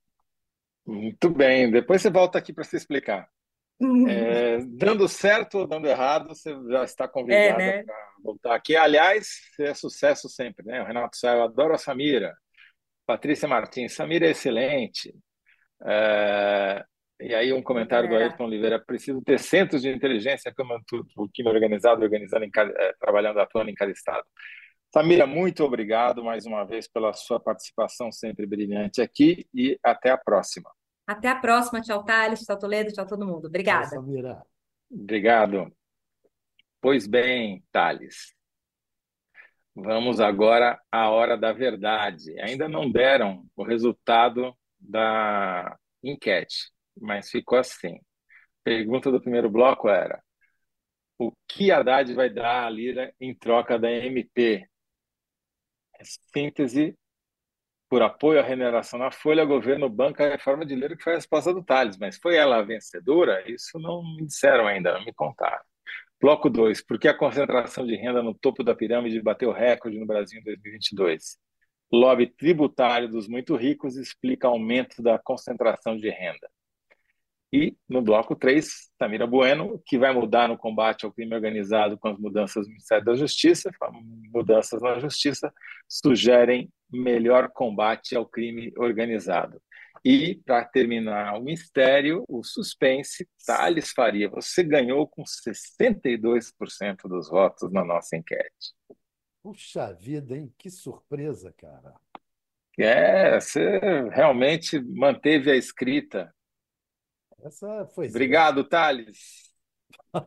Muito 0.86 1.28
bem. 1.28 1.70
Depois 1.70 2.00
você 2.00 2.10
volta 2.10 2.38
aqui 2.38 2.52
para 2.52 2.64
se 2.64 2.76
explicar. 2.76 3.28
É, 4.08 4.58
dando 4.66 5.08
certo 5.08 5.58
ou 5.58 5.66
dando 5.66 5.86
errado, 5.86 6.28
você 6.28 6.52
já 6.68 6.82
está 6.82 7.06
convidada 7.06 7.62
é, 7.62 7.76
né? 7.76 7.82
para 7.84 8.12
voltar 8.22 8.54
aqui. 8.54 8.74
Aliás, 8.74 9.40
é 9.60 9.72
sucesso 9.72 10.28
sempre, 10.28 10.66
né? 10.66 10.82
O 10.82 10.84
Renato 10.84 11.16
eu 11.22 11.42
adoro 11.42 11.74
a 11.74 11.78
Samira. 11.78 12.34
Patrícia 13.06 13.48
Martins, 13.48 13.94
Samira 13.94 14.26
é 14.26 14.30
excelente. 14.30 15.14
É, 15.84 16.84
e 17.20 17.34
aí 17.34 17.52
um 17.52 17.62
comentário 17.62 18.08
do 18.08 18.16
é. 18.16 18.24
Ayrton 18.24 18.44
Oliveira, 18.44 18.80
preciso 18.80 19.22
ter 19.22 19.38
centros 19.38 19.82
de 19.82 19.88
inteligência 19.88 20.52
como 20.54 20.76
o 21.16 21.28
time 21.28 21.48
organizado, 21.48 22.02
organizando, 22.02 22.44
em, 22.44 22.50
é, 22.56 22.92
trabalhando, 22.98 23.38
atuando 23.38 23.70
em 23.70 23.74
cada 23.74 23.92
estado. 23.92 24.26
Samira, 24.92 25.26
muito 25.26 25.62
obrigado 25.64 26.24
mais 26.24 26.46
uma 26.46 26.64
vez 26.64 26.88
pela 26.88 27.12
sua 27.12 27.38
participação 27.38 28.10
sempre 28.10 28.46
brilhante 28.46 29.02
aqui 29.02 29.46
e 29.54 29.78
até 29.82 30.10
a 30.10 30.16
próxima. 30.16 30.70
Até 31.06 31.28
a 31.28 31.36
próxima. 31.36 31.80
Tchau, 31.80 32.04
Thales. 32.04 32.40
Tchau, 32.40 32.58
Toledo. 32.58 32.92
Tchau, 32.92 33.06
todo 33.06 33.26
mundo. 33.26 33.46
Obrigada. 33.46 33.90
Tchau, 33.90 34.44
Obrigado. 34.90 35.72
Pois 36.80 37.06
bem, 37.06 37.62
Thales. 37.70 38.34
Vamos 39.74 40.20
agora 40.20 40.80
à 40.90 41.10
hora 41.10 41.36
da 41.36 41.52
verdade. 41.52 42.38
Ainda 42.40 42.68
não 42.68 42.90
deram 42.90 43.46
o 43.54 43.62
resultado 43.62 44.56
da 44.78 45.76
enquete, 46.02 46.70
mas 47.00 47.30
ficou 47.30 47.58
assim. 47.58 48.00
Pergunta 48.64 49.10
do 49.10 49.20
primeiro 49.20 49.50
bloco 49.50 49.88
era: 49.88 50.22
o 51.18 51.32
que 51.46 51.70
a 51.70 51.78
Haddad 51.78 52.12
vai 52.14 52.28
dar 52.28 52.66
à 52.66 52.70
Lira 52.70 53.14
em 53.20 53.34
troca 53.34 53.78
da 53.78 53.90
MP? 53.90 54.68
Síntese 56.04 56.96
por 57.88 58.02
apoio 58.02 58.38
à 58.38 58.42
remuneração 58.42 58.98
na 58.98 59.10
Folha, 59.10 59.44
governo 59.44 59.88
banca 59.88 60.28
reforma 60.28 60.64
de 60.66 60.74
Lira, 60.74 60.96
que 60.96 61.02
foi 61.02 61.14
a 61.14 61.16
resposta 61.16 61.54
do 61.54 61.62
Tales, 61.64 61.96
mas 61.96 62.18
foi 62.18 62.36
ela 62.36 62.58
a 62.58 62.62
vencedora? 62.62 63.50
Isso 63.50 63.78
não 63.78 64.02
me 64.02 64.26
disseram 64.26 64.66
ainda, 64.66 64.92
não 64.92 65.04
me 65.04 65.12
contaram. 65.12 65.64
Bloco 66.20 66.50
2. 66.50 66.84
Por 66.84 66.98
que 66.98 67.08
a 67.08 67.16
concentração 67.16 67.86
de 67.86 67.94
renda 67.96 68.22
no 68.22 68.34
topo 68.34 68.62
da 68.62 68.74
pirâmide 68.74 69.22
bateu 69.22 69.52
recorde 69.52 69.98
no 69.98 70.06
Brasil 70.06 70.40
em 70.40 70.44
2022? 70.44 71.38
Lobby 71.90 72.26
tributário 72.26 73.08
dos 73.08 73.26
muito 73.26 73.56
ricos 73.56 73.96
explica 73.96 74.48
aumento 74.48 75.02
da 75.02 75.18
concentração 75.18 75.96
de 75.96 76.10
renda. 76.10 76.50
E 77.52 77.74
no 77.88 78.02
bloco 78.02 78.36
3, 78.36 78.90
Samira 78.98 79.26
Bueno, 79.26 79.82
que 79.86 79.98
vai 79.98 80.12
mudar 80.12 80.48
no 80.48 80.58
combate 80.58 81.06
ao 81.06 81.12
crime 81.12 81.34
organizado 81.34 81.96
com 81.96 82.08
as 82.08 82.18
mudanças 82.18 82.66
no 82.66 82.72
Ministério 82.72 83.04
da 83.04 83.14
Justiça. 83.14 83.70
Mudanças 84.32 84.82
na 84.82 84.98
Justiça 84.98 85.52
sugerem 85.88 86.70
melhor 86.90 87.48
combate 87.48 88.14
ao 88.14 88.26
crime 88.26 88.72
organizado. 88.76 89.60
E, 90.04 90.36
para 90.44 90.64
terminar 90.64 91.36
o 91.36 91.42
mistério, 91.42 92.24
o 92.28 92.44
suspense, 92.44 93.28
Thales 93.44 93.92
Faria, 93.92 94.28
você 94.28 94.62
ganhou 94.62 95.06
com 95.08 95.24
62% 95.24 97.08
dos 97.08 97.28
votos 97.28 97.72
na 97.72 97.84
nossa 97.84 98.16
enquete. 98.16 98.74
Puxa 99.42 99.92
vida, 99.94 100.36
hein? 100.36 100.52
Que 100.56 100.70
surpresa, 100.70 101.52
cara. 101.56 101.94
É, 102.78 103.40
você 103.40 103.80
realmente 104.10 104.78
manteve 104.80 105.50
a 105.50 105.56
escrita 105.56 106.32
essa 107.42 107.86
foi. 107.94 108.08
Obrigado, 108.08 108.64
Thales. 108.64 109.52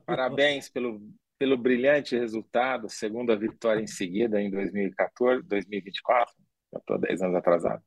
Parabéns 0.05 0.69
pelo, 0.69 1.01
pelo 1.37 1.57
brilhante 1.57 2.17
resultado, 2.17 2.89
segunda 2.89 3.35
vitória 3.35 3.81
em 3.81 3.87
seguida 3.87 4.41
em 4.41 4.49
2014, 4.49 5.43
2024. 5.43 6.33
Já 6.71 6.79
estou 6.79 6.97
10 6.97 7.21
anos 7.21 7.35
atrasado. 7.35 7.83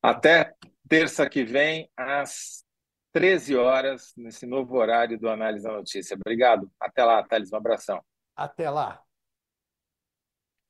Até 0.00 0.54
terça 0.88 1.28
que 1.28 1.44
vem, 1.44 1.90
às 1.96 2.64
13 3.12 3.54
horas, 3.56 4.12
nesse 4.16 4.46
novo 4.46 4.76
horário 4.76 5.18
do 5.18 5.28
Análise 5.28 5.64
da 5.64 5.72
Notícia. 5.72 6.16
Obrigado. 6.16 6.70
Até 6.80 7.04
lá, 7.04 7.22
Thales. 7.22 7.52
Um 7.52 7.56
abração. 7.56 8.02
Até 8.34 8.70
lá. 8.70 9.02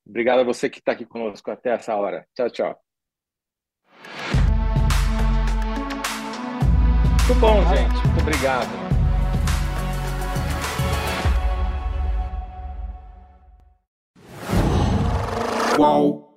Obrigado 0.05 0.39
a 0.39 0.43
você 0.43 0.69
que 0.69 0.79
está 0.79 0.91
aqui 0.91 1.05
conosco 1.05 1.49
até 1.49 1.71
essa 1.71 1.95
hora. 1.95 2.27
Tchau, 2.35 2.49
tchau. 2.49 2.92
Muito 7.25 7.39
bom, 7.39 7.63
gente. 7.73 7.93
Muito 8.05 8.19
obrigado. 8.19 8.67
Qual? 15.77 16.32